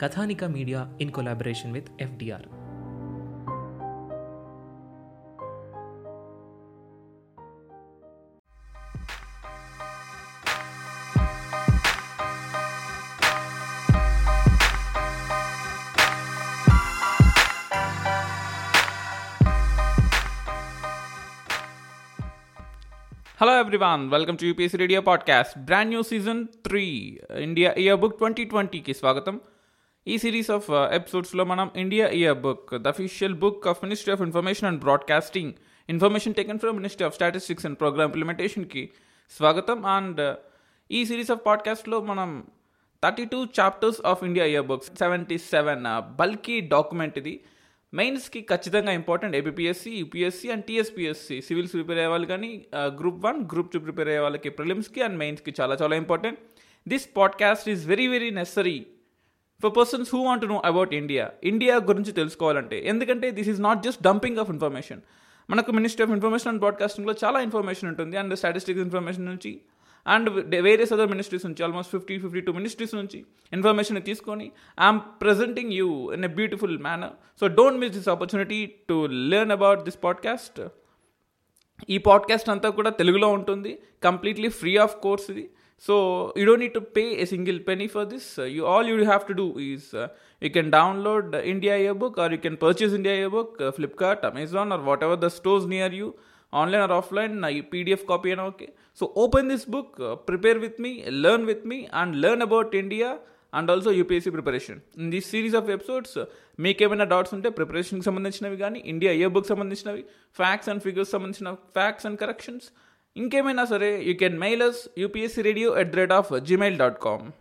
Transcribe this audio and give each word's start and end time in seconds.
Kathanika 0.00 0.50
Media 0.50 0.88
in 0.98 1.12
collaboration 1.12 1.72
with 1.72 1.94
FDR. 1.98 2.40
Hello 23.36 23.58
everyone, 23.58 24.08
welcome 24.08 24.38
to 24.38 24.50
UPS 24.50 24.74
Radio 24.74 25.02
Podcast, 25.02 25.56
brand 25.66 25.90
new 25.90 26.02
season 26.02 26.48
3, 26.64 27.20
India 27.36 27.74
Yearbook 27.76 28.18
2020 28.18 28.80
की 28.86 28.92
स्वागतम 28.94 29.40
ఈ 30.06 30.18
series 30.18 30.50
of 30.50 30.70
ఎపిసోడ్స్లో 30.70 31.44
మనం 31.44 31.70
India 31.76 32.08
year 32.08 32.38
book 32.38 32.74
the 32.74 32.88
official 32.88 33.34
book 33.34 33.68
of 33.68 33.84
ministry 33.84 34.12
of 34.12 34.22
information 34.22 34.68
and 34.68 34.80
broadcasting 34.80 35.52
information 35.88 36.34
taken 36.34 36.58
from 36.58 36.76
ministry 36.76 37.06
of 37.06 37.14
statistics 37.14 37.66
and 37.66 37.78
programme 37.78 38.08
ఇంప్లిమెంటేషన్కి 38.08 38.90
స్వాగతం. 39.30 39.86
And 39.86 40.34
ఈ 40.90 41.04
series 41.04 41.30
of 41.30 41.40
పాడ్కాస్ట్లో 41.46 42.00
మనం 42.00 42.46
thirty 43.04 43.24
two 43.24 43.44
chapters 43.44 44.00
of 44.06 44.24
India 44.24 44.46
year 44.46 44.66
book 44.66 44.84
seventy 44.84 45.38
seven 45.38 46.12
bulky 46.16 46.60
document 46.60 47.18
ఇది 47.18 47.40
మెయిన్స్కి 47.94 48.40
ఖచ్చితంగా 48.40 48.92
important 48.92 49.36
APSC 49.36 49.90
UPSC 49.90 50.50
and 50.50 50.64
TSPSC 50.64 51.42
civils 51.42 51.72
prepare 51.72 51.98
అయ్యే 51.98 52.10
వాళ్ళు 52.10 52.26
కానీ 52.26 52.64
group 52.76 53.24
one 53.24 53.44
group 53.52 53.72
two 53.72 53.80
prepare 53.80 54.08
అయ్యే 54.08 54.20
వాళ్ళకి 54.20 54.50
ప్రిలిమ్స్కి 54.50 55.02
అండ్ 55.02 55.18
మెయిన్స్కి 55.18 55.54
చాలా 55.60 55.76
చాలా 55.82 55.96
important 55.96 56.38
this 56.88 57.08
podcast 57.16 57.68
is 57.68 57.88
very 57.88 58.06
very 58.06 58.30
necessary 58.30 58.86
for 59.62 59.76
persons 59.76 60.14
who 60.14 60.24
want 60.24 60.44
know 60.44 60.62
about 60.64 60.94
India 60.94 61.30
India 61.44 61.76
గురించి 61.76 62.12
తెలుసుకోవాలంటే 62.12 62.86
ఎందుకంటే 62.86 63.30
this 63.30 63.48
is 63.48 63.60
not 63.60 63.82
just 63.82 64.02
dumping 64.02 64.38
of 64.38 64.50
information 64.50 65.00
మనకు 65.50 65.72
మినిస్ట్రీ 65.72 66.04
ఆఫ్ 66.04 66.10
ఇన్ఫర్మేషన్ 66.10 66.48
అండ్ 66.48 66.60
బ్రాడ్కాస్టింగ్లో 66.60 67.14
చాలా 67.24 67.40
ఇన్ఫర్మేషన్ 67.40 67.88
ఉంటుంది 67.88 68.16
అండ్ 68.16 68.34
స్టాటిస్టిక్స్ 68.34 68.82
ఇన్ఫర్మేషన్ 68.82 69.24
నుంచి 69.24 69.60
అండ్ 70.06 70.28
వేరియస్ 70.60 70.92
అదర్ 70.92 71.08
మినిస్ట్రీస్ 71.08 71.46
నుంచి 71.46 71.64
almost 71.64 71.90
fifty 71.90 72.18
fifty 72.18 72.40
two 72.40 72.52
ministries 72.52 72.94
నుంచి 72.94 73.18
ఇన్ఫర్మేషన్ 73.52 74.02
తీసుకొని 74.02 74.52
I'm 74.80 75.00
presenting 75.20 75.72
you 75.72 76.12
in 76.12 76.24
a 76.24 76.28
beautiful 76.28 76.78
manner 76.78 77.10
so 77.40 77.46
don't 77.46 77.80
miss 77.80 77.90
this 77.90 78.08
opportunity 78.08 78.66
to 78.88 79.06
learn 79.06 79.52
about 79.52 79.84
this 79.84 80.04
podcast 80.04 80.60
ఈ 81.88 81.98
podcast 81.98 82.50
అంతా 82.50 82.70
కూడా 82.70 82.90
తెలుగులో 82.90 83.28
ఉంటుంది 83.28 83.78
completely 84.02 84.48
free 84.48 84.76
of 84.76 84.96
course 85.00 85.30
ఇది. 85.30 85.44
So 85.84 85.94
you 86.38 86.44
don't 86.48 86.62
need 86.64 86.76
to 86.78 86.84
pay 86.96 87.04
a 87.22 87.26
single 87.34 87.58
penny 87.68 87.86
for 87.94 88.08
this 88.14 88.30
you 88.56 88.62
all 88.72 88.88
you 88.90 88.96
have 89.02 89.22
to 89.30 89.36
do 89.42 89.46
is 89.68 89.88
you 90.42 90.50
can 90.56 90.72
download 90.76 91.36
India 91.52 91.76
a 91.86 91.92
book 92.02 92.18
or 92.24 92.34
you 92.36 92.40
can 92.46 92.58
purchase 92.64 92.96
India 92.98 93.14
a 93.26 93.30
book 93.36 93.56
Flipkart 93.78 94.24
Amazon 94.30 94.72
or 94.76 94.84
whatever 95.08 95.22
the 95.26 95.30
stores 95.38 95.68
near 95.74 95.96
you 96.00 96.08
online 96.52 96.82
or 96.82 96.92
offline 96.92 97.34
uh, 97.40 97.50
pdf 97.64 98.04
copy 98.06 98.30
and 98.32 98.40
okay. 98.42 98.70
So 98.94 99.12
open 99.16 99.48
this 99.48 99.64
book 99.66 99.98
uh, 100.00 100.16
prepare 100.28 100.58
with 100.58 100.78
me 100.78 100.92
learn 101.24 101.46
with 101.46 101.64
me 101.64 101.88
and 101.92 102.20
learn 102.20 102.42
about 102.42 102.74
india 102.76 103.10
and 103.52 103.70
also 103.72 103.90
UPSC 103.92 104.30
preparation 104.34 104.76
in 104.98 105.08
this 105.12 105.28
series 105.32 105.54
of 105.58 105.70
episodes 105.74 106.12
మీకు 106.58 106.82
ఏమైనా 106.86 107.06
doubts 107.12 107.32
ఉంటే 107.36 107.48
ప్రిపరేషన్కి 107.56 108.06
సంబంధించినవి 108.08 108.56
కానీ 108.60 108.78
India 108.92 109.12
year 109.18 109.32
book 109.36 109.48
సంబంధించినవి 109.50 110.02
facts 110.38 110.68
and 110.72 110.82
figures 110.84 111.10
సంబంధించిన 111.14 111.50
facts 111.76 112.06
and 112.08 112.18
corrections 112.22 112.66
ఇంకేమైనా 113.16 113.64
సరే 113.64 114.02
you 114.02 114.14
can 114.14 114.38
mail 114.38 114.62
us 114.62 114.88
UPSC 114.98 115.42
radio 115.42 115.80
at 115.80 115.88
the 115.88 115.94
rate 115.94 116.12
of 116.12 116.40
Gmail 116.40 116.78
dot 116.78 116.98
com 117.02 117.32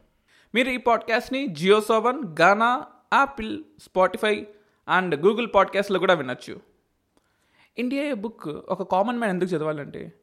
మీరు 0.56 0.70
ఈ 0.70 0.78
పాడ్కాస్ట్ని 0.78 1.48
Jio 1.48 1.82
Saavn 1.82 2.36
Gaana 2.42 2.86
Apple 3.14 3.64
Spotify 3.80 4.48
and 4.90 5.16
Google 5.26 5.48
పాడ్కాస్ట్లో 5.56 6.00
కూడా 6.00 6.14
వినొచ్చు. 6.14 6.62
ఇండియా 7.78 8.14
బుక్ 8.14 8.48
ఒక 8.48 8.92
కామన్ 8.92 9.18
మ్యాన్ 9.18 9.34
ఎందుకు 9.34 9.50
చదవాలంటే 9.50 10.14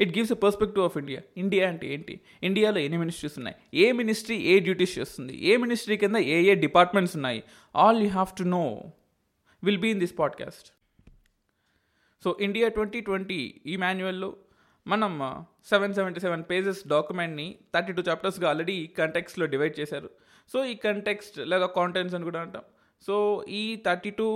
it 0.00 0.18
gives 0.18 0.32
a 0.32 0.34
perspective 0.34 0.84
of 0.84 0.96
India 0.96 1.20
India 1.36 1.68
అంటే 1.68 1.94
ఏంటి? 1.94 2.20
ఇండియాలో 2.42 2.78
ఎన్ని 2.78 2.98
మినిస్ట్రీస్ 2.98 3.34
ఉన్నాయి? 3.36 3.56
ఏ 3.74 3.92
మినిస్ట్రీ 3.92 4.36
ఏ 4.36 4.58
డ్యూటీస్ 4.58 4.98
చేస్తుంది? 4.98 5.44
ఏ 5.44 5.56
మినిస్ట్రీ 5.56 5.96
కింద 5.96 6.16
ఏ 6.16 6.42
ఏ 6.42 6.54
డిపార్ట్మెంట్స్ 6.54 7.16
ఉన్నాయి? 7.16 7.42
All 7.76 8.02
you 8.02 8.08
have 8.08 8.38
to 8.38 8.42
know 8.42 8.92
will 9.64 9.78
be 9.78 9.90
in 9.90 10.00
this 10.00 10.18
podcast 10.18 10.72
so 12.24 12.36
India 12.40 12.68
twenty 12.68 13.00
twenty 13.00 13.60
ఈ 13.66 13.76
మాన్యువల్లో 13.76 14.36
మనం 14.86 15.12
సెవెన్ 15.70 15.94
సెవెంటీ 15.98 16.20
సెవెన్ 16.20 16.42
పేజెస్ 16.50 16.80
డాక్యుమెంట్ని 16.92 17.46
థర్టీ 17.74 17.92
టూ 17.92 18.02
చాప్టర్స్గా 18.08 18.46
ఆల్రెడీ 18.50 18.76
కంటెక్స్లో 18.98 19.46
డివైడ్ 19.52 19.74
చేశారు. 19.80 20.08
సో 20.52 20.58
ఈ 20.72 20.74
కంటెక్స్ట్ 20.84 21.38
లేదా 21.50 21.66
కాంటెంట్స్ 21.78 22.14
అని 22.16 22.24
కూడా 22.24 22.40
అంటాం. 22.40 22.64
సో 23.06 23.14
ఈ 23.60 23.62
థర్టీ 23.86 24.10
టూ 24.18 24.26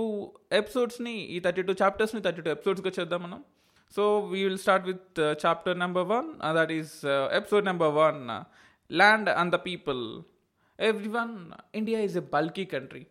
ఎపిసోడ్స్ని 0.61 1.15
ఈ 1.35 1.39
థర్టీ 1.45 1.63
టూ 1.67 1.73
చాప్టర్స్ని 1.83 2.21
థర్టీ 2.21 2.41
టూ 2.45 2.51
ఎపిసోడ్స్గా 2.55 2.91
చేద్దాం 2.99 3.21
మనం. 3.25 3.41
So 3.95 4.03
we 4.31 4.39
will 4.43 4.61
start 4.63 4.85
with 4.91 5.19
chapter 5.45 5.77
number 5.83 6.07
one 6.13 6.27
that 6.57 6.73
is 6.79 6.95
episode 7.39 7.65
number 7.65 7.93
one 7.99 8.19
land 8.91 9.29
and 9.29 9.51
the 9.55 9.59
people 9.69 10.01
everyone 11.19 11.35
India 11.75 11.99
is 12.07 12.17
a 12.17 12.25
bulky 12.33 12.65
country 12.73 13.03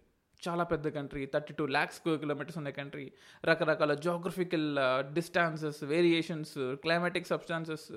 చాలా 0.43 0.65
పెద్ద 0.65 0.89
country 0.89 1.27
thirty 1.27 1.55
two 1.55 1.67
lakhs 1.67 2.01
kilometres 2.05 2.59
ఉన్న 2.59 2.71
country 2.71 3.13
రకరకాల 3.45 3.95
geographical 3.95 4.69
distances 5.13 5.85
variations 5.85 6.59
climatic 6.83 7.27
substances 7.27 7.93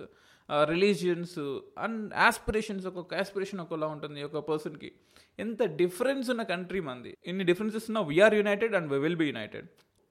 religions 0.66 1.39
and 1.78 2.13
aspirations 2.13 2.85
ఒక్కొక్క 2.85 3.13
aspiration 3.13 3.59
ఒకలా 3.59 3.88
ఉంటుంది 3.88 4.23
ఒక 4.23 4.38
పర్సన్కి 4.38 4.91
ఎంత 5.39 5.63
డిఫరెన్స్ 5.63 6.29
ఉన్న 6.29 6.44
కంట్రీ 6.44 6.79
మంది. 6.79 7.17
ఇన్ని 7.25 7.44
డిఫరెన్సెస్ 7.44 7.89
ఉన్నా 7.89 8.01
we are 8.01 8.33
united 8.33 8.75
and 8.75 8.91
we 8.94 8.99
will 8.99 9.16
be 9.16 9.25
united 9.25 9.67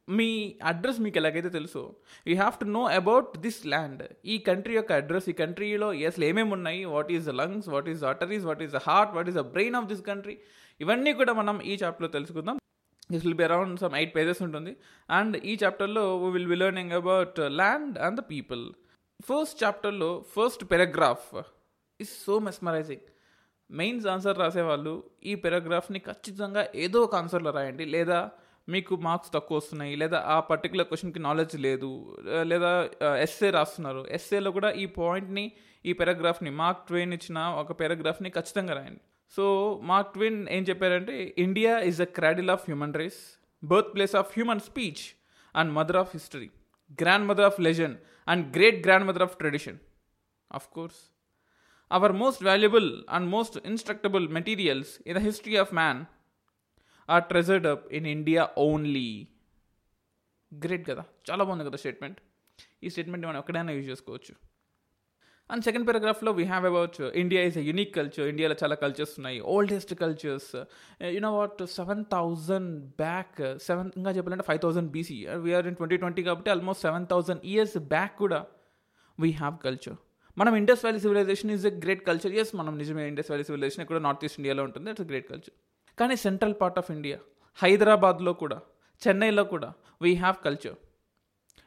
me 0.09 0.57
address 0.63 1.01
మీకు 1.01 1.19
ఎలాగైతే 1.19 1.49
తెలుసో 1.49 1.83
you 2.27 2.35
have 2.35 2.55
to 2.59 2.65
know 2.65 2.85
about 2.85 3.39
this 3.39 3.67
land 3.67 4.03
ఈ 4.25 4.39
కంట్రీ 4.39 4.75
యొక్క 4.75 4.93
అడ్రస్ 4.93 5.29
ఈ 5.29 5.33
కంట్రీలో 5.33 5.93
అసలు 6.07 6.25
ఏమేమి 6.25 6.53
ఉన్నాయి 6.53 6.85
what 6.85 7.13
is 7.13 7.25
the 7.25 7.31
lungs 7.31 7.69
what 7.69 7.89
is 7.89 8.01
the 8.01 8.05
arteries 8.05 8.45
what 8.45 8.63
is 8.63 8.73
the 8.73 8.77
heart 8.77 9.13
what 9.17 9.29
is 9.29 9.37
the 9.37 9.41
brain 9.41 9.75
of 9.75 9.87
this 9.87 10.03
country 10.03 10.37
ఇవన్నీ 10.81 11.13
కూడా 11.21 11.33
మనం 11.33 11.57
ఈ 11.63 11.75
చాప్టర్లో 11.83 12.11
తెలుసుకుందాం. 12.17 12.57
This 13.13 13.25
will 13.27 13.39
be 13.43 13.45
around 13.45 13.81
some 13.81 13.95
eight 14.01 14.17
pages 14.17 14.43
ఉంటుంది. 14.47 14.73
అండ్ 15.11 15.37
ఈ 15.51 15.59
చాప్టర్లో 15.65 16.05
we 16.25 16.31
will 16.37 16.51
be 16.55 16.59
learning 16.65 16.93
about 16.93 17.39
land 17.61 17.99
and 18.07 18.19
the 18.21 18.25
people 18.31 18.65
first 19.29 19.57
చాప్టర్లో 19.65 20.11
first 20.35 20.65
paragraph 20.73 21.31
is 22.01 22.13
so 22.27 22.35
mesmerising 22.49 23.07
mains 23.71 24.07
answer 24.07 24.39
రాసేవాళ్ళు 24.39 24.93
ఈ 25.31 25.33
పెరాగ్రాఫ్ని 25.35 25.99
ఖచ్చితంగా 25.99 26.63
ఏదో 26.75 26.99
ఒక 27.03 27.15
ఆన్సర్లో 27.15 27.51
రాయండి. 27.51 27.85
లేదా 27.85 28.31
మీకు 28.69 28.95
మార్క్స్ 29.07 29.33
తక్కువ 29.35 29.57
వస్తున్నాయి. 29.59 29.97
లేదా 29.97 30.19
ఆ 30.35 30.41
పర్టికులర్ 30.41 30.87
క్వశ్చన్కి 30.87 31.19
నాలెడ్జ్ 31.19 31.57
లేదు. 31.67 31.91
లేదా 32.43 32.71
uh, 33.07 33.17
ఎస్ఏ 33.25 33.51
రాస్తున్నారు. 33.51 34.03
ఎస్ఏలో 34.17 34.51
కూడా 34.51 34.71
ఈ 34.83 34.87
పాయింట్ని 34.99 35.45
ఈ 35.87 35.93
పారాగ్రాఫ్ని 35.93 36.51
మార్క్ 36.63 36.83
ట్వెయిన్ 36.87 37.13
ఇచ్చిన 37.13 37.39
ఒక 37.63 37.73
పారాగ్రాఫ్ని 37.81 38.31
ఖచ్చితంగా 38.31 38.75
రాయండి. 38.75 39.03
సో 39.37 39.45
మార్క్ 39.91 40.13
ట్విన్ 40.15 40.39
ఏం 40.57 40.63
చెప్పారంటే 40.69 41.15
India 41.47 41.73
is 41.89 42.01
a 42.07 42.09
cradle 42.19 42.51
of 42.55 42.65
human 42.69 42.95
race 43.01 43.21
birth 43.63 43.91
place 43.95 44.15
of 44.21 44.31
human 44.37 44.63
speech 44.69 45.03
and 45.55 45.71
mother 45.79 45.99
of 46.03 46.13
history 46.17 46.51
grand 47.03 47.27
mother 47.31 47.47
of 47.51 47.59
legend 47.69 47.97
and 48.33 48.45
great 48.57 48.79
grand 48.87 49.07
mother 49.09 49.25
of 49.27 49.35
tradition. 49.43 49.79
Of 50.51 50.69
course 50.77 51.01
our 51.91 52.15
most 52.23 52.43
valuable 52.49 52.89
and 53.17 53.27
most 53.35 53.57
instructable 53.71 54.25
materials 54.39 54.93
in 55.09 55.17
the 55.19 55.23
history 55.29 55.57
of 55.63 55.73
man 55.81 56.01
are 57.09 57.25
treasured 57.33 57.67
up 57.73 57.85
in 57.99 58.09
India 58.17 58.43
only 58.67 59.09
great 60.53 60.85
కదా. 60.91 61.05
చాలా 61.29 61.43
బాగుంది 61.45 61.67
కదా 61.69 61.79
statement 61.85 62.19
ఈ 62.85 62.91
statement 62.95 63.25
మనం 63.29 63.39
ఎక్కడైనా 63.43 63.73
use 63.77 63.89
చేసుకోవచ్చు. 63.93 64.35
And 65.53 65.63
second 65.67 65.87
పారాగ్రాఫ్లో 65.89 66.31
we 66.39 66.45
have 66.51 66.65
about 66.71 66.97
India 67.23 67.43
is 67.49 67.57
a 67.61 67.63
unique 67.69 67.93
culture 67.99 68.27
ఇండియాలో 68.33 68.57
చాలా 68.63 68.77
కల్చర్స్ 68.83 69.15
ఉన్నాయి. 69.19 69.39
Oldest 69.55 69.93
cultures 70.03 70.51
you know 71.17 71.31
what 71.39 71.61
seven 71.79 72.03
thousand 72.17 72.73
back 73.03 73.41
seven 73.69 73.89
ఇంకా 74.01 74.13
చెప్పాలంటే 74.17 74.47
five 74.51 74.61
thousand 74.65 74.91
BC 74.97 75.17
we are 75.47 75.69
in 75.71 75.79
twenty 75.81 75.99
twenty 76.03 76.25
కాబట్టి 76.29 76.53
almost 76.55 76.83
seven 76.89 77.07
thousand 77.13 77.43
years 77.53 77.79
back 77.95 78.15
కూడా 78.25 78.41
we 79.19 79.31
have 79.43 79.57
culture 79.67 79.97
మనం 80.41 80.53
Indus 80.61 80.83
valley 80.85 81.01
civilisation 81.05 81.51
is 81.55 81.65
a 81.71 81.73
great 81.85 82.03
culture 82.09 82.35
yes 82.41 82.53
మనం 82.59 82.75
నిజమే. 82.83 83.05
Indus 83.13 83.31
valley 83.31 83.47
civilisation 83.49 83.83
ఇక్కడ 83.85 84.01
north 84.09 84.25
east 84.27 84.39
ఇండియాలో 84.41 84.65
ఉంటుంది. 84.69 84.89
ఇట్స్ 84.93 85.07
గ్రేట్ 85.13 85.27
కల్చర్ 85.33 85.55
కానీ 86.01 86.17
central 86.27 86.55
part 86.61 86.79
of 86.83 86.91
India 86.97 87.17
హైదరాబాద్లో 87.59 88.35
కూడా 88.43 88.59
చెన్నైలో 89.03 89.45
కూడా 89.55 89.71
we 90.05 90.13
have 90.23 90.37
culture 90.47 90.77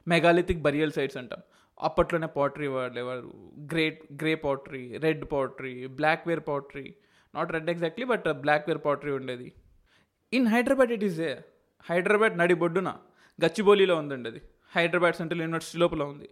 megalithic 0.08 0.62
burial 0.68 0.94
sites 0.98 1.18
అంటాం. 1.22 1.42
అప్పట్లోనే 1.88 2.28
పాటరీ 2.38 2.68
ఎవరు? 3.04 3.30
Great 3.72 4.02
grey 4.22 4.34
pottery 4.46 4.84
red 5.06 5.24
pottery 5.34 5.74
black 6.00 6.26
ware 6.30 6.44
pottery 6.50 6.88
not 7.34 7.52
red 7.56 7.70
exactly 7.74 8.06
but 8.12 8.28
black 8.44 8.68
ware 8.70 8.82
pottery 8.88 9.14
ఉండేది. 9.20 9.48
In 10.38 10.48
Hyderabad 10.54 10.92
it 10.98 11.06
is 11.10 11.20
a 11.30 11.32
Hyderabad 11.90 12.36
నడి 12.42 12.56
బొడ్డున 12.64 12.90
గచ్చిబౌలిలో 13.40 13.96
ఉందండి 14.02 14.30
అది 14.32 14.42
హైదరాబాద్ 14.76 15.16
సెంట్రల్ 15.20 15.42
యూనివర్సిటీ 15.46 15.78
లోపల 15.84 16.04
ఉంది. 16.14 16.28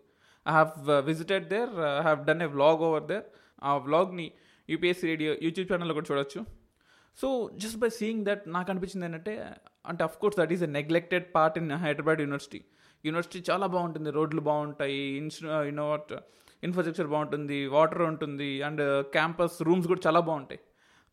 I 0.45 0.51
have 0.57 0.73
visited 1.09 1.45
there 1.53 1.71
I 1.99 2.03
have 2.07 2.21
done 2.29 2.43
a 2.45 2.49
vlog 2.57 2.81
over 2.89 3.05
there 3.11 3.25
ఆ 3.69 3.71
వ్లాగ్ని 3.87 4.27
UPSC 4.69 5.05
radio 5.11 5.31
YouTube 5.45 5.67
ఛానల్లో 5.71 5.93
కూడా 5.97 6.07
చూడొచ్చు. 6.11 6.41
So 7.17 7.27
just 7.61 7.79
by 7.83 7.89
seeing 7.99 8.21
that 8.27 8.43
నాకు 8.55 8.69
అనిపించింది 8.73 9.05
ఏంటంటే 9.07 9.33
అంటే 9.91 10.01
of 10.07 10.17
course 10.21 10.37
that 10.41 10.51
is 10.55 10.63
a 10.67 10.69
neglected 10.79 11.25
part 11.35 11.57
in 11.61 11.69
Hyderabad 11.85 12.21
university 12.25 12.61
university 13.07 13.39
చాలా 13.49 13.65
బాగుంటుంది. 13.75 14.09
రోడ్లు 14.17 14.41
బాగుంటాయి 14.49 14.99
ఇన్స్టు 15.21 15.47
యూనో 15.69 15.85
వాట్ 15.91 16.13
ఇన్ఫ్రాస్ట్రక్చర్ 16.67 17.09
బాగుంటుంది 17.13 17.59
వాటర్ 17.75 18.03
ఉంటుంది 18.11 18.49
అండ్ 18.67 18.83
క్యాంపస్ 19.15 19.57
రూమ్స్ 19.67 19.87
కూడా 19.91 20.01
చాలా 20.07 20.21
బాగుంటాయి. 20.29 20.61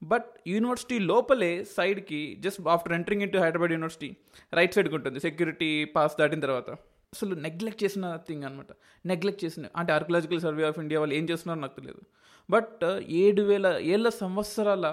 బట్ 0.03 0.29
యూనివర్సిటీ 0.55 0.97
లోపలే 1.13 1.53
సైడ్కి 1.77 2.21
just 2.45 2.61
after 2.75 2.95
entering 2.99 3.25
in 3.27 3.33
to 3.35 3.39
Hyderabad 3.45 3.73
university 3.77 4.11
right 4.59 4.75
సైడ్కి 4.77 4.97
ఉంటుంది. 4.99 5.21
సెక్యూరిటీ 5.27 5.71
పాస్ 5.97 6.17
దాటిన 6.21 6.41
తర్వాత. 6.41 6.71
అసలు 7.13 7.35
నెగ్లెక్ట్ 7.47 7.83
చేసిన 7.85 8.07
థింగ్ 8.29 8.45
అనమాట 8.45 8.73
నెగ్లెక్ట్ 9.11 9.43
చేసిన 9.45 9.67
అంటే 9.81 9.91
ఆర్కియలాజికల్ 9.93 10.41
సర్వే 10.47 10.65
ఆఫ్ 10.71 10.79
ఇండియా 10.79 11.01
వాళ్ళు 11.01 11.15
ఏం 11.15 11.25
చేస్తున్నారో 11.31 11.61
నాకు 11.61 11.77
తెలియదు. 11.81 12.03
బట్ 12.49 12.85
uh, 12.85 12.99
ఏడు 13.23 13.43
వేల 13.43 13.67
ఏళ్ళ 13.93 14.09
సంవత్సరాల 14.23 14.87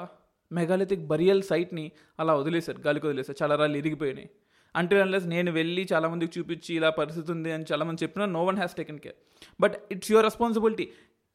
మెగాలిథిక్ 0.52 1.04
బరియల్ 1.12 1.44
సైట్ని 1.44 1.86
అలా 2.20 2.34
వదిలేశారు 2.36 2.80
గాలికి 2.88 3.06
వదిలేశారు. 3.08 3.38
చాలా 3.44 3.56
రాళ్ళు 3.56 3.78
ఇరిగిపోయినాయి. 3.78 4.30
అంటే 4.76 5.02
అన్లెస్ 5.02 5.28
నేను 5.36 5.52
వెళ్ళి 5.52 5.88
చాలామందికి 5.94 6.34
చూపించి 6.40 6.72
ఇలా 6.80 6.90
పరిస్థితి 7.00 7.32
ఉంది 7.32 7.52
అని 7.52 7.66
చాలామంది 7.72 8.04
చెప్పినా 8.04 8.28
no 8.38 8.44
one 8.50 8.58
has 8.58 8.76
taken 8.80 9.00
care 9.00 9.18
but 9.60 9.76
it's 9.96 10.12
your 10.12 10.26
responsibility 10.30 10.88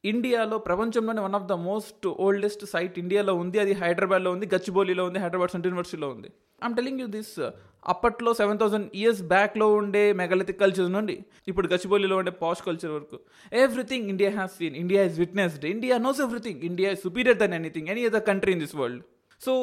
ఇండియాలో 0.03 0.57
ప్రపంచంలోనే 0.67 1.21
one 1.25 1.35
of 1.37 1.47
the 1.47 1.55
most 1.69 2.05
oldest 2.25 2.61
site 2.73 2.99
ఇండియాలో 3.01 3.33
ఉంది. 3.35 3.57
అది 3.63 3.73
హైదరాబాద్లో 3.81 4.29
ఉంది 4.35 4.45
గచ్చిబౌలిలో 4.53 5.03
ఉంది 5.09 5.19
హైదరాబాద్ 5.23 5.51
సెంట్రల్ 5.53 5.73
యూనివర్సిటీలో 5.73 6.09
ఉంది. 6.15 6.29
ఐమ్ 6.61 6.75
టెలింగ్ 6.77 7.01
యూ 7.03 7.07
దిస్ 7.17 7.33
అప్పట్లో 7.93 8.31
సెవెన్ 8.39 8.59
థౌసండ్ 8.61 8.87
ఇయర్స్ 9.01 9.21
బ్యాక్లో 9.33 9.67
ఉండే 9.79 10.03
మెగాలిథిక్ 10.21 10.59
కల్చర్ 10.63 10.89
నుండి 10.97 11.15
ఇప్పుడు 11.47 11.67
గచ్చిబౌలిలో 11.73 12.15
ఉండే 12.21 12.31
పాష్ 12.41 12.63
కల్చర్ 12.67 12.91
వరకు 12.97 13.17
everything 13.65 14.07
India 14.13 14.31
has 14.37 14.55
seen 14.59 14.75
India 14.83 15.03
is 15.09 15.19
witnessed 15.19 15.65
India 15.75 15.97
knows 16.07 16.19
everything 16.27 16.63
India 16.71 16.89
is 16.95 17.03
superior 17.07 17.39
than 17.43 17.55
anything 17.59 17.89
any 17.93 18.03
other 18.09 18.25
country 18.31 18.53
in 18.57 18.63
this 18.65 18.75
world 18.81 19.03
so 19.41 19.53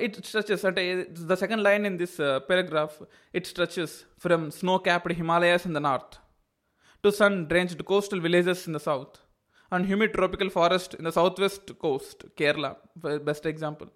it 0.00 0.26
stretches 0.26 0.64
అంటే 0.64 1.06
the 1.10 1.32
second 1.32 1.62
line 1.62 1.86
in 1.86 1.98
this 1.98 2.18
paragraph 2.20 3.02
it 3.34 3.46
stretches 3.46 4.04
from 4.18 4.50
snow 4.50 4.78
capped 4.78 5.12
Himalayas 5.12 5.66
in 5.66 5.74
the 5.74 5.78
north 5.78 6.14
to 7.04 7.10
sun 7.10 7.46
drenched 7.46 7.82
coastal 7.82 8.20
villages 8.20 8.68
in 8.68 8.76
the 8.76 8.78
south 8.78 9.16
and 9.72 9.86
humid 9.86 10.12
tropical 10.12 10.50
forest 10.50 10.94
in 10.94 11.06
the 11.06 11.08
south 11.08 11.40
west 11.40 11.72
coast 11.72 12.26
Kerala 12.38 12.74
best 13.16 13.46
example 13.46 13.88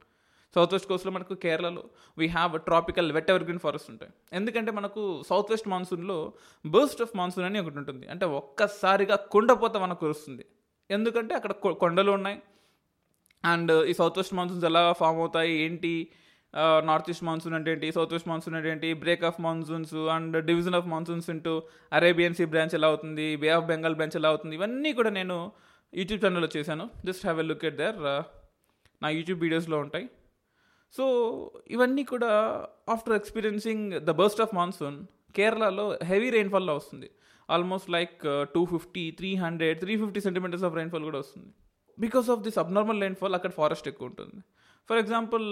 south 0.54 0.72
west 0.72 0.88
కోస్ట్లో 0.88 1.12
మనకు 1.12 1.34
కేరళలో 1.34 1.84
we 2.18 2.26
have 2.26 2.60
tropical 2.60 3.12
wet 3.12 3.30
evergreen 3.44 3.58
forest 3.58 3.90
ఉంటాయి. 3.90 4.12
ఎందుకంటే 4.32 4.72
మనకు 4.72 5.22
south 5.28 5.46
west 5.50 5.68
మాన్సూన్లో 5.68 6.32
burst 6.66 7.02
of 7.02 7.16
monsoon 7.16 7.46
అని 7.46 7.60
ఒకటి 7.60 7.78
ఉంటుంది. 7.78 8.06
అంటే 8.06 8.26
ఒక్కసారిగా 8.26 9.16
కుండపోత 9.16 9.76
మనకు 9.76 10.00
కురుస్తుంది 10.00 10.46
ఎందుకంటే 10.90 11.34
అక్కడ 11.34 11.52
కొ- 11.52 11.74
కొండలు 11.74 12.12
ఉన్నాయి. 12.12 12.42
అండ్ 13.52 13.72
ఈ 13.90 13.92
సౌత్ 13.98 14.18
వెస్ట్ 14.20 14.34
మాన్సూన్స్ 14.38 14.64
ఎలా 14.70 14.82
ఫామ్ 15.00 15.18
అవుతాయి? 15.24 15.52
ఏంటి? 15.66 15.94
నార్త్ 16.88 17.08
ఈస్ట్ 17.12 17.24
మాన్సూన్ 17.28 17.54
అంటే 17.58 17.70
ఏంటి? 17.74 17.88
సౌత్ 17.96 18.12
వెస్ట్ 18.14 18.28
మాన్సూన్ 18.30 18.54
అంటే 18.58 18.68
ఏంటి? 18.74 18.90
Break 19.04 19.24
of 19.28 19.38
monsoons 19.46 19.94
and 20.14 20.36
division 20.50 20.76
of 20.78 20.86
monsoons 20.92 21.28
into 21.34 21.54
Arabian 21.98 22.36
sea 22.38 22.44
branch 22.52 22.74
ఎలా 22.78 22.88
అవుతుంది? 22.92 23.26
బే 23.42 23.48
ఆఫ్ 23.56 23.66
బెంగాల్ 23.72 23.96
బ్రాంచ్ 23.98 24.16
ఎలా 24.20 24.30
అవుతుంది? 24.34 24.54
ఇవన్నీ 24.60 24.92
కూడా 25.00 25.10
నేను 25.18 25.36
యూట్యూబ్ 26.00 26.22
ఛానల్లో 26.24 26.48
చేశాను. 26.56 26.84
Just 27.08 27.24
have 27.26 27.40
a 27.44 27.46
look 27.50 27.66
at 27.70 27.78
there. 27.82 27.98
నా 29.04 29.08
యూట్యూబ్ 29.18 29.40
వీడియోస్లో 29.44 29.78
ఉంటాయి. 29.84 30.06
సో 30.96 31.04
ఇవన్నీ 31.74 32.02
కూడా 32.14 32.32
after 32.94 33.16
experiencing 33.20 33.86
the 34.08 34.12
burst 34.20 34.42
of 34.44 34.52
monsoon 34.58 34.98
కేరళలో 35.36 35.86
హెవీ 36.10 36.28
రెయిన్ఫాల్లో 36.36 36.74
వస్తుంది. 36.80 37.08
Almost 37.54 37.88
like 37.96 38.22
two 38.54 38.62
fifty 38.74 39.04
three 39.18 39.30
hundred 39.44 39.78
three 39.84 39.94
fifty 40.02 40.20
centimetres 40.26 40.64
of 40.68 40.74
rainfall 40.80 41.04
కూడా 41.08 41.18
వస్తుంది. 41.24 41.50
Because 41.98 42.28
of 42.34 42.42
this 42.46 42.58
abnormal 42.62 43.00
rainfall 43.04 43.34
అక్కడ 43.38 43.52
ఫారెస్ట్ 43.60 43.88
ఎక్కువ 43.90 44.10
ఉంటుంది. 44.10 44.38
For 44.88 44.98
example 45.02 45.46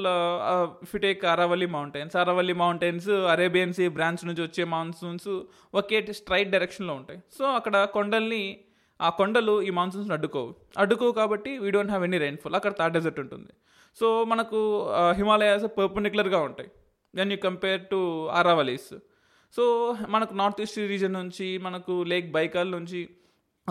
ఫిటేక్ 0.91 1.23
Aravalli 1.25 1.33
Aravalli 1.33 1.67
mountains 1.77 2.17
Aravalli 2.23 2.55
mountains 2.63 3.09
Arabian 3.33 3.73
sea 3.79 3.85
branch 3.89 4.23
నుంచి 4.29 4.43
వచ్చే 4.43 4.65
మాన్సూన్స్ 4.75 5.31
ఒకే 5.81 6.01
స్ట్రైట్ 6.21 6.51
డైరెక్షన్లో 6.51 6.95
ఉంటాయి. 6.95 7.21
సో 7.39 7.45
అక్కడ 7.59 7.77
కొండల్ని 7.97 8.43
ఆ 9.01 9.09
కొండలు 9.21 9.55
ఈ 9.63 9.71
మాన్సూన్స్ 9.71 10.11
అడ్డుకోవు. 10.17 10.51
అడ్డుకోవు 10.79 11.13
కాబట్టి 11.13 11.53
we 11.59 11.71
don't 11.77 11.93
have 11.93 12.05
any 12.09 12.19
rainfall 12.19 12.55
అక్కడ 12.55 12.73
థర్డ్ 12.81 12.95
డెజర్ట్ 12.95 13.21
ఉంటుంది. 13.25 13.53
సో 14.01 14.25
మనకు 14.25 14.61
uh, 14.99 15.13
హిమాలయాస్ 15.21 15.67
పర్పెండిక్యులర్గా 15.79 16.41
ఉంటాయి. 16.49 16.71
Then 17.17 17.33
you 17.33 17.39
compare 17.49 17.83
to 17.91 18.29
Aravallis 18.41 18.95
so 19.55 19.65
మనకు 20.09 20.35
నార్త్ 20.35 20.61
ఈస్ట్ 20.61 20.79
రీజన్ 20.79 21.13
నుంచి 21.13 21.59
మనకు 21.59 21.95
లేక్ 22.13 22.29
బైకాల్ 22.33 22.71
నుంచి 22.71 23.01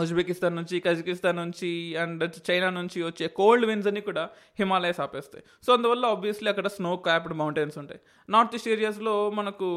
ఉజ్బెకిస్తాన్ 0.01 0.55
నుంచి 0.59 0.75
కజకిస్తాన్ 0.85 1.37
నుంచి 1.41 1.69
అండ్ 2.03 2.23
చైనా 2.47 2.69
నుంచి 2.77 2.99
వచ్చే 3.07 3.25
కోల్డ్ 3.39 3.65
విన్స్ 3.69 3.87
అన్ని 3.89 4.01
కూడా 4.07 4.23
హిమాలయస్ 4.59 4.99
ఆపేస్తాయి 5.05 5.43
సో 5.65 5.69
అందువల్ల 5.75 6.05
ఆబ్వియస్లీ 6.13 6.49
అక్కడ 6.53 6.67
స్నో 6.75 6.91
క్యాప్డ్ 7.07 7.35
మౌంటైన్స్ 7.41 7.77
ఉంటాయి. 7.81 7.99
నార్త్ 8.29 8.55
ఈస్ట్ 8.55 8.69
ఏరియాస్లో 8.75 9.13
మనకు 9.39 9.69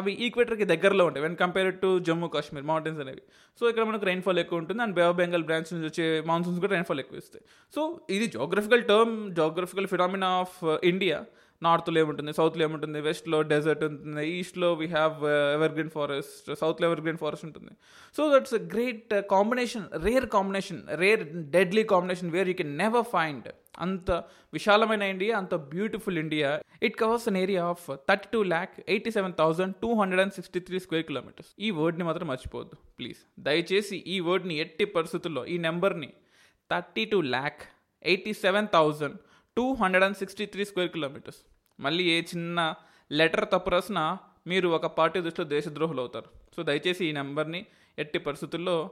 అవి 0.00 0.14
ఈక్వేటర్కి 0.26 0.66
దగ్గరలో 0.72 1.06
ఉంటాయి 1.10 1.24
when 1.26 1.36
compare 1.44 1.70
to 1.82 1.90
Jammu 2.08 2.28
Kashmir 2.36 2.66
mountains 2.72 3.00
అనేవి. 3.04 3.22
సో 3.58 3.68
ఇక్కడ 3.70 3.84
మనకు 3.90 4.04
రెయిన్ఫాల్ 4.10 4.40
ఎక్కువ 4.44 4.62
ఉంటుంది 4.62 4.82
and 4.86 4.96
Bay 5.00 5.04
of 5.10 5.16
Bengal 5.22 5.46
branch 5.50 5.70
నుంచి 5.74 5.88
వచ్చే 5.90 6.06
మాన్సూన్స్ 6.30 6.60
కూడా 6.60 6.72
రెయిన్ఫాల్ 6.76 7.00
ఎక్కువ 7.04 7.22
ఇస్తాయి. 7.24 7.44
సో 7.74 8.00
ఇది 8.16 8.28
geographical 8.38 8.84
term 8.92 9.14
geographical 9.40 9.86
phenomena 9.94 10.30
of 10.42 10.58
India 10.92 11.18
నార్త్లో 11.66 11.98
ఏముంటుంది? 12.02 12.32
సౌత్లో 12.38 12.62
ఏముంటుంది? 12.66 12.98
వెస్ట్లో 13.06 13.38
డెజర్ట్ 13.52 13.82
ఉంటుంది. 13.88 14.22
ఈస్ట్లో 14.38 14.68
we 14.80 14.86
have 14.96 15.16
ever 15.56 15.72
green 15.76 15.92
forest 15.96 16.48
సౌత్లో 16.62 16.86
ఎవర్ 16.88 17.02
గ్రీన్ 17.06 17.20
ఫారెస్ట్ 17.24 17.46
ఉంటుంది. 17.48 17.72
So 18.16 18.22
that's 18.34 18.54
a 18.60 18.62
great 18.74 19.12
combination 19.34 19.86
rare 20.06 20.28
combination 20.36 20.80
rare 21.02 21.24
deadly 21.56 21.84
combination 21.94 22.32
where 22.36 22.50
you 22.52 22.56
can 22.62 22.74
never 22.84 23.08
find 23.16 23.48
అంత 23.84 24.10
విశాలమైన 24.56 25.04
ఇండియా 25.14 25.34
అంత 25.42 25.54
beautiful 25.74 26.18
India 26.24 26.48
it 26.86 26.96
covers 27.02 27.26
an 27.30 27.38
area 27.44 27.62
of 27.74 27.84
thirty 28.08 28.28
two 28.34 28.40
lakh 28.54 28.74
eighty 28.94 29.10
seven 29.16 29.34
thousand 29.40 29.74
two 29.84 29.90
hundred 30.00 30.22
and 30.24 30.34
sixty 30.38 30.60
three 30.68 30.78
square 30.84 31.06
kilometres 31.10 31.50
ఈ 31.66 31.70
వర్డ్ని 31.78 32.06
మాత్రం 32.08 32.26
మర్చిపోవద్దు. 32.32 32.76
Please 32.98 33.20
దయచేసి 33.46 33.98
ఈ 34.14 34.18
వర్డ్ని 34.28 34.56
ఎట్టి 34.64 34.86
పరిస్థితుల్లో 34.96 35.44
ఈ 35.54 35.58
నెంబర్ని 35.68 36.10
thirty 36.70 37.04
two 37.12 37.20
lakh 37.36 37.62
eighty 38.12 38.34
seven 38.44 38.68
thousand 38.76 39.16
two 39.56 39.64
hundred 39.80 40.04
and 40.08 40.18
sixty 40.20 40.44
three 40.52 40.62
square 40.68 40.92
kilometres 40.94 41.40
మళ్ళీ 41.80 42.04
ఏ 42.04 42.20
చిన్న 42.20 42.74
లెటర్ 43.12 43.48
తప్పు 43.52 43.70
రాసినా 43.70 44.18
మీరు 44.46 44.68
ఒక 44.68 44.86
పార్టీ 44.86 45.20
దృష్టిలో 45.20 45.48
దేశద్రోహులు 45.48 46.00
అవుతారు 46.00 46.28
సో 46.56 46.62
దయచేసి 46.62 47.06
ఈ 47.06 47.12
నెంబర్ని 47.12 47.66
ఎట్టి 47.98 48.18
పరిస్థితుల్లో 48.18 48.90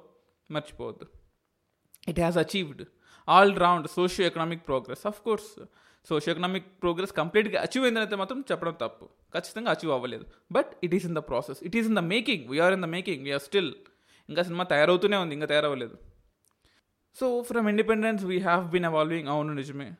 మర్చిపోవద్దు. 0.50 1.06
It 2.08 2.20
has 2.20 2.38
achieved 2.38 2.82
all 3.28 3.56
round 3.56 3.88
socio 3.88 4.26
economic 4.26 4.66
progress 4.66 5.06
of 5.06 5.20
course 5.20 5.50
socio 6.08 6.34
economic 6.34 6.66
progress 6.82 7.12
కంప్లీట్గా 7.12 7.60
అచీవ్ 7.60 7.84
అయిందనైతే 7.84 8.16
మాత్రం 8.16 8.44
చెప్పడం 8.52 8.72
తప్పు. 8.72 9.04
ఖచ్చితంగా 9.34 9.70
అచీవ్ 9.70 9.92
అవ్వలేదు. 9.92 10.26
But 10.52 10.70
it 10.84 10.94
is 10.94 11.06
in 11.06 11.14
the 11.14 11.18
process 11.18 11.60
it 11.62 11.76
is 11.76 11.87
in 11.87 11.96
the 11.96 11.99
making 11.99 12.49
we're 12.50 12.72
in 12.72 12.82
the 12.82 12.84
making 12.84 13.22
we're 13.25 13.40
still 13.40 13.75
ఇంకా 14.28 14.42
cinema 14.42 14.64
తయారవుతూనే 14.64 15.16
ఉంది. 15.16 15.34
ఇంకా 15.34 15.46
తయారవ్వలేదు. 15.46 15.99
So 17.16 17.42
from 17.42 17.68
independence 17.68 18.25
we 18.25 18.38
have 18.38 18.70
been 18.70 18.84
evolving 18.84 19.28
అవును 19.28 19.54
నిజమే. 19.54 19.92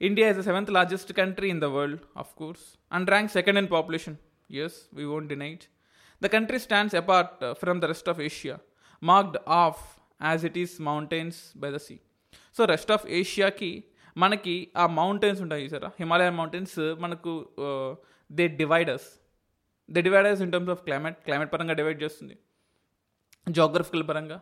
India 0.00 0.26
is 0.32 0.38
the 0.40 0.44
seventh 0.48 0.70
largest 0.76 1.12
country 1.20 1.48
in 1.54 1.60
the 1.64 1.68
world 1.76 2.02
of 2.22 2.30
course 2.40 2.64
and 2.96 3.10
rank 3.14 3.32
second 3.38 3.58
in 3.62 3.70
population 3.76 4.16
as 4.64 4.78
we 4.98 5.04
won't 5.12 5.30
deny it 5.34 5.64
the 6.22 6.28
country 6.36 6.58
stands 6.66 6.96
apart 7.02 7.44
from 7.62 7.80
the 7.82 7.90
rest 7.92 8.10
of 8.12 8.20
Asia 8.28 8.56
marked 9.02 9.38
off 9.62 9.82
as 10.30 10.44
it 10.50 10.58
is 10.64 10.74
mountains 10.90 11.38
by 11.62 11.70
the 11.76 11.80
sea 11.88 11.96
so 12.56 12.64
rest 12.74 12.92
of 12.96 13.06
ఏషియాకి 13.20 13.72
మనకి 14.16 14.54
ఆ 14.82 14.84
mountains 15.00 15.40
ఉంటాయి 15.44 15.64
చూసారా? 15.64 15.88
Himalayan 16.00 16.36
mountains 16.38 16.78
మనకు 17.04 17.32
they 18.30 18.44
dividers 18.60 19.08
they 19.88 20.00
dividers 20.06 20.40
in 20.44 20.52
terms 20.54 20.72
of 20.74 20.80
climate 20.86 21.18
climate 21.26 21.50
పరంగా 21.52 21.74
divide 21.80 22.00
చేస్తుంది. 22.04 22.34
Geographical 23.46 24.04
పరంగా. 24.08 24.38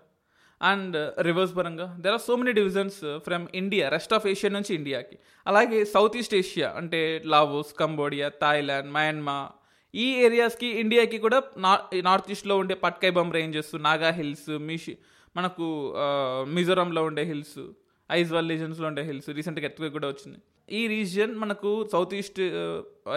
and 0.60 0.96
rivers 1.28 1.54
పరంగా 1.58 1.86
there 2.04 2.14
are 2.16 2.24
so 2.26 2.34
many 2.40 2.52
divisions 2.60 2.98
from 3.26 3.44
India 3.60 3.86
rest 3.96 4.14
of 4.16 4.26
Asia 4.32 4.50
నుంచి 4.56 4.72
ఇండియాకి 4.74 5.16
అలాగే 5.46 5.78
సౌత్ 5.94 6.16
ఈస్ట్ 6.20 6.36
ఏషియా 6.40 6.68
అంటే 6.80 7.00
లావోస్ 7.34 7.72
కంబోడియా 7.80 8.28
థాయిలాండ్ 8.42 8.90
మయన్మా 8.98 9.38
ఈ 9.94 10.06
ఏరియాస్కి 10.26 10.68
ఇండియాకి 10.82 11.18
కూడా 11.18 11.38
నార్త్ 12.08 12.30
ఈస్ట్లో 12.34 12.56
ఉండే 12.62 12.74
పట్కైబమ్ 12.84 13.30
రేంజెస్ 13.38 13.74
నాగా 13.88 14.10
హిల్స్ 14.20 14.50
మిషి 14.70 14.94
మనకు 15.34 15.66
మిజోరంలో 16.56 17.02
ఉండే 17.10 17.24
హిల్స్ 17.32 17.60
ఐజ్వాల్ 18.10 18.50
రీజన్స్లో 18.54 18.86
ఉండే 18.90 19.02
హిల్స్ 19.02 19.28
రీసెంట్గా 19.38 19.66
ఎత్తుగా 19.68 19.88
కూడా 19.96 20.08
వచ్చింది. 20.08 20.38
ఈ 20.78 20.80
రీజియన్ 20.92 21.32
మనకు 21.42 21.70
సౌత్ 21.92 22.14
ఈస్ట్ 22.18 22.40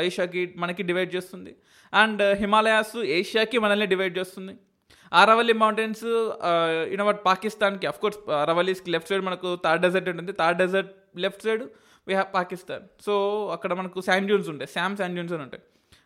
ఏషియాకి 0.05 0.41
మనకి 0.63 0.83
డివైడ్ 0.89 1.11
చేస్తుంది. 1.15 1.51
అండ్ 1.93 2.21
uh, 2.21 2.33
హిమాలయాస్ 2.41 2.95
ఏషియాకి 3.19 3.57
మనల్ని 3.65 3.87
డివైడ్ 3.93 4.15
చేస్తుంది. 4.19 4.53
అరవల్లి 5.13 5.53
మౌంటైన్స్ 5.53 6.03
యూనో 6.91 7.13
పాకిస్తాన్కి 7.13 7.87
అఫ్కోర్స్ 7.87 8.29
అరవల్లీస్కి 8.31 8.91
లెఫ్ట్ 8.91 9.09
సైడ్ 9.09 9.23
మనకు 9.23 9.59
థార్ 9.63 9.81
డెజర్ట్ 9.81 10.09
ఉంటుంది. 10.09 10.31
Thar 10.31 10.55
desert 10.55 10.91
left 11.17 11.43
side 11.43 11.63
we 12.07 12.13
have 12.13 12.33
Pakistan 12.33 12.83
so 13.05 13.47
అక్కడ 13.51 13.73
మనకు 13.73 14.01
శాండ్ 14.01 14.27
డ్యూన్స్ 14.27 14.49
ఉంటాయి. 14.49 14.69
శామ్ 14.73 14.97
శాండ్ 14.97 15.13
డ్యూన్స్ 15.13 15.33
అని 15.33 15.43
ఉంటాయి. 15.43 15.63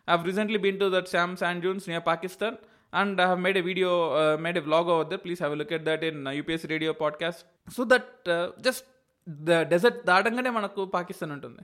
I 0.08 0.16
have 0.16 0.26
recently 0.26 0.58
been 0.58 0.80
to 0.80 0.90
that 0.96 1.08
Sam 1.08 1.36
sand 1.36 1.60
dunes 1.60 1.88
near 1.88 2.06
Pakistan 2.06 2.56
and 2.94 3.20
I 3.20 3.24
have 3.24 3.40
made 3.40 3.58
a 3.58 3.60
video 3.60 4.12
made 4.40 4.58
a 4.58 4.60
vlog 4.60 4.90
over 4.90 5.06
there 5.06 5.18
please 5.18 5.42
have 5.42 5.58
look 5.58 5.72
at 5.72 5.84
that 5.84 6.04
in 6.04 6.28
UPS 6.28 6.66
radio 6.66 6.92
podcast 6.92 7.72
so 7.76 7.84
that 7.84 8.10
just 8.60 8.86
the 9.28 9.62
desert 9.62 10.06
దాటంగానే 10.06 10.50
మనకు 10.50 10.84
పాకిస్తాన్ 10.84 11.32
ఉంటుంది. 11.32 11.62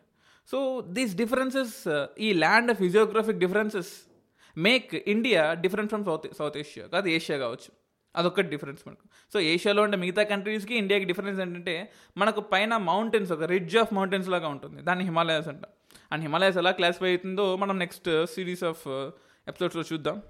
so 0.50 0.84
these 0.88 1.14
differences 1.16 1.74
ఈ 2.18 2.32
land 2.32 2.74
physiographic 2.74 3.38
differences 3.38 4.09
make 4.56 4.94
India 4.94 5.54
different 5.54 5.88
from 5.88 6.04
south 6.04 6.34
south 6.38 6.58
Asia 6.58 6.86
కాదు 6.86 7.08
Asia 7.08 7.38
కావచ్చు. 7.38 7.72
అదొక్కటి 8.16 8.48
difference 8.48 8.88
మనకు. 8.88 9.08
So 9.32 9.40
ఏషియాలో 9.40 9.82
ఉండే 9.82 9.96
మిగతా 9.96 10.22
కంట్రీస్కి 10.22 10.74
ఇండియాకి 10.74 11.04
డిఫరెన్స్ 11.04 11.40
ఏంటంటే 11.40 11.92
మనకు 12.16 12.40
పైన 12.40 12.76
మౌంటైన్స్ 12.76 13.32
ఒక 13.32 13.42
రిడ్జ్ 13.42 13.76
ఆఫ్ 13.76 13.92
మౌంటైన్స్ 13.92 14.28
లాగా 14.28 14.48
ఉంటుంది. 14.48 14.82
దాన్ని 14.82 15.04
హిమాలయాస్ 15.04 15.48
అంట. 15.48 15.64
అండ్ 16.12 16.22
హిమాలయాస్ 16.22 16.56
ఎలా 16.56 16.70
క్లాసిఫై 16.70 17.08
అవుతుందో 17.08 17.56
మనం 17.56 17.78
నెక్స్ట్ 17.78 18.26
సిరీస్ 18.26 18.64
ఆఫ్ 18.64 19.12
ఎపిసోడ్స్లో 19.48 19.84
చూద్దాం. 19.92 20.22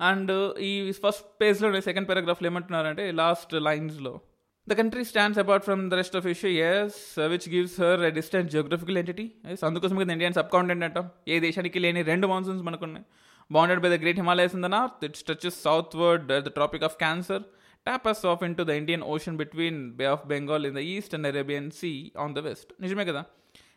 అండ్ 0.00 0.30
uh, 0.30 0.58
ఈ 0.58 0.92
ఫస్ట్ 0.92 1.40
పేజ్లో 1.40 1.80
సెకండ్ 1.80 2.08
పారాగ్రాఫ్లో 2.08 2.46
ఏమంటున్నారంటే 2.48 3.12
లాస్ట్ 3.12 3.54
లైన్స్లో 3.54 4.20
the 4.68 4.72
country 4.72 5.04
stands 5.04 5.38
apart 5.38 5.64
from 5.64 5.90
the 5.90 5.94
rest 5.94 6.16
of 6.16 6.26
Asia 6.26 6.82
as 6.82 7.18
which 7.18 7.48
gives 7.54 7.80
her 7.80 8.00
a 8.00 8.10
distant 8.10 8.50
geographical 8.50 8.98
entity 8.98 9.32
as 9.48 9.64
అందుకోసం 9.64 9.96
కదా 9.96 10.12
ఇండియన్ 10.12 10.34
సబ్ 10.34 10.50
కాంటినెంట్ 10.50 10.84
అంటాం. 10.84 11.10
ఏ 11.28 11.40
దేశానికి 11.40 11.78
లేని 11.78 12.02
రెండు 12.02 12.26
monsoons 12.26 12.62
మనకున్నాయి. 12.62 13.04
Bounded 13.50 13.82
by 13.84 13.90
the 13.96 13.98
great 14.04 14.20
Himalayas 14.22 14.54
in 14.58 14.64
the 14.66 14.70
north 14.76 15.04
it 15.08 15.16
stretches 15.22 15.58
southward 15.68 16.28
the 16.46 16.52
tropic 16.58 16.84
of 16.88 16.96
cancer 17.04 17.42
tap 17.86 18.08
off 18.32 18.42
into 18.60 18.62
the 18.70 18.78
Indian 18.82 19.02
ocean 19.14 19.36
between 19.42 19.78
bay 20.00 20.06
of 20.14 20.24
Bengal 20.26 20.66
in 20.70 20.74
the 20.74 20.82
east 20.94 21.14
and 21.14 21.26
Arabian 21.26 21.70
sea 21.82 22.12
on 22.24 22.34
the 22.34 22.38
west 22.38 22.72
నిజమే 22.80 23.04
కదా? 23.10 23.22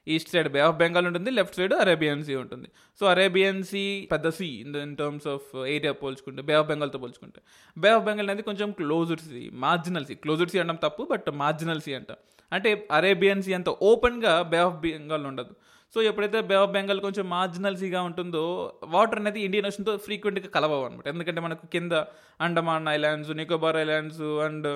East 0.07 0.29
side 0.31 0.47
bay 0.55 0.59
of 0.59 0.75
Bengal 0.75 1.05
ఉంటుంది 1.07 1.31
left 1.31 1.55
side 1.55 1.73
Arabian 1.73 2.23
see 2.23 2.33
ఉంటుంది. 2.35 2.67
So 2.99 3.03
Arabian 3.05 3.63
see 3.63 3.83
పెద్ద 4.11 4.29
sea 4.29 4.47
in 4.63 4.75
in 4.75 4.95
terms 4.95 5.27
of 5.27 5.47
area 5.67 5.91
పోల్చుకుంటే 5.91 6.41
bay 6.41 6.53
of 6.53 6.67
బెంగాల్తో 6.67 6.99
పోల్చుకుంటే. 6.99 7.41
Bay 7.77 7.89
of 7.89 8.03
Bengal 8.03 8.29
అనేది 8.29 8.41
కొంచెం 8.41 8.71
closed 8.71 9.19
sea 9.19 9.49
marginal 9.53 10.05
sea 10.05 10.15
closed 10.15 10.49
sea 10.49 10.59
అనడం 10.59 10.75
తప్పు 10.75 11.03
బట్ 11.11 11.29
మార్జినల్ 11.43 11.81
సీ 11.81 11.93
అంట. 11.93 12.11
అంటే 12.51 12.87
అరేబియన్ 12.91 13.43
సీ 13.43 13.53
అంత 13.53 13.69
ఓపెన్గా 13.69 14.41
బే 14.41 14.57
ఆఫ్ 14.57 14.75
బెంగాల్ 14.75 15.25
ఉండదు. 15.25 15.55
సో 15.93 16.01
ఎప్పుడైతే 16.01 16.39
బే 16.41 16.55
ఆఫ్ 16.55 16.71
బెంగాల్ 16.71 17.01
కొంచెం 17.01 17.25
మార్జినల్ 17.29 17.77
సీగా 17.77 18.01
ఉంటుందో 18.01 18.43
వాటర్ 18.85 19.19
అనేది 19.19 19.39
ఇండియన్ 19.41 19.67
ఓషన్తో 19.67 19.93
ఫ్రీక్వెంట్గా 19.97 20.49
కలవవు 20.49 20.85
అనమాట 20.85 21.07
ఎందుకంటే 21.07 21.41
మనకు 21.41 21.65
కింద 21.67 21.93
Andaman 22.39 22.87
islands 22.87 23.31
Nicobar 23.31 23.77
islands 23.77 24.23
and 24.47 24.67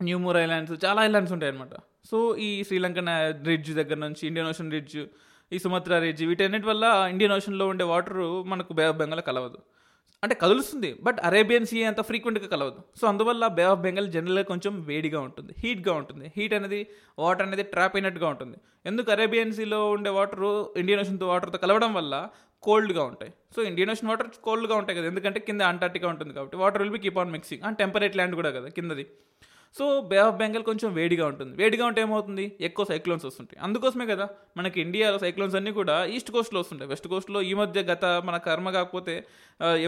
New Moore 0.00 0.36
islands 0.36 0.74
చాలా 0.84 1.00
ఐలాండ్స్ 1.02 1.32
ఉంటాయి 1.32 1.52
అనమాట 1.52 1.74
సో 2.10 2.18
ఈ 2.38 2.50
శ్రీలంకన్ 2.68 3.10
రిడ్జ్ 3.46 3.72
దగ్గర 3.72 3.98
నుంచి 3.98 4.22
ఇండియన్ 4.26 4.48
ఓషన్ 4.48 4.72
రిడ్జ్ 4.72 4.96
ఈ 5.52 5.58
సుమత్రా 5.58 5.96
రిడ్జ్ 5.98 6.22
వీటన్నిటి 6.24 6.66
వల్ల 6.66 6.84
ఇండియన్ 7.10 7.34
ఓషన్లో 7.36 7.64
ఉండే 7.68 7.84
వాటర్ 7.84 8.20
మనకు 8.52 8.72
బే 8.72 8.84
ఆఫ్ 8.84 8.96
బెంగాల్ 8.96 9.22
కలవదు. 9.22 9.58
అంటే 10.24 10.34
కదులుస్తుంది. 10.42 10.90
బట్ 11.06 11.18
అరేబియన్ 11.28 11.64
సీ 11.70 11.78
అంత 11.90 12.00
ఫ్రీక్వెంట్గా 12.08 12.48
కలవదు. 12.52 12.80
సో 12.98 13.04
అందువల్ల 13.10 13.44
బే 13.56 13.64
ఆఫ్ 13.70 13.80
బెంగాల్ 13.84 14.08
జనరల్గా 14.16 14.44
కొంచెం 14.50 14.74
వేడిగా 14.88 15.20
ఉంటుంది. 15.28 15.52
హీట్గా 15.62 15.92
ఉంటుంది. 16.00 16.26
హీట్ 16.36 16.54
అనేది 16.58 16.80
వాటర్ 17.22 17.46
అనేది 17.46 17.64
ట్రాప్ 17.72 17.96
అయినట్టుగా 17.96 18.28
ఉంటుంది. 18.34 18.56
ఎందుకు 18.90 19.10
అరేబియన్ 19.14 19.52
సీలో 19.58 19.80
ఉండే 19.96 20.10
వాటర్ 20.18 20.44
ఇండియన్ 20.82 21.02
ఓషన్తో 21.04 21.28
వాటర్తో 21.32 21.58
కలవడం 21.64 21.92
వల్ల 21.98 22.14
కోల్డ్గా 22.66 23.02
ఉంటాయి. 23.10 23.32
సో 23.54 23.60
ఇండియన్ 23.70 23.92
ఓషన్ 23.94 24.10
వాటర్ 24.12 24.30
కోల్డ్గా 24.46 24.76
ఉంటాయి 24.82 24.98
కదా. 24.98 25.06
ఎందుకంటే 25.12 25.40
కింద 25.48 25.62
అంటార్టికా 25.72 26.08
ఉంటుంది 26.14 26.34
కాబట్టి 26.38 26.56
water 26.62 26.82
will 26.82 26.94
be 26.96 27.02
keep 27.06 27.18
on 27.24 27.32
mixing 27.36 27.64
and 27.68 27.78
temperate 27.82 28.16
land 28.20 28.36
కూడా 28.40 28.52
కదా 28.58 28.68
కిందది. 28.78 29.06
సో 29.78 29.84
బే 30.10 30.16
ఆఫ్ 30.24 30.36
బెంగాల్ 30.40 30.64
కొంచెం 30.68 30.88
వేడిగా 30.96 31.24
ఉంటుంది. 31.26 31.52
వేడిగా 31.60 31.84
ఉంటే 31.90 32.00
ఏమవుతుంది? 32.06 32.44
ఎక్కువ 32.68 32.84
సైక్లోన్స్ 32.90 33.24
వస్తుంటాయి. 33.28 33.58
అందుకోసమే 33.66 34.06
కదా 34.10 34.26
మనకి 34.56 34.78
ఇండియాలో 34.80 35.18
సైక్లోన్స్ 35.18 35.56
అన్నీ 35.58 35.72
కూడా 35.78 35.96
ఈస్ట్ 36.16 36.30
కోస్ట్లో 36.34 36.60
వస్తుంటాయి. 36.60 36.88
వెస్ట్ 36.88 37.08
కోస్ట్లో 37.12 37.42
ఈ 37.50 37.52
మధ్య 37.60 37.82
గత 37.92 38.04
మన 38.28 38.36
కర్మ 38.48 38.70
కాకపోతే 38.70 39.14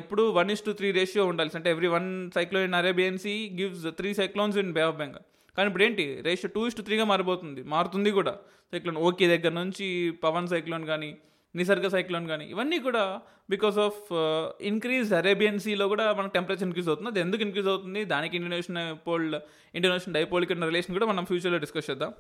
ఎప్పుడు 0.01 0.23
one 0.39 0.51
is 0.55 0.65
to 0.69 0.71
three 0.79 0.91
ratio 1.01 1.27
ఉండాలి. 1.33 1.53
అంటే 1.61 1.71
every 1.75 1.91
one 1.97 2.09
cyclone 2.37 2.67
in 2.71 2.79
Arabian 2.81 3.19
Sea 3.19 3.35
gives 3.61 3.87
three 4.01 4.13
cyclones 4.21 4.59
in 4.65 4.73
Bay 4.79 4.85
of 4.89 4.99
Bengal 5.03 5.27
కానీ 5.59 5.67
ఇప్పుడు 5.71 5.85
ఏంటి? 5.89 6.05
రేషియో 6.29 6.51
టూ 6.55 6.63
ఇస్ 6.69 6.77
టు 6.77 6.83
త్రీగా 6.83 7.05
మారిపోతుంది. 7.13 7.61
మారుతుంది 7.75 8.11
కూడా. 8.19 8.35
సైక్లోన్ 8.73 8.99
ఓకే 9.09 9.27
దగ్గర 9.35 9.53
నుంచి 9.63 9.87
పవన్ 10.25 10.49
సైక్లోన్ 10.53 10.85
కానీ 10.93 11.11
నిసర్గ 11.57 11.89
సైక్లోన్ 11.89 12.27
కానీ 12.27 12.45
ఇవన్నీ 12.45 12.79
కూడా 12.79 13.21
బికాస్ 13.51 13.79
ఆఫ్ 13.79 14.13
ఇంక్రీజ్ 14.61 15.13
అరేబియన్ 15.15 15.59
సీలో 15.59 15.89
కూడా 15.89 16.13
మనకు 16.13 16.33
టెంపరేచర్ 16.33 16.65
ఇంక్రీజ్ 16.65 16.89
అవుతుంది. 16.89 17.11
అది 17.11 17.21
ఎందుకు 17.21 17.43
ఇంక్రీజ్ 17.43 17.69
అవుతుంది? 17.69 18.05
దానికి 18.05 18.37
ఇండియన్ 18.37 19.07
పోల్డ్ 19.07 19.37
ఇండియన్ 19.75 20.15
డైపోల్కి 20.15 20.53
ఉన్న 20.53 20.65
రిలేషన్ 20.65 20.95
కూడా 20.95 21.07
మనం 21.07 21.25
ఫ్యూచర్లో 21.25 21.59
డిస్కస్ 21.59 21.91
చేద్దాం. 21.91 22.13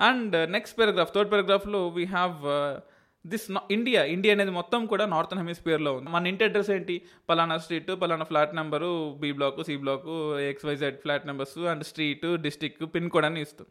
and 0.00 0.50
next 0.50 0.78
paragraph 0.78 1.14
third 1.14 1.30
పారాగ్రాఫ్లో 1.32 1.88
we 1.88 2.04
have 2.04 2.34
this 3.26 3.46
India 3.70 4.04
India 4.04 4.34
అనేది 4.34 4.50
మొత్తం 4.50 4.86
కూడా 4.86 5.06
నార్థన్ 5.06 5.38
హెమిస్పియర్లో 5.38 5.92
ఉంది. 5.92 6.10
మన 6.10 6.26
ఇంటి 6.26 6.44
అడ్రస్ 6.44 6.70
ఏంటి? 6.70 7.02
పలానా 7.28 7.58
స్ట్రీట్ 7.58 7.90
పలానా 8.02 8.24
flat 8.24 8.54
number 8.54 9.16
B 9.20 9.32
block 9.32 9.64
C 9.64 9.76
block 9.76 10.38
XYZ 10.40 10.98
flat 10.98 11.26
numbers 11.26 11.58
and 11.58 11.84
street 11.84 12.36
district 12.36 12.94
pin 12.94 13.10
code 13.10 13.24
అని 13.24 13.40
ఇస్తుంది. 13.40 13.70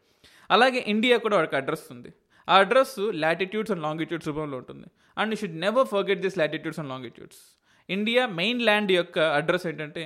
అలాగే 0.50 0.84
ఇండియా 0.86 1.16
కూడా 1.16 1.36
వాడికి 1.36 1.56
అడ్రస్ 1.56 1.84
ఉంది. 1.90 2.08
ఆ 2.48 2.56
అడ్రస్ 2.62 2.96
లాటిట్యూడ్స్ 3.24 3.72
అండ్ 3.74 3.82
లాంగిట్యూడ్స్ 3.86 4.28
రూపంలో 4.30 4.56
ఉంటుంది. 4.62 4.86
And 5.16 5.32
you 5.32 5.38
should 5.42 5.58
never 5.66 5.86
forget 5.94 6.20
this 6.24 6.36
latitudes 6.42 6.80
and 6.82 6.90
longitudes 6.94 7.40
India 7.88 8.22
mainland 8.68 8.90
యొక్క 8.92 9.18
అడ్రస్ 9.38 9.66
ఏంటంటే 9.66 10.02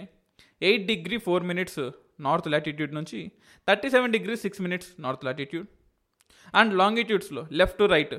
eight 0.63 0.85
degree 0.87 1.17
four 1.27 1.45
minutes 1.51 1.81
north 2.27 2.49
latitude 2.55 2.93
నుంచి 2.95 3.21
thirty 3.69 3.89
seven 3.91 4.13
degree 4.13 4.37
six 4.45 4.61
minutes 4.61 4.91
north 5.05 5.25
latitude 5.29 5.69
and 6.55 6.73
లాంగిట్యూడ్స్లో 6.75 7.43
left 7.61 7.79
to 7.79 7.87
right 7.87 8.15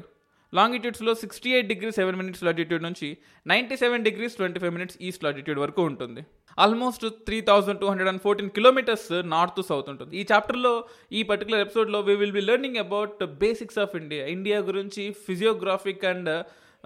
లాంగిట్యూడ్స్లో 0.58 1.14
sixty 1.22 1.50
eight 1.58 1.70
degree 1.72 1.92
seven 1.98 2.18
minutes 2.22 2.44
latitude 2.48 2.84
నుంచి 2.88 3.08
ninety 3.52 3.76
seven 3.84 4.04
degrees 4.08 4.36
twenty 4.40 4.60
five 4.64 4.74
minutes 4.78 4.98
east 5.08 5.24
latitude 5.28 5.60
వరకు 5.64 5.82
ఉంటుంది. 5.92 6.22
Almost 6.64 7.06
three 7.28 7.38
thousand 7.50 7.80
two 7.82 7.88
hundred 7.92 8.10
and 8.12 8.22
fourteen 8.26 8.52
kilometres 8.58 9.08
north 9.36 9.62
south 9.70 9.90
ఉంటుంది. 9.94 10.14
ఈ 10.22 10.26
చాప్టర్లో 10.32 10.74
ఈ 11.20 11.24
particular 11.32 11.64
ఎపిసోడ్లో 11.66 12.02
we 12.10 12.16
will 12.22 12.36
be 12.40 12.44
learning 12.50 12.82
about 12.86 13.24
basics 13.46 13.80
of 13.86 13.96
India 14.02 14.26
India 14.36 14.60
గురించి 14.70 15.06
physiographic 15.28 16.06
and 16.14 16.32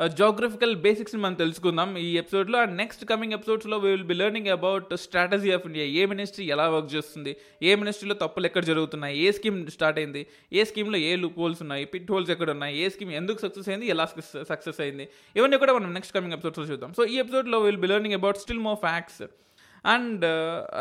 Uh, 0.02 0.08
geographical 0.08 0.76
బేసిక్స్ని 0.76 1.22
మనం 1.22 1.34
తెలుసుకుందాం. 1.34 1.98
ఈ 1.98 2.18
ఎపిసోడ్లో 2.18 2.60
అండ్ 2.60 2.78
నెక్స్ట్ 2.78 3.06
కమింగ్ 3.06 3.34
ఎపిసోడ్స్లో 3.34 3.78
we 3.78 3.92
will 3.92 4.04
be 4.04 4.14
learning 4.14 4.48
about 4.48 4.98
strategy 4.98 5.52
of 5.52 5.66
India 5.66 5.86
A 5.86 6.06
ministry 6.06 6.46
ఎలా 6.46 6.70
వర్క్ 6.70 6.96
చేస్తుంది? 6.96 7.36
ఏ 7.64 7.76
మినిస్ట్రీలో 7.76 8.16
తప్పులు 8.16 8.46
ఎక్కడ 8.46 8.64
జరుగుతున్నాయి? 8.64 9.20
ఏ 9.20 9.32
స్కీమ్ 9.32 9.68
స్టార్ట్ 9.68 10.00
అయింది? 10.00 10.28
ఏ 10.54 10.64
స్కీమ్లో 10.64 10.98
ఏ 10.98 11.16
లూప్ 11.16 11.40
హోల్స్ 11.40 11.62
ఉన్నాయి? 11.62 11.86
పిట్ 11.86 12.12
హోల్స్ 12.12 12.30
ఎక్కడ 12.30 12.50
ఉన్నాయి? 12.50 12.78
ఏ 12.78 12.90
స్కీమ్ 12.90 13.12
ఎందుకు 13.12 13.42
సక్సెస్ 13.42 13.70
అయింది? 13.70 13.88
ఎలా 13.88 14.06
సక్సెస్ 14.50 14.82
అయింది? 14.82 15.08
ఇవన్నీ 15.36 15.58
కూడా 15.58 15.74
మనం 15.74 15.94
నెక్స్ట్ 15.94 16.16
కమింగ్ 16.16 16.34
ఎపిసోడ్స్లో 16.34 16.66
చూద్దాం. 16.66 16.94
సో 16.94 17.06
ఈ 17.06 17.18
ఎపిసోడ్లో 17.18 17.60
will 17.60 17.78
be 17.78 17.88
learning 17.88 18.14
about 18.14 18.38
still 18.38 18.60
more 18.60 18.78
facts 18.78 19.22
and 19.86 20.26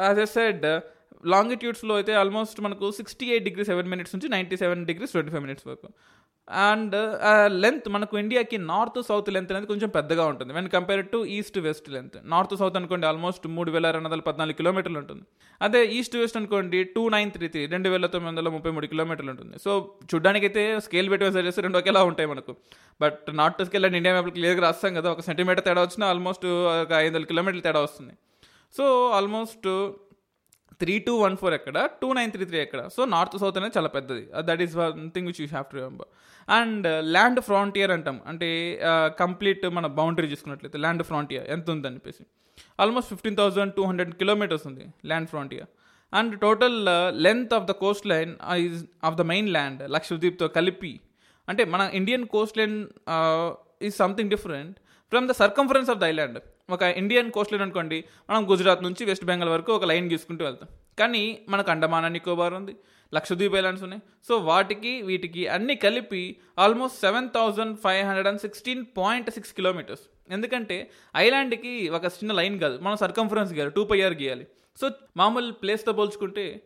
as 0.06 0.18
I 0.18 0.24
said 0.24 0.80
లాంగిట్యూడ్స్లో 1.26 1.94
అయితే 1.94 2.12
ఆల్మోస్ట్ 2.12 2.60
మనకు 2.60 2.90
sixty 2.90 3.26
eight 3.26 3.44
degree 3.44 3.64
seven 3.64 3.88
minutes 3.88 4.14
నుంచి 4.14 4.28
ninety 4.28 4.56
seven 4.56 4.86
degrees 4.86 5.12
twenty 5.12 5.30
five 5.30 5.42
minutes 5.42 5.66
వరకు. 5.66 5.88
అండ్ 6.48 6.94
లెంత్ 7.62 7.86
మనకు 7.94 8.14
ఇండియాకి 8.20 8.56
నార్త్ 8.70 8.98
సౌత్ 9.08 9.28
లెంత్ 9.34 9.50
అనేది 9.52 9.68
కొంచెం 9.70 9.88
పెద్దగా 9.96 10.24
ఉంటుంది. 10.32 10.52
When 10.56 10.68
compare 10.74 11.02
to 11.14 11.18
east 11.36 11.58
west 11.64 11.88
length 11.94 12.16
north 12.32 12.54
south 12.60 12.76
అనుకోండి 12.80 13.06
ఆల్మోస్ట్ 13.10 13.46
మూడు 13.56 13.70
వేల 13.76 13.90
రెండు 13.96 14.08
వందల 14.08 14.24
పద్నాలుగు 14.28 14.58
కిలోమీటర్లు 14.60 14.98
ఉంటుంది. 15.02 15.24
అదే 15.66 15.80
ఈస్ట్ 15.96 16.16
వెస్ట్ 16.20 16.38
అనుకోండి 16.40 16.80
టూ 16.96 17.02
నైన్ 17.16 17.32
త్రీ 17.36 17.48
త్రీ 17.54 17.64
రెండు 17.74 17.90
వేల 17.94 18.06
తొమ్మిది 18.14 18.30
వందల 18.32 18.52
ముప్పై 18.56 18.72
మూడు 18.76 18.92
కిలోమీటర్లు 18.94 19.32
ఉంటుంది. 19.34 19.54
సో 19.64 19.70
చూడ్డానికైతే 20.12 20.64
స్కేల్ 20.86 21.10
పెట్టి 21.12 21.26
మెసేజ్ 21.28 21.48
చేస్తే 21.50 21.66
రెండు 21.68 21.80
ఒకేలా 21.82 22.04
ఉంటాయి 22.12 22.30
మనకు. 22.34 22.54
But 23.04 23.22
north 23.42 23.62
scale 23.70 23.88
and 23.90 24.00
India 24.02 24.14
map 24.18 24.32
క్లియర్గా 24.38 24.64
రాస్తాం 24.68 24.94
కదా 25.00 25.10
ఒక 25.16 25.24
సెంటీమీటర్ 25.30 25.66
తేడా 25.68 25.84
వచ్చినా 25.88 26.06
ఆల్మోస్ట్ 26.14 26.46
ఒక 26.84 26.92
ఐదు 27.02 27.12
వందల 27.12 27.26
కిలోమీటర్లు 27.32 27.66
తేడా 27.68 27.82
వస్తుంది. 27.88 28.14
So 28.78 28.84
almost 29.18 29.68
three 30.82 30.94
two 31.04 31.12
one 31.24 31.36
four 31.40 31.54
ఎక్కడ 31.56 31.78
టూ 32.00 32.08
నైన్ 32.16 32.30
త్రీ 32.32 32.44
త్రీ 32.48 32.58
ఎక్కడ. 32.64 32.80
సో 32.94 33.02
నార్త్ 33.12 33.36
సౌత్ 33.42 33.58
అనేది 33.58 33.74
చాలా 33.76 33.90
పెద్దది. 33.94 34.24
That 34.48 34.62
is 34.64 34.74
one 34.80 35.04
thing 35.14 35.28
which 35.30 35.40
you 35.42 35.46
have 35.52 35.66
to 35.70 35.76
remember 35.80 36.10
and 36.48 36.86
land 37.14 37.40
frontier 37.48 37.92
అంటాం. 37.96 38.16
అంటే 38.30 38.48
కంప్లీట్ 39.22 39.64
మన 39.76 39.86
బౌండరీ 40.00 40.28
చూసుకున్నట్లయితే 40.32 40.78
ల్యాండ్ 40.84 41.04
ఫ్రాంటియర్ 41.10 41.46
ఎంత 41.54 41.66
ఉందని 41.74 41.96
చెప్పేసి. 41.98 42.22
Almost 42.82 43.10
fifteen 43.14 43.36
thousand 43.40 43.74
two 43.78 43.84
hundred 43.90 44.12
kilometres 44.22 44.66
ఉంది 44.70 44.84
land 45.10 45.28
frontier. 45.32 45.68
And 46.12 46.34
total 46.46 46.78
length 47.26 47.54
of 47.58 47.66
the 47.70 47.74
coastline 48.12 48.32
is 48.64 48.80
of 49.08 49.16
the 49.20 49.24
mainland 49.56 49.82
లక్షద్వీప్తో 49.96 50.48
కలిపి. 50.58 50.92
అంటే 51.48 51.62
మన 51.74 51.82
Indian 52.00 52.26
coastline 52.60 52.76
is 53.86 53.96
something 54.02 54.30
different 54.34 54.76
from 55.12 55.26
the 55.30 55.34
circumference 55.42 55.90
of 55.92 56.00
the 56.02 56.04
island 56.12 56.38
ఒక 56.74 56.82
Indian 57.00 57.28
Coast 57.34 57.52
line 57.52 57.64
అనుకోండి 57.66 57.98
మనం 58.30 58.42
గుజరాత్ 58.50 58.82
నుంచి 58.86 59.02
west 59.10 59.26
Bengal 59.30 59.50
వరకు 59.54 59.70
ఒక 59.78 59.84
లైన్ 59.90 60.06
గీసుకుంటూ 60.12 60.42
వెళ్తాం. 60.44 60.68
కానీ 61.00 61.24
మనకు 61.48 61.70
అండమాన్ 61.74 62.06
నికోబార్ 62.12 62.54
ఉంది. 62.60 62.74
లక్షద్వీప్ 63.14 63.54
ఐలాండ్స్ 63.54 63.82
ఉన్నాయి. 63.82 64.02
సో 64.28 64.36
వాటికి 64.36 65.02
వీటికి 65.02 65.46
అన్ని 65.48 65.74
కలిపి 65.74 66.36
almost 66.58 67.00
seven 67.00 67.28
thousand 67.28 67.78
five 67.78 68.04
hundred 68.06 68.28
and 68.28 68.40
sixteen 68.40 68.84
point 68.98 69.30
six 69.30 69.52
kilometres. 69.52 70.04
ఎందుకంటే 70.30 70.90
ఐలాండ్కి 71.16 71.88
ఒక 71.88 72.04
చిన్న 72.04 72.32
లైన్ 72.32 72.58
కాదు. 72.58 72.78
మనం 72.78 72.96
సర్కంఫరెన్స్ 72.96 73.52
గీయాలి 73.52 73.70
టూ 73.70 73.84
పై 73.84 74.02
ఆర్ 74.02 74.14
గీయాలి. 74.14 74.46
సో 74.80 74.90
మామూలు 75.16 75.52
ప్లేస్తో 75.52 75.92
పోల్చుకుంటే 75.92 76.62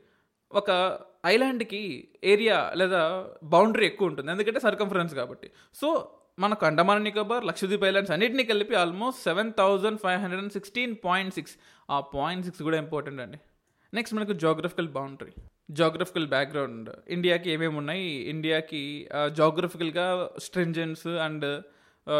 ఒక 0.53 0.99
ఐలాండ్కి 1.27 2.09
ఏరియా 2.25 2.73
లేదా 2.77 3.27
బౌండరీ 3.43 3.87
ఎక్కువ 3.87 4.09
ఉంటుంది. 4.09 4.31
ఎందుకంటే 4.31 4.61
సర్కంఫరెన్స్ 4.61 5.15
కాబట్టి. 5.15 5.51
సో 5.75 6.17
మనకు 6.39 6.67
అండమాన్ 6.67 7.05
నికోబార్ 7.05 7.45
లక్షద్వీప్ 7.45 7.85
ఐలాండ్స్ 7.85 8.13
అన్నింటినీ 8.13 8.45
కలిపి 8.45 8.75
almost 8.75 9.23
seven 9.23 9.53
thousand 9.59 10.01
five 10.01 10.21
hundred 10.21 10.43
and 10.43 10.53
sixteen 10.53 10.97
point 11.05 11.35
six. 11.35 11.55
ఆ 11.91 12.01
పాయింట్ 12.01 12.45
సిక్స్ 12.45 12.63
కూడా 12.63 12.77
ఇంపార్టెంట్ 12.77 13.21
అండి. 13.21 13.39
నెక్స్ట్ 13.95 14.17
మనకు 14.17 14.33
జోగ్రఫికల్ 14.33 14.89
బౌండరీ 14.89 15.33
జోగ్రఫికల్ 15.79 16.27
బ్యాక్గ్రౌండ్ 16.27 16.89
ఇండియాకి 17.09 17.49
ఏమేమి 17.51 17.77
ఉన్నాయి? 17.77 18.07
ఇండియాకి 18.33 19.09
జోగ్రఫికల్గా 19.39 20.07
స్ట్రింజెన్స్ 20.39 21.07
and 21.27 21.47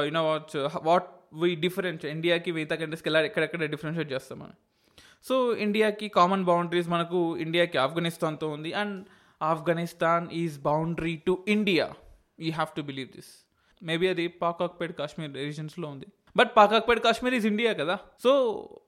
you know 0.07 0.23
what 0.29 0.57
what 0.89 1.09
we 1.43 1.51
difference 1.65 2.05
ఇండియాకి 2.07 2.53
మిగతా 2.53 2.77
కంట్రీస్కి 2.77 3.11
ఎలా 3.11 3.21
ఎక్కడెక్కడ 3.29 3.71
డిఫరెన్షియేట్ 3.75 4.13
చేస్తామని 4.13 4.57
సో 5.29 5.57
ఇండియాకి 5.57 6.07
కామన్ 6.09 6.45
బౌండరీస్ 6.45 6.89
మనకు 6.89 7.19
ఇండియాకి 7.37 7.79
ఆఫ్ఘనిస్తాన్తో 7.79 8.47
ఉంది. 8.49 8.71
And 8.73 8.97
Afghanistan 9.43 10.25
is 10.33 10.57
boundary 10.61 11.15
to 11.27 11.45
India 11.49 11.87
you 12.41 12.53
have 12.53 12.73
to 12.77 12.83
believe 12.83 13.11
this 13.17 13.33
maybe 13.83 14.09
అది 14.09 14.27
పాక్ 14.29 14.59
కాశ్మీర్ 14.99 15.35
రీజన్స్లో 15.35 15.89
ఉంది. 15.89 16.07
But 16.37 16.51
Pak 16.57 17.03
Kashmir 17.05 17.35
is 17.35 17.47
India 17.47 17.73
కదా. 17.73 17.99
సో 18.25 18.33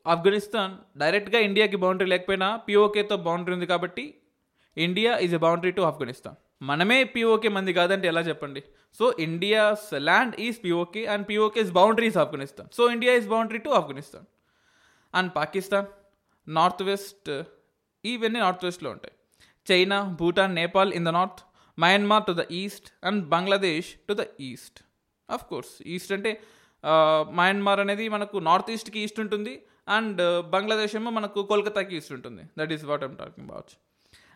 ఆఫ్ఘనిస్తాన్ 0.06 0.74
డైరెక్ట్గా 0.98 1.38
ఇండియాకి 1.40 1.76
బౌండరీ 1.76 2.08
లేకపోయినా 2.08 2.56
పిఓకేతో 2.56 3.16
బౌండరీ 3.16 3.54
ఉంది 3.54 3.66
కాబట్టి 3.66 4.14
India 4.76 5.12
is 5.24 5.34
a 5.38 5.40
boundary 5.46 5.72
to 5.78 5.82
Afghanistan 5.90 6.36
మనమే 6.70 6.98
పిఓకే 7.14 7.48
మంది 7.56 7.72
కాదంటే 7.78 8.06
ఎలా 8.12 8.22
చెప్పండి? 8.28 8.60
So 8.98 9.04
India's 9.26 9.86
land 10.08 10.34
is 10.46 10.58
POK 10.64 11.02
and 11.12 11.24
POK 11.30 11.60
is 11.66 11.72
boundary 11.78 12.08
is 12.12 12.18
Afghanistan 12.24 12.68
so 12.76 12.82
India 12.94 13.14
is 13.20 13.28
boundary 13.34 13.60
to 13.66 13.70
Afghanistan 13.78 14.26
and 15.14 15.30
Pakistan 15.38 15.88
north 16.46 16.82
west 16.90 17.30
ఇవన్నీ 18.04 18.38
నార్త్ 18.44 18.64
వెస్ట్లో 18.68 18.90
ఉంటాయి. 18.94 19.14
China 19.66 19.98
Bhutan 20.20 20.54
Nepal 20.60 20.92
in 20.98 21.04
the 21.08 21.12
north 21.18 21.42
Myanmar 21.78 22.24
to 22.28 22.32
the 22.40 22.44
east 22.62 22.88
and 23.08 23.20
Bangladesh 23.34 23.90
to 24.08 24.14
the 24.20 24.24
east 24.50 24.80
of 25.28 25.44
course 25.50 25.74
east 25.94 26.12
అంటే 26.16 26.32
Myanmar 27.40 27.80
అనేది 27.84 28.06
మనకు 28.16 28.36
north 28.48 28.70
ఈస్ట్కి 28.74 28.98
east 29.04 29.20
ఉంటుంది 29.24 29.54
and 29.96 30.20
Bangladesh 30.54 30.94
ఏమో 31.00 31.10
మనకు 31.18 31.40
కోల్కతాకి 31.50 31.94
ఈస్ట్ 31.98 32.12
ఉంటుంది. 32.18 32.44
That 32.58 32.72
is 32.76 32.84
what 32.90 33.04
I'm 33.08 33.16
talking 33.22 33.46
about 33.48 33.72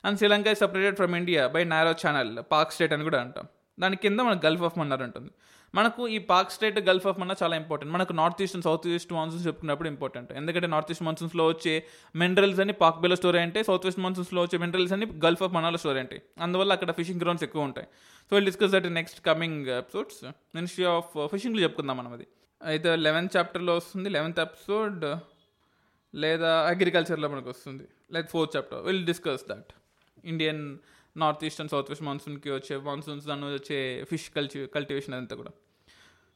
and 0.07 0.19
Sri Lanka 0.19 0.47
is 0.47 0.61
separated 0.61 0.97
from 0.97 1.15
India 1.17 1.43
by 1.55 1.65
narrow 1.65 1.93
channel 2.03 2.33
Palk 2.53 2.73
strait 2.73 2.93
అని 2.93 3.05
కూడా 3.09 3.21
అంటాం. 3.21 3.47
దాని 3.81 3.97
కింద 3.97 4.21
మనకు 4.21 4.47
గల్ఫ్ 4.47 4.63
ఆఫ్ 4.63 4.79
మన్నార్ 4.79 5.03
ఉంటుంది. 5.03 5.31
మనకు 5.75 6.09
ఈ 6.09 6.19
Palk 6.19 6.51
Strait 6.51 6.79
Gulf 6.89 7.07
of 7.07 7.19
Mannar 7.21 7.39
చాలా 7.43 7.57
ఇంపార్టెంట్ 7.57 7.93
మనకు 7.95 8.13
north 8.13 8.43
east 8.43 8.61
south 8.67 8.87
east 8.89 9.13
monsoons 9.13 9.47
చెప్పుకున్నప్పుడు 9.47 9.89
important 9.89 10.33
ఎందుకంటే 10.33 10.67
నార్త్ 10.67 10.91
ఈస్ట్ 10.91 11.03
మాన్సూన్స్లో 11.03 11.47
వచ్చే 11.47 11.75
మినరల్స్ 12.17 12.61
అని 12.61 12.73
పాక్ 12.73 13.01
బేలో 13.01 13.17
స్టోర్ 13.17 13.37
అంటే 13.37 13.63
సౌత్ 13.63 13.87
ఈస్ట్ 13.87 14.01
మాన్సూన్స్లో 14.01 14.43
వచ్చే 14.43 14.59
మినరల్స్ 14.59 14.93
అని 14.93 15.07
గల్ఫ్ 15.25 15.43
ఆఫ్ 15.43 15.53
మనాలో 15.53 15.79
స్టోర్ 15.79 15.97
అంటే. 15.97 16.23
అందువల్ల 16.41 16.73
అక్కడ 16.73 16.91
ఫిషింగ్ 16.91 17.21
గ్రౌండ్స్ 17.21 17.45
ఎక్కువ 17.45 17.63
ఉంటాయి. 17.63 17.87
So 18.31 18.37
will 18.37 18.45
discuss 18.45 18.73
that 18.73 18.87
next 19.01 19.21
coming 19.27 19.67
episodes 19.67 20.25
ministry 20.55 20.85
of 20.85 21.29
ఫిషింగ్లో 21.33 21.63
చెప్పుకుందాం 21.63 21.97
మనం 21.97 22.13
అది. 22.13 22.27
అయితే 22.63 22.97
లెవెన్త్ 22.97 23.37
చాప్టర్లో 23.37 23.77
వస్తుంది 23.77 24.09
లెవెన్త్ 24.09 24.41
ఎపిసోడ్ 24.41 25.05
లేదా 26.15 26.53
అగ్రికల్చర్లో 26.69 27.29
మనకు 27.29 27.51
వస్తుంది. 27.51 27.85
Like 28.13 28.31
fourth 28.31 28.57
chapter 28.57 28.83
will 28.83 29.07
discuss 29.07 29.45
that 29.51 29.73
Indian 30.25 30.79
north 31.17 31.45
east 31.45 31.61
and 31.61 31.71
south 31.71 31.91
west 31.91 32.05
మాన్సూన్కి 32.05 32.51
వచ్చే 32.51 32.77
మాన్సూన్స్ 32.77 33.27
దాని 33.27 33.43
వచ్చే 33.43 34.05
ఫిష్ 34.05 34.31
కల్చి 34.31 34.67
కల్టివేషన్ 34.67 35.15
అదంతా 35.15 35.37
కూడా. 35.37 35.51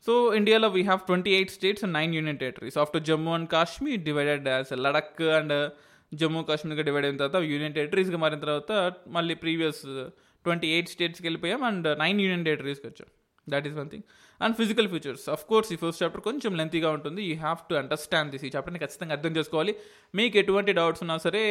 సో 0.07 0.35
ఇండియాలో 0.35 0.69
we 0.69 0.83
have 0.83 1.01
twenty 1.01 1.31
eight 1.31 1.51
states 1.51 1.85
and 1.85 1.95
nine 1.95 2.15
union 2.15 2.39
territories 2.39 2.79
after 2.79 3.03
Jammu 3.03 3.35
and 3.35 3.49
Kashmir 3.49 4.01
divided 4.01 4.49
as 4.49 4.79
Ladakh 4.79 5.23
and 5.23 5.71
Jammu 6.15 6.43
కాశ్మీర్గా 6.43 6.83
divide 6.83 7.07
అయిన 7.07 7.17
తర్వాత 7.17 7.43
union 7.43 7.75
టెరిటరీస్గా 7.75 8.17
మారిన 8.17 8.39
తర్వాత 8.39 8.95
మళ్ళీ 9.07 9.35
ప్రీవియస్ 9.35 10.11
ట్వంటీ 10.45 10.69
ఎయిట్ 10.69 10.89
స్టేట్స్కి 10.89 11.27
వెళ్ళిపోయాం 11.27 11.63
అండ్ 11.63 11.99
నైన్ 11.99 12.21
యూనియన్ 12.21 12.45
టెరిటరీస్కి 12.45 12.87
వచ్చాం. 12.87 13.09
That 13.49 13.67
is 13.67 13.77
one 13.77 13.91
thing 13.91 14.03
and 14.45 14.55
physical 14.61 14.89
features 14.95 15.25
of 15.35 15.45
course 15.51 15.71
ఈ 15.75 15.77
ఫస్ట్ 15.83 16.01
చాప్టర్ 16.03 16.23
కొంచెం 16.29 16.53
లెంతీగా 16.61 16.91
ఉంటుంది. 16.97 17.23
You 17.31 17.35
have 17.45 17.61
to 17.71 17.75
understand 17.83 18.31
this 18.35 18.45
ఈ 18.49 18.51
చాప్టర్ని 18.55 18.81
ఖచ్చితంగా 18.85 19.13
అర్థం 19.17 19.33
చేసుకోవాలి. 19.39 19.73
మీకు 20.19 20.39
ఎటువంటి 20.43 20.73
డౌట్స్ 20.81 21.03
ఉన్నా 21.05 21.17
సరే 21.27 21.43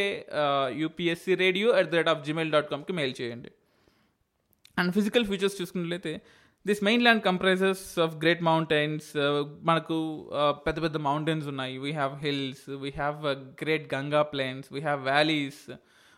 UPSC 0.83 1.35
radio 1.43 1.69
at 1.79 1.89
the 1.91 1.99
rate 1.99 2.11
of 2.13 2.21
Gmail 2.27 2.51
dot 2.55 2.69
కామ్కి 2.73 2.95
mail 2.99 3.15
చేయండి. 3.21 3.51
అండ్ 4.81 4.93
ఫిజికల్ 4.97 5.27
ఫీచర్స్ 5.31 5.57
చూసుకున్నట్లయితే 5.61 6.13
this 6.65 6.81
mainland 7.05 7.23
comprises 7.27 7.83
of 8.05 8.13
great 8.23 8.41
mountains 8.49 9.09
మనకు 9.69 9.97
పెద్ద 10.65 10.77
పెద్ద 10.85 10.97
మౌంటైన్స్ 11.09 11.47
ఉన్నాయి. 11.53 11.75
We 11.85 11.91
have 11.99 12.15
hills 12.25 12.65
we 12.83 12.91
have 13.01 13.19
great 13.61 13.85
Ganga 13.95 14.23
plains 14.33 14.67
we 14.75 14.81
have 14.87 15.01
valleys 15.11 15.63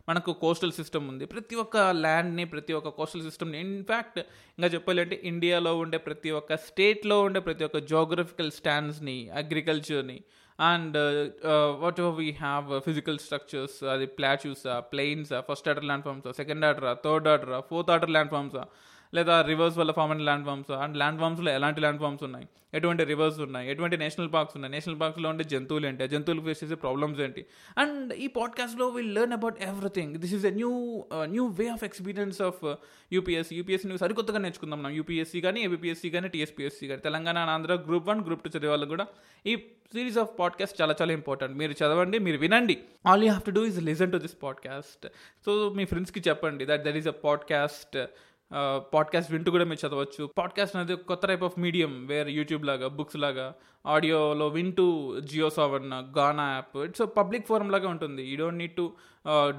మనకు 0.10 0.32
coastal 0.34 0.72
system 0.72 1.10
ఉంది. 1.10 1.26
ప్రతి 1.26 1.56
ఒక్క 1.56 1.78
ల్యాండ్ని 1.78 2.46
ప్రతి 2.46 2.74
ఒక్క 2.74 2.90
కోస్టల్ 2.90 3.24
సిస్టమ్ని 3.24 3.60
ఇన్ఫ్యాక్ట్ 3.60 4.20
ఇంకా 4.58 4.68
చెప్పాలంటే 4.68 5.22
ఇండియాలో 5.24 5.78
ఉండే 5.78 5.98
ప్రతి 5.98 6.32
ఒక్క 6.32 6.56
స్టేట్లో 6.56 7.22
ఉండే 7.22 7.40
ప్రతి 7.40 7.64
ఒక్క 7.64 7.78
జోగ్రఫికల్ 7.78 8.52
స్టాండ్స్ని 8.52 9.30
అగ్రికల్చర్ని 9.34 10.18
and 10.60 10.98
whatever 12.00 12.16
we 12.16 12.32
have 12.32 12.82
physical 12.82 13.20
structures 13.20 13.84
అది 13.84 14.06
ప్లాచ్యూసా 14.06 14.80
ప్లెయిన్సా 14.80 15.40
ఫస్ట్ 15.50 15.70
ఆర్డర్ 15.70 15.86
ల్యాండ్ 15.86 16.06
ఫామ్సా 16.06 16.32
సెకండ్ 16.32 16.66
ఆర్డరా 16.66 16.94
థర్డ్ 17.06 17.28
ఆర్డరా 17.28 17.60
ఫోర్త్ 17.60 17.92
ఆర్డర్ 17.92 18.10
ల్యాండ్ 18.10 18.32
ఫామ్సా 18.32 18.64
లేదా 19.16 19.42
రివర్స్ 19.42 19.78
వల్ల 19.78 19.92
ఫామ్ 19.92 20.12
అయిన 20.12 20.22
ల్యాండ్ 20.22 20.46
ఫామ్స్ 20.46 20.72
అండ్ 20.72 20.98
ల్యాండ్ 20.98 21.20
ఫామ్స్లో 21.20 21.52
ఎలాంటి 21.52 21.80
ల్యాండ్ 21.80 22.02
ఫామ్స్ 22.02 22.24
ఉన్నాయి? 22.24 22.48
ఎటువంటి 22.74 23.04
రివర్స్ 23.04 23.40
ఉన్నాయి? 23.40 23.72
ఎటువంటి 23.72 23.98
నేషనల్ 23.98 24.34
పార్క్స్ 24.34 24.58
ఉన్నాయి? 24.58 24.72
నేషనల్ 24.72 25.00
పార్క్స్లో 25.00 25.30
ఉండే 25.30 25.44
జంతువులు 25.44 25.88
ఏంటి? 25.88 26.08
జంతువులు 26.08 26.42
ఫేస్ 26.42 26.64
చేసే 26.64 26.76
ప్రాబ్లమ్స్ 26.76 27.20
ఏంటి? 27.22 27.46
అండ్ 27.78 28.14
ఈ 28.14 28.28
పాడ్కాస్ట్లో 28.28 28.88
will 28.88 29.16
learn 29.16 29.34
about 29.34 29.64
everything 29.64 30.16
this 30.16 30.34
is 30.34 30.46
a 30.46 30.50
new 30.50 30.72
new 31.24 31.48
way 31.48 31.68
of 31.68 31.84
experience 31.84 32.42
of 32.42 32.76
UPSC 33.14 33.56
UPSC 33.56 33.88
నువ్వు 33.88 34.00
సరికొత్తగా 34.00 34.38
నేర్చుకుందాం 34.38 34.84
మనం. 34.84 34.92
యూపీఎస్సీ 34.92 35.42
కానీ 35.42 35.62
ఏబిపిఎస్సీ 35.62 36.10
కానీ 36.10 36.28
టీఎస్పీఎస్సీ 36.28 36.88
కానీ 36.88 37.02
Telangana 37.02 37.38
Andhra 37.38 37.74
group 37.74 38.10
one 38.10 38.26
group 38.26 38.44
two 38.44 38.50
చదివే 38.50 38.70
వాళ్ళకి 38.70 38.90
కూడా 38.90 39.08
ఈ 39.46 39.56
సిరీస్ 39.94 40.18
ఆఫ్ 40.18 40.40
పాడ్కాస్ట్ 40.40 40.82
చాలా 40.82 40.96
చాలా 41.02 41.14
ఇంపార్టెంట్ 41.14 41.58
మీరు 41.58 41.72
చదవండి 41.72 42.20
మీరు 42.20 42.38
వినండి. 42.38 42.78
All 43.08 43.24
you 43.24 43.28
have 43.28 43.44
to 43.44 43.52
do 43.52 43.66
is 43.66 43.80
listen 43.80 44.12
to 44.12 44.18
this 44.18 44.38
podcast 44.44 45.08
so 45.46 45.70
మీ 45.70 45.86
ఫ్రెండ్స్కి 45.86 46.30
చెప్పండి 46.30 46.66
that 46.66 46.84
that 46.84 46.96
is 46.96 47.08
a 47.08 47.12
podcast 47.12 47.98
podcast 48.94 49.32
వింటూ 49.32 49.52
కూడా 49.52 49.66
మీరు 49.66 49.88
చదవచ్చు. 49.88 50.26
పాడ్కాస్ట్ 50.38 50.76
అనేది 50.76 50.96
కొత్త 50.96 51.26
టైప్ 51.26 51.44
ఆఫ్ 51.44 51.60
మీడియం 51.60 52.06
వేరే 52.06 52.32
యూట్యూబ్ 52.32 52.66
లాగా 52.66 52.88
బుక్స్ 52.88 53.18
లాగా 53.18 53.54
ఆడియోలో 53.86 54.48
వింటూ 54.48 55.20
Jio 55.20 55.50
Saavn 55.50 55.94
Gaana 56.18 56.54
app 56.54 56.78
it's 56.78 57.02
public 57.18 57.48
forum 57.48 57.70
లాగా 57.70 57.90
ఉంటుంది. 57.90 58.24
You 58.24 58.38
don't 58.38 58.58
need 58.58 58.76
to 58.76 58.94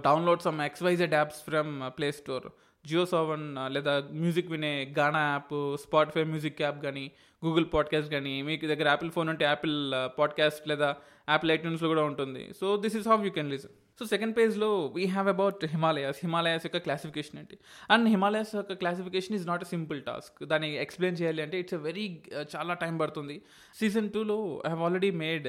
download 0.06 0.42
some 0.42 0.60
XYZ 0.60 1.14
apps 1.14 1.40
from 1.44 1.98
play 1.98 2.12
store 2.12 2.48
Jio 2.86 3.06
Saavn 3.06 3.44
లేదా 3.72 4.02
మ్యూజిక్ 4.12 4.50
వినే 4.50 4.94
Gaana 4.98 5.20
app 5.32 5.76
Spotify 5.80 6.24
music 6.24 6.62
app 6.62 6.82
కానీ 6.82 7.10
గూగుల్ 7.44 7.66
పాడ్కాస్ట్ 7.74 8.10
కానీ 8.12 8.42
మీకు 8.42 8.66
దగ్గర 8.66 8.88
యాపిల్ 8.88 9.10
ఫోన్ 9.10 9.28
ఉంటే 9.28 9.44
యాపిల్ 9.44 9.76
పాడ్కాస్ట్ 10.18 10.68
లేదా 10.68 10.96
యాపిల్ 11.28 11.50
ఐట్యూన్స్లో 11.50 11.88
కూడా 11.88 12.02
ఉంటుంది. 12.02 12.42
So 12.60 12.76
this 12.76 12.96
is 12.96 13.08
how 13.08 13.24
you 13.24 13.30
can 13.30 13.50
listen 13.50 13.76
so 14.02 14.06
second 14.06 14.34
పేజ్లో 14.36 14.68
we 14.94 15.04
have 15.06 15.28
about 15.28 15.64
Himalayas 15.64 16.20
Himalayas 16.22 16.64
యొక్క 16.66 16.78
క్లాసిఫికేషన్ 16.78 17.38
ఏంటి? 17.38 17.56
అండ్ 17.90 18.08
హిమాలయాస్ 18.08 18.54
యొక్క 18.54 18.72
classification 18.72 19.34
is 19.36 19.46
not 19.46 19.62
a 19.62 19.66
simple 19.66 20.02
task 20.02 20.44
దాన్ని 20.44 20.76
ఎక్స్ప్లెయిన్ 20.76 21.16
చేయాలి 21.20 21.42
అంటే 21.42 21.56
ఇట్స్ 21.60 21.74
అ 21.74 21.76
వెరీ 21.76 22.22
చాలా 22.54 22.74
టైం 22.74 22.98
పడుతుంది. 22.98 23.42
సీజన్ 23.80 24.10
టూలో 24.10 24.62
I 24.66 24.68
have 24.68 24.82
already 24.82 25.10
made 25.10 25.46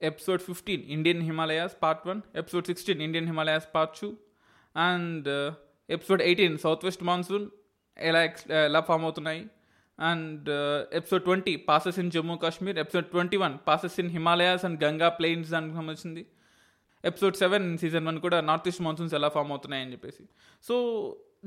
episode 0.00 0.40
fifteen 0.40 0.82
Indian 0.96 1.22
Himalayas 1.22 1.76
part 1.82 2.08
one 2.08 2.20
episode 2.36 2.66
sixteen 2.66 3.00
Indian 3.02 3.26
Himalayas 3.26 3.68
part 3.74 3.94
two 4.00 4.10
and 4.76 5.30
episode 5.88 6.22
eighteen 6.22 6.58
south 6.58 6.84
west 6.84 7.02
monsoon 7.02 7.46
ఎలా 7.96 8.22
ఎక్స్ 8.24 8.44
ఎలా 8.50 8.80
form 8.80 9.02
అవుతున్నాయి? 9.02 9.42
And 9.98 10.50
episode 10.92 11.22
twenty 11.22 11.56
passes 11.70 11.98
in 11.98 12.10
Jammu 12.10 12.36
Kashmir 12.36 12.78
episode 12.78 13.06
twenty 13.06 13.36
one 13.36 13.56
passes 13.68 14.00
in 14.00 14.10
Himalayas 14.10 14.64
and 14.64 14.84
Ganga 14.84 15.08
plains 15.08 15.50
దానికి 15.50 15.74
సంబంధించింది. 15.74 16.26
Episode 17.04 17.36
seven 17.42 17.66
season 17.82 18.06
one 18.08 18.18
కూడా 18.26 18.38
north 18.50 18.68
east 18.70 18.82
monsoons 18.86 19.14
ఎలా 19.18 19.28
form 19.34 19.50
అవుతున్నాయని 19.54 19.92
చెప్పేసి. 19.94 20.24
So 20.68 20.74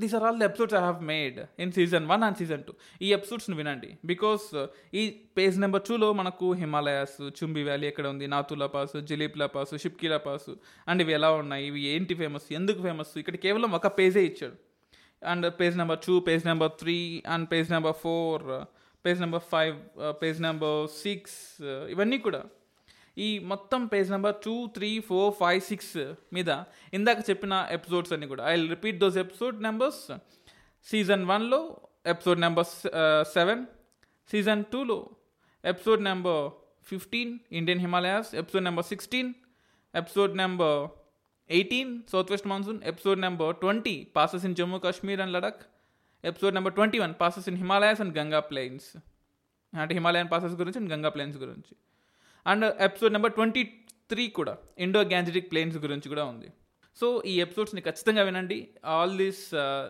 these 0.02 0.14
are 0.16 0.24
all 0.26 0.38
the 0.40 0.44
episodes 0.50 0.74
I 0.78 0.80
have 0.84 1.00
made 1.10 1.36
in 1.64 1.72
season 1.76 2.06
one 2.12 2.22
and 2.26 2.38
season 2.40 2.62
two 2.68 2.72
ఈ 3.06 3.08
ఎపిసోడ్స్ని 3.18 3.56
వినండి. 3.60 3.90
Because 4.12 4.44
ఈ 5.00 5.02
పేజ్ 5.38 5.56
నెంబర్ 5.64 5.82
టూలో 5.88 6.08
మనకు 6.20 6.46
హిమాలయాస్ 6.62 7.18
చుంబి 7.38 7.62
వ్యాలీ 7.68 7.86
ఎక్కడ 7.92 8.06
ఉంది? 8.14 8.26
Nathu La 8.34 8.68
pass 8.76 8.96
Jelep La 9.10 9.46
pass 9.56 9.74
Shipki La 9.84 10.18
pass 10.28 10.50
and 10.88 11.02
ఇవి 11.04 11.14
ఎలా 11.18 11.30
ఉన్నాయి? 11.42 11.66
ఇవి 11.70 11.82
ఏంటి 11.94 12.16
ఫేమస్ 12.22 12.48
ఎందుకు 12.60 12.82
ఫేమస్ 12.88 13.12
ఇక్కడ 13.22 13.38
కేవలం 13.46 13.72
ఒక 13.80 13.86
పేజే 14.00 14.24
ఇచ్చాడు. 14.30 14.58
And 15.22 15.46
page 15.60 15.76
number 15.82 16.00
two 16.06 16.14
page 16.30 16.42
number 16.50 16.72
three 16.80 16.96
and 17.34 17.46
page 17.52 17.70
number 17.74 17.96
four 18.04 18.42
page 19.04 19.20
number 19.24 19.44
five 19.52 19.76
page 20.22 20.38
number 20.48 20.78
six 21.02 21.38
ఇవన్నీ 21.94 22.18
కూడా. 22.26 22.42
ఈ 23.18 23.38
మొత్తం 23.38 23.86
page 23.86 24.10
number 24.10 24.34
two 24.44 24.66
three 24.66 25.00
four 25.00 25.34
five 25.34 25.60
six 25.60 26.14
మీద 26.32 26.62
ఇందాక 26.94 27.30
చెప్పిన 27.30 27.66
ఎపిసోడ్స్ 27.70 28.12
అన్ని 28.12 28.26
కూడా. 28.26 28.50
I 28.50 28.66
repeat 28.68 28.98
those 28.98 29.16
episode 29.16 29.62
numbers 29.62 30.12
season 30.84 31.24
వన్లో 31.24 31.80
ఎపిసోడ్ 32.06 32.40
నెంబర్ 32.40 32.66
సెవెన్ 33.34 33.66
సీజన్ 34.30 34.64
టూలో 34.64 35.10
episode 35.64 36.04
number 36.04 36.50
fifteen 36.84 37.38
Indian 37.52 37.80
Himalayas 37.80 38.34
episode 38.34 38.64
number 38.64 38.84
sixteen 38.84 39.34
episode 39.94 40.36
number 40.36 40.88
eighteen 41.50 42.02
south 42.12 42.30
west 42.30 42.46
monsoon 42.46 42.80
episode 42.84 43.20
number 43.20 43.56
twenty 43.56 44.08
passes 44.16 44.44
in 44.44 44.54
Jammu 44.54 44.78
Kashmir 44.78 45.20
and 45.20 45.32
Ladakh 45.32 45.62
episode 46.24 46.54
number 46.54 46.74
twenty 46.74 46.98
one 46.98 47.14
passes 47.20 47.48
in 47.48 47.56
Himalayas 47.56 48.00
and 48.00 48.18
Ganga 48.18 48.40
plains 48.40 48.96
అంటే 49.76 49.94
Himalayan 49.94 50.30
passes 50.30 50.54
గురించి 50.54 50.78
and 50.78 50.92
Ganga 50.92 51.08
plains 51.08 51.38
గురించి. 51.38 51.76
And 52.46 52.64
episode 52.80 53.12
number 53.12 53.32
twenty 53.32 53.62
three 54.10 54.28
కూడా 54.28 54.58
Indo 54.78 55.00
Gangetic 55.02 55.50
plains 55.50 55.76
గురించి 55.78 56.08
కూడా 56.08 56.24
ఉంది. 56.24 56.48
So 57.00 57.22
ఈ 57.26 57.40
ఎపిసోడ్స్ని 57.40 57.80
ఖచ్చితంగా 57.80 58.22
వినండి. 58.22 58.58
All 58.84 59.18
these 59.18 59.44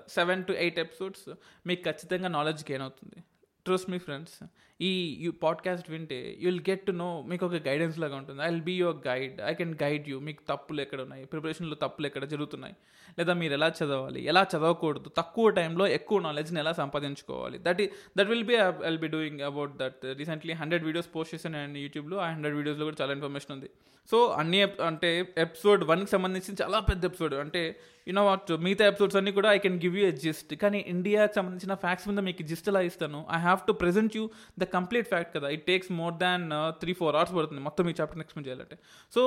seven 0.09 0.45
to 0.45 0.53
eight 0.53 0.79
episodes 0.79 1.35
మీకు 1.67 1.83
ఖచ్చితంగా 1.85 2.29
నాలెడ్జ్ 2.29 2.63
గెయిన్ 2.63 2.83
అవుతుంది. 2.83 3.25
ట్రస్ట్ 3.65 3.91
మీ 3.91 3.99
ఫ్రెండ్స్ 3.99 4.37
ఈ 4.85 5.17
యూ 5.21 5.33
పాడ్కాస్ట్ 5.43 5.91
వింటే 5.91 6.37
you 6.41 6.51
will 6.51 6.65
get 6.71 6.83
to 6.87 6.93
know 6.93 7.09
మీకు 7.27 7.47
ఒక 7.47 7.53
గైడెన్స్ 7.53 7.99
లాగా 7.99 8.17
ఉంటుంది. 8.17 8.43
I 8.43 8.49
will 8.51 8.63
be 8.63 8.73
your 8.73 9.09
guide 9.09 9.41
I 9.47 9.55
can 9.55 9.75
guide 9.83 10.09
you 10.09 10.21
మీకు 10.21 10.43
తప్పులు 10.49 10.81
ఎక్కడ 10.81 11.01
ఉన్నాయి? 11.01 11.25
ప్రిపరేషన్లో 11.25 11.75
తప్పులు 11.75 12.07
ఎక్కడ 12.07 12.25
జరుగుతున్నాయి? 12.25 12.75
లేదా 13.19 13.33
మీరు 13.33 13.53
ఎలా 13.53 13.69
చదవాలి? 13.69 14.21
ఎలా 14.25 14.43
చదవకూడదు? 14.43 15.11
తక్కువ 15.17 15.51
టైంలో 15.51 15.87
ఎక్కువ 15.87 16.19
నాలెడ్జ్ని 16.21 16.61
ఎలా 16.61 16.73
సంపాదించుకోవాలి? 16.73 17.59
దట్ 17.63 17.81
ఈ 17.81 17.89
that 18.19 18.29
will 18.29 18.45
be 18.45 18.55
I'll 18.55 18.99
be 18.99 19.07
doing 19.07 19.41
about 19.41 19.77
that 19.77 20.05
recently 20.05 20.53
hundred 20.53 20.85
videos 20.85 21.09
post 21.17 21.35
చేశాను 21.35 21.59
అండ్ 21.63 21.79
యూట్యూబ్లో 21.79 22.17
ఆ 22.19 22.31
హండ్రెడ్ 22.31 22.57
వీడియోస్లో 22.57 22.85
కూడా 22.85 22.97
చాలా 23.03 23.13
ఇన్ఫర్మేషన్ 23.13 23.53
ఉంది. 23.53 23.71
సో 24.11 24.27
అన్ని 24.27 24.63
అంటే 24.63 25.11
ఎపిసోడ్ 25.39 25.85
వన్కి 25.85 26.11
సంబంధించి 26.11 26.57
చాలా 26.63 26.79
పెద్ద 26.79 27.05
ఎపిసోడ్ 27.05 27.35
అంటే 27.35 27.77
యూనో 28.09 28.25
వాట్ 28.25 28.53
మిగతా 28.53 28.87
ఎపిసోడ్స్ 28.87 29.17
అన్ని 29.17 29.33
కూడా 29.33 29.53
I 29.53 29.59
can 29.59 29.77
give 29.77 29.99
you 29.99 30.07
a 30.07 30.11
gist 30.11 30.55
కానీ 30.55 30.85
ఇండియాకి 30.87 31.35
సంబంధించిన 31.35 31.75
ఫ్యాక్ట్స్ 31.75 32.09
మీద 32.09 32.19
మీకు 32.19 32.43
జిస్ట్ 32.43 32.69
ఎలా 32.69 32.81
ఇస్తాను? 32.81 33.27
I 33.37 33.39
have 33.39 33.67
to 33.67 33.73
present 33.73 34.17
you 34.17 34.31
the 34.59 34.65
complete 34.77 35.09
fact 35.13 35.33
కదా. 35.37 35.49
It 35.57 35.65
takes 35.71 35.91
more 36.01 36.15
than 36.25 36.45
three 36.83 36.93
four 37.01 37.15
hours 37.19 37.35
పడుతుంది. 37.39 37.63
మొత్తం 37.69 37.89
ఈ 37.93 37.95
చాప్టర్ 38.01 38.23
ఎక్స్ప్లెయిన్ 38.25 38.47
చేయాలంటే. 38.49 38.77
సో 39.15 39.23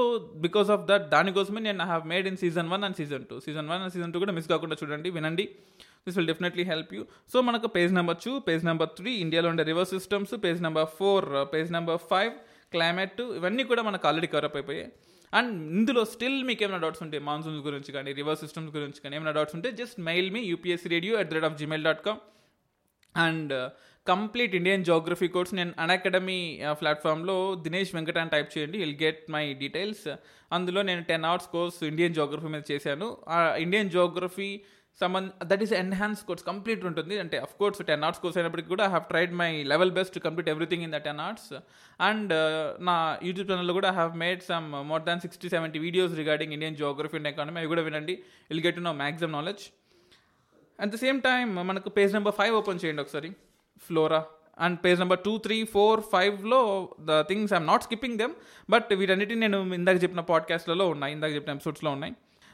బికాస్ 0.46 0.70
ఆఫ్ 0.76 0.84
దట్ 0.92 1.06
దానికోసమే 1.16 1.62
నేను 1.68 1.84
I 1.86 1.90
have 1.94 2.06
made 2.14 2.28
in 2.32 2.40
season 2.44 2.70
one 2.76 2.86
and 2.88 2.98
season 3.02 3.26
two 3.32 3.38
season 3.48 3.70
one 3.74 3.82
and 3.86 3.96
season 3.96 4.14
two 4.16 4.22
కూడా 4.26 4.36
miss 4.40 4.50
కాకుండా 4.54 4.78
చూడండి 4.82 5.12
వినండి. 5.18 5.46
This 6.06 6.18
will 6.20 6.30
definitely 6.32 6.64
help 6.72 6.92
you 6.98 7.02
so 7.34 7.38
మనకు 7.50 7.70
page 7.78 7.94
number 8.00 8.20
two 8.26 8.34
page 8.50 8.64
number 8.70 8.90
three 9.00 9.12
ఇండియాలో 9.26 9.50
ఉండే 9.54 9.64
river 9.72 9.90
systems 9.96 10.34
page 10.46 10.62
number 10.68 10.88
four 11.00 11.28
page 11.54 11.72
number 11.78 12.00
five 12.12 12.34
climate 12.76 13.22
ఇవన్నీ 13.40 13.64
కూడా 13.72 13.82
మనకు 13.90 14.06
ఆల్రెడీ 14.10 14.30
కవర్ 14.32 14.48
అప్ 14.50 14.58
అయిపోయాయి. 14.60 14.90
అండ్ 15.38 15.52
ఇందులో 15.78 16.02
స్టిల్ 16.12 16.38
మీకు 16.50 16.62
ఏమైనా 16.66 16.80
డౌట్స్ 16.84 17.02
ఉంటే 17.06 17.18
మాన్సూన్స్ 17.30 17.62
గురించి 17.66 17.92
కానీ 17.96 18.10
రివర్ 18.20 18.38
సిస్టమ్స్ 18.42 18.72
గురించి 18.76 19.00
కానీ 19.04 19.14
ఏమైనా 19.18 19.34
డౌట్స్ 19.38 19.56
ఉంటే 19.58 19.70
just 19.80 19.98
mail 20.10 20.28
me 20.36 20.42
UPSC 20.52 20.90
radio 20.96 21.14
at 21.22 21.30
the 21.32 21.36
rate 21.38 21.48
of 21.50 21.58
Gmail 21.62 21.84
dot 21.88 22.02
com 22.08 22.20
and 23.16 23.54
complete 24.13 24.54
Indian 24.60 24.88
geography 24.89 25.28
course. 25.36 25.54
నేను 25.60 25.74
అకాడమీ 25.98 26.39
ప్లాట్ఫామ్లో 26.82 27.38
దినేష్ 27.65 27.91
వెంకట 27.98 28.17
అని 28.24 28.34
టైప్ 28.36 28.50
చేయండి. 28.56 28.78
విల్ 28.84 28.98
గెట్ 29.04 29.22
మై 29.36 29.43
డీటెయిల్స్ 29.62 30.08
అందులో 30.58 30.82
నేను 30.89 31.04
ten 31.12 31.28
hours 31.30 31.52
course 31.54 31.78
Indian 31.91 32.17
geography 32.22 32.50
మీద 32.56 32.65
చేశాను. 32.72 33.08
ఇండియన్ 33.65 33.93
జోగ్రఫీ 33.98 34.50
సంబంధ 35.02 35.48
that 35.50 35.63
is 35.63 35.74
enhance 35.82 36.22
course 36.28 36.43
complete 36.50 36.84
ఉంటుంది. 36.89 37.15
అంటే 37.24 37.38
of 37.46 37.56
course 37.60 37.80
ten 37.89 38.04
hours 38.06 38.22
course 38.22 38.38
అయినప్పటికీ 38.39 38.70
కూడా 38.74 38.84
I 38.86 38.91
have 38.93 39.06
tried 39.12 39.34
my 39.41 39.50
level 39.72 39.91
best 39.98 40.13
to 40.17 40.22
complete 40.28 40.50
everything 40.54 40.84
in 40.88 40.93
the 40.96 41.00
ten 41.08 41.20
hours. 41.26 41.50
And 42.08 42.34
నా 42.89 42.96
YouTube 43.28 43.50
ఛానల్లో 43.52 43.76
కూడా 43.80 43.89
I 43.93 43.96
have 44.00 44.15
made 44.24 44.41
some 44.52 44.70
more 44.91 45.04
than 45.10 45.22
sixty 45.26 45.50
seventy 45.56 45.82
videos 45.88 46.15
regarding 46.22 46.56
Indian 46.58 46.78
geography 46.84 47.17
and 47.20 47.32
economy 47.34 47.60
అవి 47.63 47.72
కూడా 47.74 47.84
వినండి. 47.89 48.15
Will 48.52 48.63
get 48.67 48.80
know 48.88 48.93
maximum 49.04 49.34
knowledge 49.39 49.65
at 50.80 50.93
the 50.96 51.00
same 51.04 51.20
time 51.30 51.46
మనకు 51.72 51.91
page 52.00 52.15
number 52.17 52.36
five 52.39 52.56
open 52.62 52.82
చేయండి 52.86 53.04
ఒకసారి. 53.06 53.32
Flora 53.86 54.26
and 54.60 54.80
page 54.86 55.00
number 55.00 55.20
two 55.20 55.38
three 55.38 55.63
four 55.63 56.02
ఫైవ్లో 56.12 56.90
the 57.00 57.22
things 57.22 57.54
I'm 57.54 57.68
not 57.68 57.84
skipping 57.84 58.18
them 58.18 58.34
but 58.70 58.94
వీటన్నిటిని 58.94 59.40
నేను 59.40 59.74
ఇందాక 59.74 60.04
చెప్పిన 60.04 60.20
పాడ్కాస్ట్లలో 60.20 60.88
ఉన్నాయి 60.88 61.13
ఇందాక 61.13 61.32
చెప్పిన 61.32 61.54
ఎపిసోడ్స్లో 61.54 61.92
ఉన్నాయి. 61.92 62.13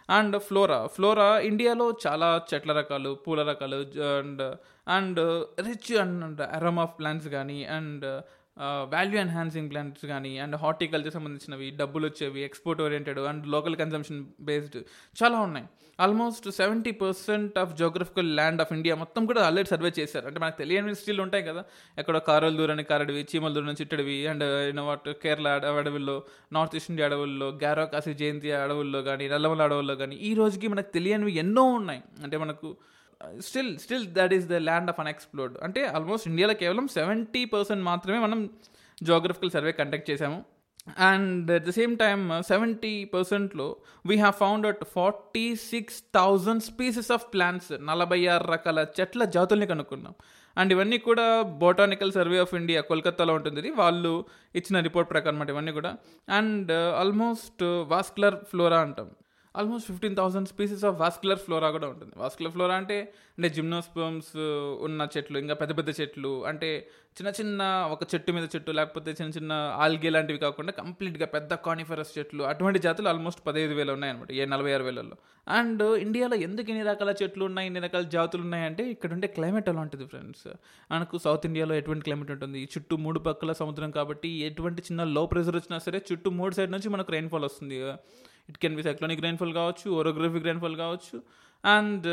అండ్ 0.09 0.39
ఫ్లోరా 0.39 0.87
ఫ్లోరా 0.87 1.39
ఇండియాలో 1.39 1.93
చాలా 2.07 2.41
చెట్ల 2.53 2.73
రకాలు 2.73 3.17
పూల 3.27 3.43
రకాలు 3.43 3.75
and 4.19 4.57
and 4.87 5.19
rich 5.67 5.97
and 5.97 6.41
aroma 6.41 6.79
of 6.79 6.99
plants 6.99 7.27
కానీ 7.27 7.65
అండ్ 7.65 8.21
వాల్యూ 8.59 9.19
ఎన్హాన్సింగ్ 9.19 9.69
ప్లాంట్స్ 9.71 10.05
కానీ 10.05 10.37
అండ్ 10.37 10.55
హార్టికల్చర్ 10.55 11.13
సంబంధించినవి 11.13 11.71
డబ్బులు 11.71 12.05
వచ్చేవి 12.05 12.41
export 12.41 12.81
oriented 12.81 13.19
and 13.19 13.47
local 13.47 13.75
consumption 13.75 14.25
based 14.41 14.77
చాలా 15.23 15.39
ఉన్నాయి. 15.39 15.65
Almost 15.99 16.51
seventy 16.51 16.91
percent 16.91 17.57
of 17.57 17.75
geographical 17.77 18.35
land 18.35 18.61
of 18.61 18.73
India 18.73 18.95
మొత్తం 18.95 19.25
కూడా 19.25 19.41
ఆల్రెడీ 19.41 19.69
సర్వే 19.69 19.91
చేశారు. 19.99 20.27
అంటే 20.27 20.39
మనకు 20.39 20.57
తెలియని 20.57 20.95
స్టిల్ 20.95 21.21
ఉంటాయి 21.21 21.43
కదా. 21.43 21.63
ఎక్కడ 21.97 22.17
కారల 22.17 22.55
దూరని 22.55 22.83
కారడివి 22.83 23.27
చీమల 23.35 23.53
దూరం 23.53 23.73
చిట్టడివి 23.73 24.27
అండ్ 24.27 24.79
వాట్ 24.79 25.09
కేరళ 25.09 25.47
అడవుల్లో 25.47 26.23
నార్త్ 26.51 26.75
ఈస్ట్ 26.75 26.91
ఇండియా 26.91 27.07
అడవుల్లో 27.07 27.59
గారో 27.63 27.85
కాసి 27.85 28.13
జయంతి 28.13 28.51
అడవుల్లో 28.51 29.01
కానీ 29.01 29.29
నల్లమల 29.29 29.61
అడవుల్లో 29.61 29.95
కానీ 29.95 30.15
ఈ 30.15 30.33
రోజుకి 30.33 30.67
మనకు 30.67 30.91
తెలియనివి 30.93 31.35
ఎన్నో 31.35 31.63
ఉన్నాయి. 31.63 32.03
అంటే 32.23 32.37
మనకు 32.37 32.77
still 33.39 33.77
still 33.77 34.07
that 34.07 34.33
is 34.33 34.45
the 34.45 34.53
land 34.53 34.89
of 34.89 34.99
unexplored 34.99 35.57
అంటే 35.63 35.85
ఆల్మోస్ట్ 35.85 36.27
ఇండియాలో 36.27 36.53
కేవలం 36.53 36.87
సెవెంటీ 36.87 37.45
పర్సెంట్ 37.45 37.83
మాత్రమే 37.83 38.19
మనం 38.19 38.49
జోగ్రఫికల్ 39.03 39.51
సర్వే 39.51 39.71
కండక్ట్ 39.71 40.11
చేసాము 40.11 40.45
and 40.99 41.51
at 41.51 41.63
the 41.63 41.69
same 41.69 41.97
time 41.97 42.43
seventy 42.43 43.05
పర్సెంట్లో 43.05 43.75
we 44.05 44.15
have 44.15 44.33
found 44.33 44.67
at 44.67 44.85
forty 44.85 45.55
six 45.55 46.03
thousand 46.15 46.63
species 46.63 47.11
of 47.11 47.25
plants 47.33 47.71
నలభై 47.81 48.27
ఆరు 48.27 48.47
రకాల 48.47 48.85
చెట్ల 48.99 49.25
జాతుల్ని 49.25 49.67
కనుక్కున్నాం. 49.67 50.15
అండ్ 50.57 50.73
ఇవన్నీ 50.73 50.97
కూడా 50.97 51.41
బొటానికల్ 51.41 52.11
సర్వే 52.11 52.39
ఆఫ్ 52.39 52.53
ఇండియా 52.53 52.81
కోల్కత్తాలో 52.81 53.33
ఉంటుంది. 53.33 53.59
ఇది 53.59 53.71
వాళ్ళు 53.71 54.25
ఇచ్చిన 54.55 54.79
రిపోర్ట్ 54.79 55.11
ప్రకారం 55.11 55.29
అన్నమాట 55.29 55.49
ఇవన్నీ 55.49 55.71
కూడా. 55.71 55.95
అండ్ 56.29 56.71
ఆల్మోస్ట్ 56.71 57.63
వాస్కులర్ 57.63 58.35
ఫ్లోరా 58.35 58.79
అంటాం. 58.79 59.11
Almost 59.55 59.87
fifteen 59.89 60.15
thousand 60.19 60.47
species 60.51 60.83
of 60.89 60.95
vascular 61.01 61.41
flora 61.45 61.67
కూడా 61.75 61.87
ఉంటుంది. 61.93 62.13
వాస్కులర్ 62.21 62.53
ఫ్లోరా 62.53 62.75
అంటే 62.81 62.97
అంటే 63.37 63.49
జిమ్నోస్పమ్స్ 63.55 64.31
uh, 64.45 64.85
ఉన్న 64.85 65.07
చెట్లు 65.13 65.37
ఇంకా 65.43 65.55
పెద్ద 65.61 65.71
పెద్ద 65.77 65.89
చెట్లు 65.99 66.31
అంటే 66.49 66.69
చిన్న 67.17 67.29
చిన్న 67.39 67.61
ఒక 67.93 68.03
చెట్టు 68.11 68.31
మీద 68.35 68.45
చెట్టు 68.53 68.71
లేకపోతే 68.79 69.09
చిన్న 69.19 69.31
చిన్న 69.37 69.51
ఆల్గే 69.83 70.09
లాంటివి 70.15 70.39
కాకుండా 70.43 70.71
కంప్లీట్గా 70.81 71.27
పెద్ద 71.35 71.53
కానిఫరస్ 71.67 72.11
చెట్లు 72.17 72.43
అటువంటి 72.51 72.79
జాతులు 72.85 73.09
ఆల్మోస్ట్ 73.11 73.41
పదహైదు 73.47 73.75
వేలు 73.79 73.91
ఉన్నాయన్నమాట 73.97 74.31
ఏ 74.39 74.45
నలభై 74.53 74.71
ఆరు 74.77 74.85
వేలలో 74.87 75.17
అండ్ 75.47 75.83
ఇండియాలో 76.05 76.37
ఎందుకు 76.47 76.69
ఇన్ని 76.73 76.85
రకాల 76.91 77.13
చెట్లు 77.21 77.43
ఉన్నాయి 77.49 77.67
ఇన్ని 77.69 77.81
రకాల 77.85 78.05
జాతులు 78.15 78.43
ఉన్నాయంటే 78.47 78.83
ఇక్కడ 78.95 79.11
ఉండే 79.17 79.29
క్లైమేట్ 79.37 79.69
అలాంటిది 79.73 80.07
ఫ్రెండ్స్. 80.11 80.47
మనకు 80.93 81.17
సౌత్ 81.25 81.47
ఇండియాలో 81.49 81.75
ఎటువంటి 81.81 82.05
క్లైమేట్ 82.09 82.33
ఉంటుంది? 82.35 82.61
చుట్టూ 82.73 82.97
మూడు 83.05 83.21
పక్కల 83.29 83.53
సముద్రం 83.61 83.91
కాబట్టి 83.99 84.31
ఎటువంటి 84.49 84.83
చిన్న 84.89 85.03
లో 85.17 85.25
ప్రెషర్ 85.33 85.57
వచ్చినా 85.59 85.79
సరే 85.87 86.01
చుట్టూ 86.11 86.31
మూడు 86.41 86.55
సైడ్ 86.59 86.73
నుంచి 86.75 86.91
మనకు 86.95 87.11
రైన్ఫాల్ 87.17 87.45
వస్తుంది. 87.49 87.79
It 88.49 88.59
can 88.65 88.75
be 88.79 88.85
cyclonic 88.89 89.23
rainfall 89.29 89.53
కావచ్చు 89.61 89.87
ఓరోగ్రఫిక్ 90.01 90.45
రైన్ఫాల్ 90.51 90.77
కావచ్చు 90.83 91.17
అండ్ 91.63 92.05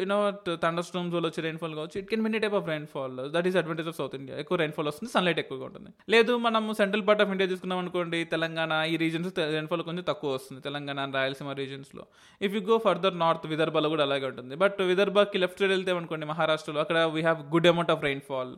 యూనో 0.00 0.16
థండర్ 0.62 0.86
స్టోమ్స్ 0.86 1.12
వల్ల 1.16 1.26
వచ్చే 1.30 1.42
రైన్ఫాల్ 1.46 1.74
కావచ్చు. 1.78 1.96
It 2.00 2.08
can 2.12 2.22
many 2.24 2.38
type 2.44 2.56
of 2.58 2.68
rainfall 2.72 3.14
that 3.34 3.46
is 3.50 3.56
advantage 3.60 3.88
of 3.90 3.96
south 3.98 4.14
India 4.18 4.36
ఎక్కువ 4.42 4.56
రైన్ఫాల్ 4.62 4.88
వస్తుంది 4.90 5.10
సన్లైట్ 5.12 5.40
ఎక్కువగా 5.42 5.64
ఉంటుంది. 5.68 5.90
లేదు 6.14 6.32
మనం 6.46 6.62
సెంట్రల్ 6.80 7.04
పార్ట్ 7.08 7.22
ఆఫ్ 7.24 7.30
ఇండియా 7.34 7.48
తీసుకున్నాం 7.52 7.80
అనుకోండి 7.84 8.20
తెలంగాణ 8.34 8.72
ఈ 8.92 8.96
రీజన్స్ 9.04 9.30
రైన్ఫాల్ 9.56 9.84
కొంచెం 9.88 10.06
తక్కువ 10.10 10.30
వస్తుంది 10.38 10.62
Telangana 10.68 10.98
and 11.06 11.16
Rayalaseema 11.20 11.54
రీజన్స్లో 11.62 12.04
if 12.40 12.54
you 12.58 12.62
go 12.70 12.78
further 12.86 13.16
north 13.24 13.46
విదర్భలో 13.54 13.90
కూడా 13.94 14.06
అలాగే 14.08 14.26
ఉంటుంది. 14.32 14.56
బట్ 14.64 14.80
విదర్భకి 14.92 15.38
లెఫ్ట్ 15.44 15.60
సైడ్ 15.62 15.74
వెళ్తే 15.76 15.94
అనుకోండి 16.00 16.28
మహారాష్ట్రలో 16.32 16.82
అక్కడ 16.86 16.98
we 17.16 17.22
have 17.28 17.42
good 17.54 17.68
amount 17.72 17.92
of 17.96 18.04
rainfall 18.10 18.54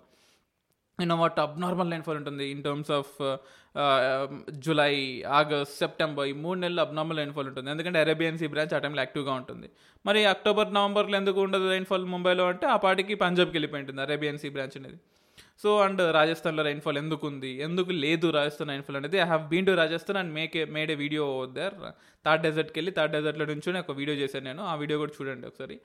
you know 1.02 1.16
what 1.22 1.38
abnormal 1.46 1.90
rainfall 1.94 2.18
ఉంటుంది 2.20 2.44
in 2.52 2.62
terms 2.66 2.90
of 2.98 3.12
July 4.64 4.94
August 5.40 5.74
September 5.82 6.26
ఈ 6.30 6.32
మూడు 6.44 6.58
నెలలు 6.62 6.80
అబ్నార్మల్ 6.84 7.18
రైన్ఫాల్ 7.22 7.48
ఉంటుంది. 7.50 7.68
ఎందుకంటే 7.74 7.98
అరేబియన్ 8.04 8.38
సీ 8.40 8.46
బ్రాంచ్ 8.54 8.74
ఆ 8.78 8.80
టైంలో 8.84 9.02
యాక్టివ్గా 9.04 9.34
ఉంటుంది. 9.40 9.68
మరి 10.08 10.20
అక్టోబర్ 10.34 10.70
నవంబర్లో 10.78 11.16
ఎందుకు 11.22 11.40
ఉండదు 11.46 11.68
రైన్ఫాల్ 11.74 12.06
ముంబైలో 12.14 12.46
అంటే 12.52 12.66
ఆ 12.74 12.76
పాటికి 12.86 13.16
పంజాబ్కి 13.24 13.56
వెళ్ళిపోయి 13.58 13.82
ఉంటుంది 13.84 14.02
అరేబియన్ 14.06 14.40
సీ 14.44 14.50
బ్రాంచ్ 14.56 14.76
అనేది. 14.80 14.98
సో 15.62 15.70
అండ్ 15.84 16.00
రాజస్థాన్లో 16.16 16.62
రైన్ఫాల్ 16.68 16.98
ఎందుకు 17.00 17.24
ఉంది 17.30 17.48
ఎందుకు 17.66 17.92
లేదు 18.04 18.26
రాజస్థాన్ 18.36 18.70
రైన్ఫాల్ 18.72 18.98
అనేది? 18.98 19.16
I 19.22 19.24
have 19.30 19.44
been 19.52 19.66
to 19.68 19.72
Rajasthan 19.80 20.18
and 20.20 20.32
make 20.36 20.54
made 20.76 20.90
a 20.94 20.96
video 21.04 21.24
there 21.56 21.76
Thar 22.26 22.42
డెజర్ట్కి 22.46 22.76
వెళ్ళి 22.78 22.92
థర్డ్ 22.98 23.12
డెజర్ట్లో 23.16 23.44
నుంచి 23.50 23.78
ఒక 23.80 23.94
వీడియో 24.00 24.16
చేశాను 24.20 24.44
నేను. 24.44 24.62
ఆ 24.70 24.74
వీడియో 24.82 24.96
కూడా 24.98 25.12
చూడండి 25.16 25.46
ఒకసారి. 25.50 25.76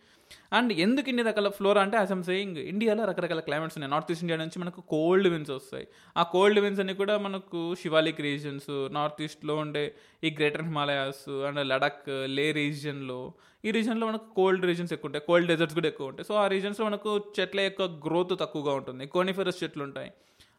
అండ్ 0.58 0.74
ఎందుకు 0.86 1.10
ఇన్ని 1.10 1.24
రకాల 1.30 1.50
ఫ్లోరా 1.58 1.82
అంటే 1.86 1.98
యాజ్ 2.02 2.12
ఐమ్ 2.12 2.24
సేయింగ్ 2.30 2.58
ఇండియాలో 2.74 3.04
రకరకాల 3.12 3.42
క్లైమేట్స్ 3.48 3.78
ఉన్నాయి. 3.78 3.92
నార్త్ 3.92 4.12
ఈస్ట్ 4.12 4.24
ఇండియా 4.24 4.38
నుంచి 4.44 4.60
మనకు 4.64 4.82
కోల్డ్ 4.94 5.28
విన్స్ 5.28 5.52
వస్తాయి. 5.52 5.88
ఆ 6.18 6.24
కోల్డ్ 6.36 6.60
విన్స్ 6.60 6.82
అన్ని 6.84 6.96
కూడా 7.02 7.16
మనకు 7.18 7.62
శివాలిక్ 7.84 8.22
రీజన్స్ 8.30 8.72
నార్త్ 9.00 9.22
ఈస్ట్లో 9.28 9.56
ఉండే 9.56 9.86
ఈ 10.24 10.32
గ్రేటర్ 10.40 10.66
హిమాలయాస్ 10.70 11.26
అండ్ 11.50 11.62
లడక్ 11.74 12.06
లే 12.38 12.52
రీజియన్లో 12.52 13.22
ఈ 13.66 13.72
రీజన్లో 13.72 14.08
మనకు 14.08 14.34
కోల్డ్ 14.36 14.66
రీజన్స్ 14.66 14.94
ఎక్కువ 14.94 15.08
ఉంటాయి 15.08 15.24
కోల్డ్ 15.28 15.48
డెజర్ట్స్ 15.48 15.76
కూడా 15.76 15.88
ఎక్కువ 15.88 16.08
ఉంటాయి 16.08 16.26
సో 16.26 16.34
ఆ 16.34 16.48
రీజన్స్లో 16.48 16.86
మనకు 16.86 17.24
చెట్ల 17.40 17.60
యొక్క 17.60 17.82
గ్రోత్ 17.82 18.40
తక్కువగా 18.40 18.74
ఉంటుంది. 18.74 19.06
కోనిఫెరస్ 19.06 19.64
చెట్లు 19.64 19.84
ఉంటాయి. 19.84 20.14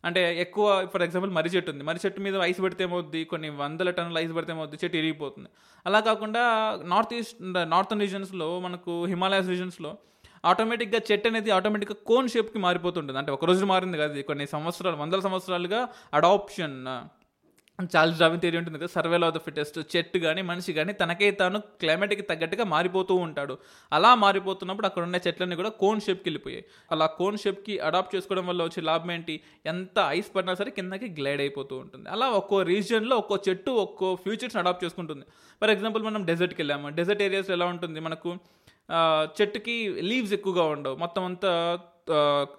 అంటే 0.04 0.40
ఎక్కువ 0.40 0.88
ఫర్ 0.92 1.02
ఎగ్జాంపుల్ 1.02 1.30
మర్రి 1.30 1.50
చెట్టు 1.50 1.70
ఉంది. 1.70 1.84
మర్రి 1.84 2.06
చెట్టు 2.06 2.20
మీద 2.20 2.36
ఐస్ 2.36 2.60
పెడితే 2.62 2.84
ఏమవుద్ది? 2.84 3.24
కొన్ని 3.24 3.48
వందల 3.50 3.90
టన్నుల 3.90 4.18
ఐస్ 4.18 4.34
పెడితే 4.34 4.52
ఏమవుద్ది? 4.52 4.76
చెట్టు 4.84 4.96
ఇరిగిపోతుంది. 4.96 5.48
అలా 5.86 6.00
కాకుండా 6.00 6.42
నార్త్ 6.84 7.14
ఈస్ట్ 7.14 7.36
నార్థన్ 7.70 8.00
రీజన్స్లో 8.00 8.60
మనకు 8.60 9.04
హిమాలయస్ 9.04 9.48
రీజన్స్లో 9.48 9.96
ఆటోమేటిక్గా 10.44 11.00
చెట్టు 11.12 11.28
అనేది 11.28 11.50
ఆటోమేటిక్గా 11.50 11.96
కోన్ 12.06 12.28
షేప్కి 12.28 12.58
మారిపోతుంటుంది. 12.58 13.18
అంటే 13.18 13.32
ఒక 13.32 13.44
రోజు 13.44 13.64
మారింది 13.64 13.98
కాదు. 13.98 14.22
కొన్ని 14.22 14.46
సంవత్సరాలు 14.46 14.96
వందల 14.96 15.20
సంవత్సరాలుగా 15.20 15.88
అడాప్షన్ 16.14 16.86
చార్ల్స్ 17.78 18.18
డావిన్ 18.20 18.40
థియరీ 18.42 18.56
ఉంటుంది 18.58 18.78
కదా 18.80 18.90
సర్వేల్ 18.94 19.24
ఆఫ్ 19.28 19.34
ద 19.36 19.40
ఫిటెస్ట్ 19.46 19.78
చెట్టు 19.92 20.18
కానీ 20.24 20.42
మనిషి 20.50 20.72
కానీ 20.72 20.92
తనకే 21.00 21.28
తాను 21.40 21.58
క్లైమేట్కి 21.80 22.24
తగ్గట్టుగా 22.28 22.64
మారిపోతూ 22.72 23.14
ఉంటాడు. 23.26 23.54
అలా 23.92 24.10
మారిపోతున్నప్పుడు 24.24 24.86
అక్కడ 24.86 25.02
ఉన్న 25.08 25.18
చెట్లన్నీ 25.26 25.56
కూడా 25.60 25.70
కోన్ 25.82 26.00
షేప్కి 26.06 26.26
వెళ్ళిపోయాయి. 26.28 26.64
అలా 26.92 27.06
కోన్ 27.18 27.38
షేప్కి 27.44 27.78
అడాప్ట్ 27.78 28.12
చేసుకోవడం 28.16 28.46
వల్ల 28.46 28.62
వచ్చే 28.68 28.82
లాభం 28.90 29.10
ఏంటి? 29.12 29.34
ఎంత 29.72 29.98
ఐస్ 30.18 30.30
పడినా 30.36 30.54
సరే 30.60 30.72
కిందకి 30.76 31.08
గ్లైడ్ 31.20 31.42
అయిపోతూ 31.46 31.76
ఉంటుంది. 31.76 32.06
అలా 32.08 32.28
ఒక్కో 32.40 32.60
రీజియన్లో 32.72 33.16
ఒక్కో 33.22 33.38
చెట్టు 33.48 33.72
ఒక్కో 33.86 34.10
ఫ్యూచర్స్ని 34.24 34.60
అడాప్ట్ 34.62 34.84
చేసుకుంటుంది. 34.84 35.26
ఫర్ 35.62 35.72
ఎగ్జాంపుల్ 35.76 36.04
మనం 36.10 36.24
డెజర్ట్కి 36.30 36.62
వెళ్ళాము. 36.62 36.88
డెజర్ట్ 37.00 37.24
ఏరియాస్లో 37.28 37.56
ఎలా 37.58 37.68
ఉంటుంది? 37.74 38.00
మనకు 38.00 38.30
చెట్టుకి 39.40 39.76
లీవ్స్ 40.10 40.32
ఎక్కువగా 40.38 40.64
ఉండవు. 40.76 40.96
మొత్తం 41.02 41.24
అంతా 41.24 41.50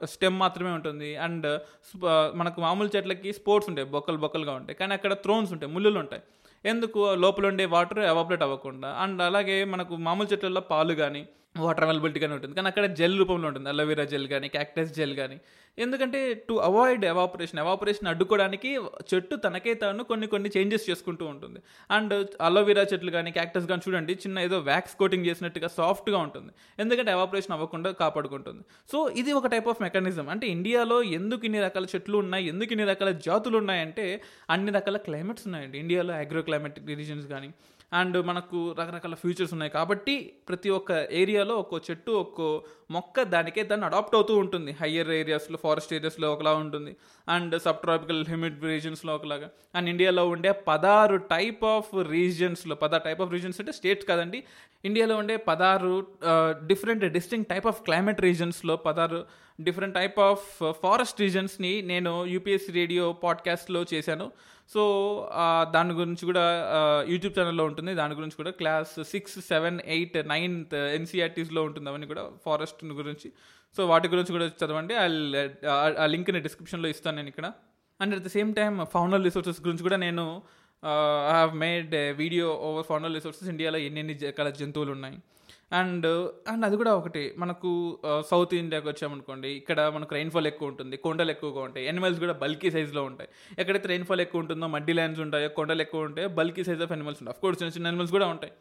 స్టెమ్ 0.05 0.39
మాత్రమే 0.39 0.71
ఉంటుంది. 0.71 1.15
అండ్ 1.15 1.59
మనకు 2.35 2.61
మామూలు 2.61 2.89
చెట్లకి 2.95 3.33
స్పోర్ట్స్ 3.33 3.69
ఉంటాయి. 3.69 3.87
బొక్కలు 3.87 4.17
బొక్కలుగా 4.17 4.53
ఉంటాయి. 4.53 4.75
కానీ 4.77 4.93
అక్కడ 4.93 5.13
థ్రోన్స్ 5.13 5.51
ఉంటాయి. 5.51 5.71
ముళ్ళులు 5.73 5.99
ఉంటాయి. 5.99 6.21
ఎందుకు? 6.65 7.13
లోపల 7.13 7.47
ఉండే 7.47 7.65
వాటర్ 7.65 7.99
ఎవాపరేట్ 7.99 8.43
అవ్వకుండా. 8.43 8.89
అండ్ 8.89 9.21
అలాగే 9.21 9.63
మనకు 9.63 9.95
మామూలు 9.95 10.27
చెట్లలో 10.33 10.61
పాలు 10.61 10.93
కానీ 10.93 11.27
వాటర్ 11.59 11.83
అవైలబిలిటీ 11.83 12.19
కానీ 12.19 12.33
ఉంటుంది. 12.33 12.55
కానీ 12.55 12.67
అక్కడ 12.67 12.85
జెల్ 12.85 13.19
రూపంలో 13.19 13.47
ఉంటుంది. 13.47 13.69
అలోవెరా 13.69 14.03
జెల్ 14.03 14.27
కానీ 14.27 14.47
క్యాక్టస్ 14.47 14.93
జెల్ 14.93 15.15
కానీ 15.15 15.39
ఎందుకంటే 15.79 16.33
టు 16.49 16.53
అవాయిడ్ 16.53 17.05
ఎవాపరేషన్ 17.05 17.59
ఎవాపరేషన్ 17.59 18.07
అడ్డుకోవడానికి 18.07 18.75
చెట్టు 19.13 19.35
తనకే 19.35 19.73
తాను 19.73 20.03
కొన్ని 20.03 20.27
కొన్ని 20.27 20.49
చేంజెస్ 20.57 20.89
చేసుకుంటూ 20.89 21.25
ఉంటుంది. 21.25 21.59
అండ్ 21.91 22.27
అలోవెరా 22.41 22.83
చెట్లు 22.93 23.11
కానీ 23.11 23.31
క్యాక్టస్ 23.31 23.65
కానీ 23.65 23.81
చూడండి 23.89 24.13
చిన్న 24.13 24.39
ఏదో 24.39 24.59
వ్యాక్స్ 24.59 24.95
కోటింగ్ 24.95 25.25
చేసినట్టుగా 25.25 25.67
సాఫ్ట్గా 25.67 26.17
ఉంటుంది. 26.17 26.51
ఎందుకంటే 26.79 27.11
ఎవాపరేషన్ 27.11 27.51
అవ్వకుండా 27.51 27.91
కాపాడుకుంటుంది. 27.91 28.63
సో 28.91 29.09
ఇది 29.09 29.33
ఒక 29.33 29.47
టైప్ 29.47 29.67
ఆఫ్ 29.67 29.81
మెకానిజం 29.81 30.29
అంటే 30.29 30.47
ఇండియాలో 30.47 31.03
ఎందుకు 31.03 31.45
ఇన్ని 31.45 31.61
రకాల 31.61 31.85
చెట్లు 31.95 32.17
ఉన్నాయి? 32.17 32.47
ఎందుకు 32.47 32.73
ఇన్ని 32.73 32.87
రకాల 32.87 33.11
జాతులు 33.11 33.57
ఉన్నాయంటే 33.57 34.21
అన్ని 34.49 34.71
రకాల 34.71 34.97
క్లైమేట్స్ 34.97 35.47
ఉన్నాయండి. 35.47 35.77
ఇండియాలో 35.77 36.13
అగ్రో 36.13 36.41
క్లైమేటిక్ 36.41 36.87
రీజన్స్ 36.87 37.27
కానీ 37.27 37.53
అండ్ 37.95 38.25
మనకు 38.25 38.75
రకరకాల 38.79 39.13
ఫ్యూచర్స్ 39.13 39.53
ఉన్నాయి. 39.53 39.71
కాబట్టి 39.71 40.15
ప్రతి 40.49 40.69
ఒక్క 40.69 40.91
ఏరియాలో 41.11 41.55
ఒక్కో 41.55 41.77
చెట్టు 41.91 42.11
ఒక్కో 42.11 42.63
మొక్క 42.91 43.21
దానికే 43.21 43.63
దాన్ని 43.63 43.85
అడాప్ట్ 43.85 44.15
అవుతూ 44.15 44.35
ఉంటుంది. 44.37 44.71
హయ్యర్ 44.71 45.09
ఏరియాస్లో 45.09 45.57
ఫారెస్ట్ 45.63 45.93
ఏరియాస్లో 45.93 46.33
ఒకలా 46.33 46.53
ఉంటుంది. 46.53 46.95
అండ్ 47.29 47.61
సబ్ 47.61 47.77
ట్రాపికల్ 47.77 48.25
హ్యూమిడ్ 48.25 48.63
రీజన్స్లో 48.63 49.15
ఒకలాగా. 49.15 49.49
అండ్ 49.75 49.89
ఇండియాలో 49.89 50.27
ఉండే 50.29 50.51
పదహారు 50.51 51.15
టైప్ 51.15 51.63
ఆఫ్ 51.63 51.89
రీజన్స్లో 52.09 52.75
పదహారు 52.75 53.03
టైప్ 53.03 53.21
ఆఫ్ 53.21 53.31
రీజన్స్ 53.31 53.61
అంటే 53.61 53.71
స్టేట్స్ 53.71 54.07
కాదండి. 54.07 54.43
ఇండియాలో 54.85 55.17
ఉండే 55.17 55.37
పదహారు 55.37 56.07
different 56.65 57.05
distinct 57.05 57.45
type 57.45 57.67
of 57.67 57.81
climate 57.81 58.21
రీజన్స్లో 58.21 58.75
పదహారు 58.75 59.25
డిఫరెంట్ 59.61 59.95
టైప్ 59.95 60.19
ఆఫ్ 60.19 60.73
ఫారెస్ట్ 60.73 61.21
రీజన్స్ని 61.21 61.81
నేను 61.81 62.25
యూపీఎస్సీ 62.25 62.71
రేడియో 62.71 63.13
పాడ్కాస్ట్లో 63.13 63.85
చేశాను. 63.93 64.31
సో 64.73 65.29
దాని 65.71 65.93
గురించి 65.93 66.25
కూడా 66.25 66.65
యూట్యూబ్ 67.07 67.39
ఛానల్లో 67.39 67.65
ఉంటుంది. 67.65 67.93
దాని 67.93 68.13
గురించి 68.13 68.35
కూడా 68.35 68.51
class 68.51 69.03
six 69.03 69.39
seven 69.39 69.79
eight 69.85 70.27
ninth 70.27 70.75
ఎన్సీఆర్టీస్లో 70.75 71.63
ఉంటుంది 71.63 71.89
అవన్నీ 71.89 72.07
కూడా 72.07 72.29
ఫారెస్ట్ 72.45 72.85
గురించి. 72.85 73.31
సో 73.77 73.85
వాటి 73.85 74.07
గురించి 74.07 74.31
కూడా 74.31 74.45
చదవండి. 74.45 74.93
Uh, 74.93 75.67
ఆ- 76.01 76.05
లింక్ని 76.05 76.39
డిస్క్రిప్షన్లో 76.39 76.89
ఇస్తాను 76.89 77.15
నేను 77.15 77.27
ఇక్కడ. 77.27 77.51
And 78.01 78.15
at 78.15 78.23
the 78.23 78.27
same 78.27 78.55
time 78.55 78.85
faunal 78.93 79.23
resources 79.23 79.61
గురించి 79.61 79.81
కూడా 79.81 79.97
నేను 79.97 80.41
I 81.29 81.33
have 81.37 81.53
made 81.63 81.93
video 82.21 82.47
over 82.67 82.85
faunal 82.89 83.15
resources 83.19 83.49
ఇండియాలో 83.53 83.79
ఎన్నెన్ని 83.87 84.15
రకాల 84.29 84.49
జంతువులు 84.59 84.91
ఉన్నాయి 84.97 85.17
అండ్ 85.79 86.07
అండ్ 86.51 86.63
అది 86.67 86.75
కూడా 86.81 86.91
ఒకటి. 86.99 87.21
మనకు 87.43 87.69
సౌత్ 88.29 88.53
ఇండియాకి 88.53 88.87
వచ్చామనుకోండి 88.91 89.49
ఇక్కడ 89.59 89.79
మనకు 89.95 90.13
రైన్ఫాల్ 90.17 90.47
ఎక్కువ 90.51 90.71
ఉంటుంది 90.71 90.95
కొండలు 91.05 91.31
ఎక్కువగా 91.35 91.61
ఉంటాయి. 91.67 91.85
ఎనిమల్స్ 91.91 92.19
కూడా 92.23 92.35
బల్కీ 92.43 92.69
సైజ్లో 92.75 93.03
ఉంటాయి. 93.11 93.29
ఎక్కడైతే 93.61 93.89
రైన్ఫాల్ 93.93 94.21
ఎక్కువ 94.25 94.43
ఉంటుందో 94.43 94.67
మడ్డీ 94.75 94.93
ల్యాండ్స్ 94.99 95.21
ఉంటాయో 95.25 95.49
కొండలు 95.59 95.83
ఎక్కువ 95.85 96.09
ఉంటాయో 96.09 96.29
బల్కీ 96.39 96.63
సైజ్ 96.69 96.83
ఆఫ్ 96.87 96.93
ఎనిమల్స్ 96.97 97.21
ఉంటాయి. 97.23 97.37
కోర్స్ 97.43 97.59
చిన్న 97.61 97.73
చిన్న 97.77 97.93
ఎనిమల్స్ 97.93 98.13
కూడా 98.17 98.27
ఉంటాయి. 98.35 98.53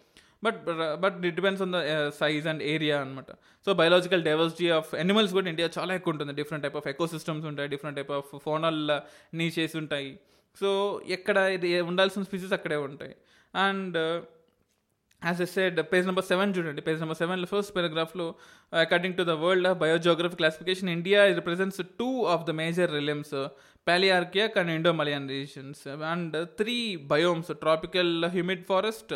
But 0.44 0.62
but 1.02 1.16
it 1.28 1.37
depends 1.38 1.62
on 1.64 1.72
the 1.76 1.78
size 2.20 2.46
and 2.52 2.62
area 2.74 2.96
అనమాట 3.04 3.30
so 3.66 3.72
biological 3.82 4.22
diversity 4.28 4.66
of 4.78 4.90
animals 5.04 5.32
కూడా 5.38 5.48
ఇండియా 5.52 5.68
చాలా 5.78 5.92
ఎక్కువ 5.98 6.14
ఉంటుంది. 6.14 6.32
Different 6.40 6.64
type 6.66 6.76
of 6.80 6.88
echo 6.92 7.06
systems 7.14 7.46
ఉంటాయి 7.50 7.68
different 7.74 7.98
type 8.00 8.12
of 8.18 8.30
faunal 8.46 8.80
niches 9.40 9.76
ఉంటాయి. 9.82 10.12
సో 10.60 10.68
ఎక్కడ 11.16 11.36
ఇది 11.56 11.68
ఉండాల్సిన 11.90 12.22
స్పీసెస్ 12.28 12.54
అక్కడే 12.58 12.78
ఉంటాయి. 12.88 13.14
And 13.54 13.98
as 15.22 15.40
I 15.44 15.48
said 15.54 15.78
page 15.92 16.06
number 16.08 16.26
seven 16.30 16.50
చూడండి. 16.56 16.80
Page 16.86 16.98
number 17.02 17.18
seven 17.20 17.42
first 17.52 17.72
పారాగ్రాఫ్లో 17.76 18.26
according 18.86 19.16
to 19.20 19.24
the 19.30 19.34
world 19.44 19.68
biogeography 19.82 20.36
classification 20.40 20.90
India 20.96 21.20
represents 21.38 21.80
two 22.00 22.10
of 22.34 22.44
the 22.48 22.54
major 22.62 22.90
realms 22.98 23.36
palearctic 23.86 24.54
and 24.60 24.72
Indo 24.74 24.92
Malayan 25.00 25.28
regions 25.36 25.82
and 26.12 26.36
three 26.60 26.76
biomes 27.12 27.50
tropical 27.64 28.12
humid 28.34 28.64
forest 28.70 29.14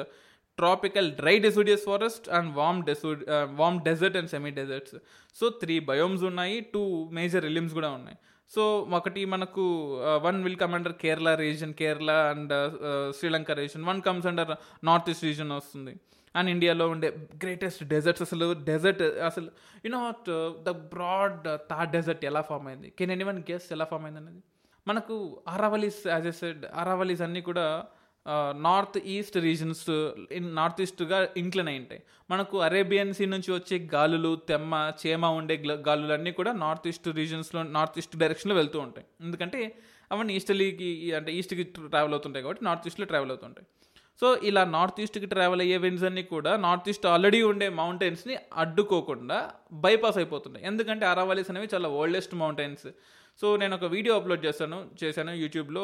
tropical 0.59 1.09
dry 1.20 1.35
deciduous 1.44 1.85
forest 1.90 2.27
and 2.37 2.51
warm 2.61 2.81
decid 2.88 3.20
warm 3.61 3.77
desert 3.88 4.16
and 4.20 4.31
semi 4.33 4.51
deserts 4.61 4.96
so 5.40 5.48
three 5.62 5.77
biomes 5.90 6.24
ఉన్నాయి 6.31 6.57
two 6.74 6.83
major 7.18 7.44
realms 7.48 7.74
కూడా 7.79 7.90
ఉన్నాయి. 7.98 8.18
So 8.55 8.63
ఒకటి 8.99 9.23
మనకు 9.33 9.65
one 10.27 10.39
will 10.45 10.61
come 10.63 10.75
under 10.77 10.95
Kerala 11.03 11.29
region 11.45 11.73
Kerala 11.81 12.11
and 12.33 12.55
Sri Lanka 13.19 13.51
region 13.61 13.83
one 13.91 14.01
comes 14.07 14.29
under 14.31 14.53
north 14.89 15.11
east 15.13 15.27
region 15.31 15.51
వస్తుంది. 15.59 15.95
And 16.35 16.51
ఇండియాలో 16.55 16.85
ఉండే 16.95 17.09
greatest 17.43 17.83
deserts 17.93 18.25
అసలు 18.27 18.47
desert 18.71 19.03
అసలు 19.29 19.49
you know 19.85 20.01
the 20.67 20.73
broad 20.95 21.47
Thar 21.71 21.91
desert 21.97 22.25
ఎలా 22.31 22.43
ఫామ్ 22.51 22.67
అయింది? 22.71 22.89
కెన్ 22.99 23.13
ఎనీ 23.17 23.27
వన్ 23.31 23.41
గెస్ 23.51 23.69
ఎలా 23.77 23.87
form 23.93 24.05
అయింది 24.09 24.21
అనేది 24.23 24.43
మనకు 24.87 25.15
Aravallis 25.55 26.03
as 26.15 26.27
I 26.33 26.35
said 26.41 26.65
Aravallis 26.83 27.23
అన్నీ 27.27 27.41
కూడా 27.49 27.67
north 28.67 28.99
east 29.14 29.37
regions 29.47 29.85
in 30.38 30.49
north 30.57 30.81
ఈస్ట్గా 30.85 31.19
incline 31.43 31.71
అయి 31.73 31.81
ఉంటాయి. 31.83 32.01
మనకు 32.31 32.57
అరేబియన్ 32.67 33.12
సీ 33.19 33.27
నుంచి 33.35 33.51
వచ్చే 33.53 33.77
గాలులు 33.95 34.33
తెమ్మ 34.51 34.75
చేమ 35.03 35.27
ఉండే 35.38 35.57
గాలులు 35.57 35.83
గాలులన్నీ 35.88 36.33
కూడా 36.38 36.53
నార్త్ 36.64 36.88
ఈస్ట్ 36.91 37.09
రీజన్స్లో 37.21 37.62
నార్త్ 37.77 37.99
ఈస్ట్ 38.03 38.17
డైరెక్షన్లో 38.23 38.57
వెళ్తూ 38.61 38.79
ఉంటాయి. 38.87 39.07
ఎందుకంటే 39.27 39.61
అవన్నీ 40.12 40.35
ఈస్టర్లీకి 40.38 40.88
అంటే 41.19 41.33
ఈస్ట్కి 41.38 41.64
ట్రావెల్ 41.93 42.14
అవుతుంటాయి 42.17 42.45
కాబట్టి 42.45 42.64
నార్త్ 42.69 42.88
ఈస్ట్లో 42.91 43.07
ట్రావెల్ 43.12 43.33
అవుతుంటాయి 43.35 43.67
సో 44.21 44.29
ఇలా 44.49 44.62
నార్త్ 44.77 45.01
ఈస్ట్కి 45.03 45.29
ట్రావెల్ 45.33 45.61
అయ్యే 45.64 45.77
విండ్స్ 45.83 46.05
అన్నీ 46.09 46.23
కూడా 46.35 46.53
నార్త్ 46.64 46.88
ఈస్ట్ 46.93 47.07
ఆల్రెడీ 47.07 47.41
ఉండే 47.51 47.67
మౌంటైన్స్ని 47.81 48.35
అడ్డుకోకుండా 48.62 49.38
బైపాస్ 49.85 50.19
అయిపోతుంటాయి. 50.21 50.64
ఎందుకంటే 50.71 51.07
అరావాలీస్ 51.07 51.51
అనేవి 51.53 51.69
చాలా 51.75 51.88
ఓల్డెస్ట్ 52.01 52.35
మౌంటైన్స్ 52.43 52.88
సో 53.40 53.57
నేను 53.57 53.74
ఒక 53.77 53.85
వీడియో 53.85 54.14
అప్లోడ్ 54.16 54.46
చేస్తాను 54.46 54.90
చేశాను 55.05 55.31
యూట్యూబ్లో 55.31 55.83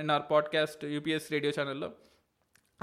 in 0.00 0.10
our 0.10 0.22
podcast 0.30 0.84
UPS 0.84 1.32
radio 1.32 1.52
ఛానల్లో. 1.60 1.92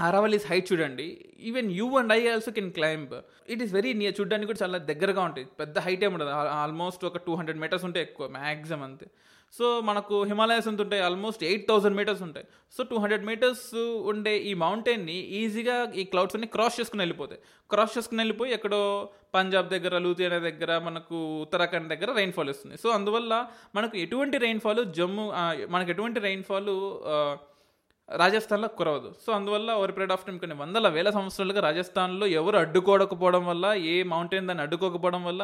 అరావలీస్ 0.00 0.46
హైట్ 0.46 0.72
చూడండి 0.72 1.06
even 1.40 1.70
you 1.72 1.98
and 1.98 2.12
I 2.12 2.28
also 2.28 2.50
can 2.52 2.72
climb. 2.72 3.14
It 3.48 3.62
is 3.62 3.72
very 3.72 3.92
near 3.92 4.14
చూడడానికి 4.20 4.46
కూడా 4.46 4.58
చాలా 4.62 4.78
దగ్గరగా 4.78 5.22
ఉంటాయి 5.22 5.46
పెద్ద 5.60 5.78
హైట్ 5.78 6.04
ఏమి 6.04 6.12
ఉండదు 6.12 6.28
ఆల్మోస్ట్ 6.30 7.04
ఒక 7.04 7.16
టూ 7.16 7.34
హండ్రెడ్ 7.34 7.58
మీటర్స్ 7.58 7.84
ఉంటే 7.84 8.02
ఎక్కువ 8.02 8.28
మ్యాక్సిమం 8.28 8.82
అంతే. 8.82 9.06
సో 9.58 9.66
మనకు 9.88 10.16
హిమాలయస్ 10.30 10.68
ఎంత 10.70 10.80
ఉంటాయి? 10.84 11.02
ఆల్మోస్ట్ 11.06 11.42
ఎయిట్ 11.48 11.64
థౌసండ్ 11.70 11.96
మీటర్స్ 12.00 12.22
ఉంటాయి. 12.26 12.46
సో 12.76 12.80
టూ 12.90 12.96
హండ్రెడ్ 13.02 13.24
మీటర్స్ 13.30 13.66
ఉండే 14.12 14.32
ఈ 14.50 14.52
మౌంటైన్ని 14.62 15.16
ఈజీగా 15.40 15.76
ఈ 16.00 16.04
క్లౌడ్స్ 16.12 16.36
అన్ని 16.36 16.48
క్రాస్ 16.54 16.76
చేసుకుని 16.80 17.02
వెళ్ళిపోతాయి. 17.04 17.40
క్రాస్ 17.72 17.94
చేసుకుని 17.98 18.20
వెళ్ళిపోయి 18.22 18.52
ఎక్కడో 18.58 18.80
పంజాబ్ 19.36 19.68
దగ్గర 19.74 19.98
లూధియానా 20.06 20.38
దగ్గర 20.48 20.72
మనకు 20.88 21.18
ఉత్తరాఖండ్ 21.44 21.88
దగ్గర 21.92 22.10
రైన్ఫాల్ 22.20 22.50
వస్తుంది. 22.52 22.76
సో 22.82 22.90
అందువల్ల 22.96 23.32
మనకు 23.78 23.96
ఎటువంటి 24.04 24.38
రైన్ఫాల్ 24.46 24.82
జమ్మూ 24.98 25.26
మనకు 25.74 25.90
ఎటువంటి 25.96 26.20
రైన్ఫాల్ 26.28 26.72
రాజస్థాన్లో 28.08 28.68
కురవదు. 28.78 29.10
సో 29.24 29.30
అందువల్ల 29.38 29.70
ఓవర్ 29.80 29.92
పీరియడ్ 29.96 30.12
ఆఫ్ 30.16 30.24
టైం 30.26 30.36
కొన్ని 30.42 30.56
వందల 30.62 30.86
వేల 30.96 31.08
సంవత్సరాలుగా 31.16 31.60
రాజస్థాన్లో 31.68 32.26
ఎవరు 32.40 32.56
అడ్డుకోకపోవడం 32.64 33.42
వల్ల 33.50 33.66
ఏ 33.92 33.94
మౌంటైన్ 34.12 34.48
దాన్ని 34.48 34.64
అడ్డుకోకపోవడం 34.66 35.22
వల్ల 35.28 35.42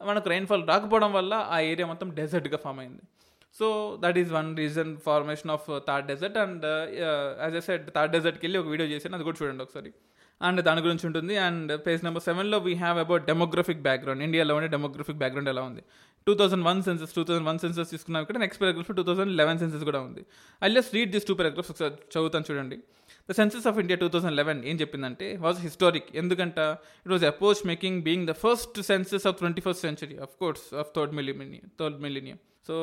మనకు 0.00 0.28
రైన్ఫాల్ 0.34 0.64
రాకపోవడం 0.70 1.10
వల్ల 1.18 1.34
ఆ 1.54 1.58
ఏరియా 1.72 1.86
మొత్తం 1.90 2.08
డెజర్ట్గా 2.18 2.58
ఫామ్ 2.64 2.80
అయింది. 2.84 3.04
So 3.54 3.66
that 4.02 4.18
is 4.22 4.30
one 4.38 4.56
region 4.56 4.96
formation 5.06 5.50
of 5.56 5.66
Thar 5.88 6.06
desert 6.12 6.36
and 6.44 6.66
as 7.44 7.56
I 7.60 7.64
said 7.68 7.86
Thar 7.96 8.12
డెజర్ట్కి 8.16 8.44
వెళ్ళి 8.46 8.58
ఒక 8.62 8.68
వీడియో 8.74 8.88
చేశాను. 8.94 9.14
అది 9.18 9.24
కూడా 9.28 9.38
చూడండి 9.42 9.64
ఒకసారి. 9.66 9.92
అండ్ 10.40 10.60
దాని 10.60 10.80
గురించి 10.86 11.04
ఉంటుంది. 11.08 11.34
అండ్ 11.46 11.70
పేజ్ 11.84 12.02
నెంబర్ 12.06 12.24
సెవెన్లో 12.28 12.58
we 12.66 12.74
have 12.82 12.98
about 13.04 13.22
demographic 13.30 13.80
background 13.86 14.22
ఇండియాలో 14.26 14.54
ఉండే 14.56 14.68
డెమోగ్రఫిక్ 14.76 15.18
బ్యాక్గ్రౌండ్ 15.22 15.50
ఎలా 15.52 15.62
ఉంది? 15.62 15.82
Two 16.26 16.34
thousand 16.40 16.64
one 16.70 16.82
census 16.82 17.12
two 17.18 17.22
thousand 17.28 17.46
one 17.50 17.58
census 17.58 17.90
తీసుకున్నాం 17.90 18.22
ఇక్కడ 18.24 18.38
next 18.42 18.60
paragraph 18.62 18.90
two 18.98 19.04
thousand 19.08 19.32
eleven 19.40 19.58
census 19.58 19.84
కూడా 19.84 20.00
ఉంది. 20.00 20.22
I 20.62 20.68
just 20.76 20.94
read 20.96 21.10
this 21.14 21.26
two 21.28 21.34
paragraphs 21.34 21.70
ఒకసారి 21.74 21.94
చదువుతాను 22.14 22.44
చూడండి. 22.50 22.76
The 23.30 23.32
census 23.32 23.66
of 23.70 23.78
India 23.82 23.98
two 24.02 24.08
thousand 24.14 24.36
eleven 24.40 24.64
ఏం 24.64 24.76
చెప్పిందంటే 24.82 25.36
వాజ్ 25.36 25.60
హిస్టారిక్ 25.66 26.10
ఎందుకంట? 26.22 26.58
It 27.04 27.12
was 27.16 27.24
epoch 27.32 27.60
making 27.72 28.02
being 28.08 28.26
the 28.32 28.34
first 28.44 28.80
census 28.90 29.26
of 29.30 29.38
twenty 29.42 29.64
first 29.68 29.82
century 29.88 30.18
of 30.26 30.34
course 30.42 30.66
of 30.82 30.90
third 30.98 31.14
million 31.20 31.56
third 31.82 31.98
millennium 32.06 32.38
so 32.66 32.76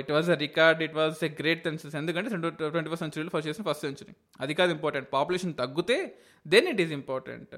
it 0.00 0.10
was 0.16 0.28
a 0.34 0.36
record 0.46 0.80
it 0.86 0.94
was 0.98 1.18
a 1.28 1.30
great 1.40 1.62
census 1.68 1.94
ఎందుకంటే 2.00 2.28
twenty 2.74 2.90
first 2.92 3.04
సెంచురీలో 3.04 3.32
first 3.34 3.48
చేసిన 3.50 3.64
first 3.68 3.84
century 3.86 4.12
అది 4.44 4.54
కాదు 4.60 4.70
important 4.76 5.08
population 5.16 5.54
తగ్గితే 5.62 5.96
then 6.46 6.68
it 6.72 6.80
is 6.84 6.92
important 7.00 7.54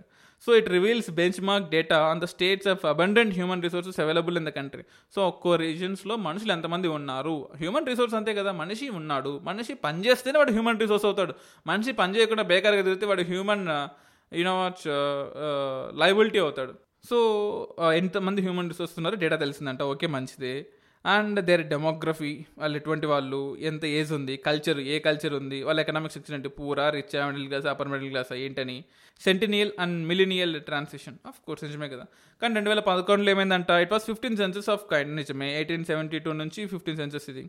so 0.46 0.56
it 0.60 0.68
reveals 0.76 1.10
benchmark 1.48 1.68
data 1.74 1.98
on 2.10 2.20
the 2.24 2.26
states 2.32 2.68
of 2.72 2.82
abundant 2.92 3.34
human 3.38 3.62
resources 3.66 4.00
available 4.04 4.36
in 4.40 4.46
the 4.48 4.52
country 4.58 4.84
so 5.14 5.20
ఒక్కో 5.28 5.52
రీజన్స్లో 5.56 6.16
మనుషులు 6.28 6.52
ఎంతమంది 6.52 6.88
ఉన్నారు? 6.88 7.36
హ్యూమన్ 7.60 7.86
రిసోర్స్ 7.86 8.16
అంతే 8.20 8.34
కదా 8.34 8.52
మనిషి 8.62 8.88
ఉన్నాడు. 9.00 9.40
మనిషి 9.42 9.74
పనిచేస్తేనే 9.74 10.38
వాడు 10.38 10.52
హ్యూమన్ 10.52 10.80
రిసోర్స్ 10.84 11.06
అవుతాడు. 11.10 11.34
మనిషి 11.66 11.92
పని 11.92 12.16
చేయకుండా 12.16 12.44
బేకార్గా 12.52 12.82
తిరిగితే 12.82 13.06
వాడు 13.06 13.22
హ్యూమన్ 13.32 13.66
యూనో 14.32 14.54
లైబిలిటీ 16.02 16.38
అవుతాడు. 16.38 16.74
సో 17.08 17.16
uh, 17.78 17.92
ఎంతమంది 18.00 18.42
హ్యూమన్ 18.42 18.68
రిసోర్స్ 18.72 18.94
ఉన్నారో? 18.98 19.16
డేటా 19.16 19.36
తెలిసిందంట. 19.36 19.82
ఓకే 19.82 20.06
మంచిదే. 20.06 20.54
అండ్ 21.04 21.38
దేర్ 21.48 21.62
డెమోగ్రఫీ 21.72 22.30
వాళ్ళు 22.58 22.76
ఎటువంటి 22.78 23.06
వాళ్ళు 23.06 23.40
ఎంత 23.70 23.84
ఏజ్ 23.84 24.12
ఉంది 24.12 24.34
కల్చర్ 24.36 24.78
ఏ 24.92 24.98
కల్చర్ 24.98 25.34
ఉంది 25.34 25.58
వాళ్ళ 25.62 25.78
ఎకనామిక్ 25.80 26.12
సెక్షన్ 26.12 26.36
అంటే 26.36 26.50
poor 26.58 26.90
rich 26.90 27.14
middle 27.30 27.46
class 27.48 27.66
upper 27.72 27.88
middle 27.88 28.10
class 28.10 28.32
ఏంటని. 28.32 28.84
Centennial 29.24 29.72
and 29.84 29.98
millennial 30.10 30.54
transition 30.60 31.16
of 31.26 31.40
course 31.46 31.64
నిజమే 31.64 31.88
కదా. 31.88 32.06
కానీ 32.42 32.54
రెండు 32.54 32.70
వేల 32.70 32.80
పదకొండులో 32.90 33.30
ఏమైందంట? 33.30 33.70
It 33.84 33.92
was 33.92 34.06
fifteen 34.10 34.36
census 34.36 34.70
of 34.74 34.84
kind 34.92 35.12
నిజమే. 35.20 35.48
ఎయిటీన్ 35.58 35.84
సెవెంటీ 35.84 36.18
టూ 36.18 36.32
నుంచి 36.32 36.66
ఫిఫ్టీన్ 36.66 36.98
సెన్సెస్ 37.02 37.28
ఇది. 37.34 37.44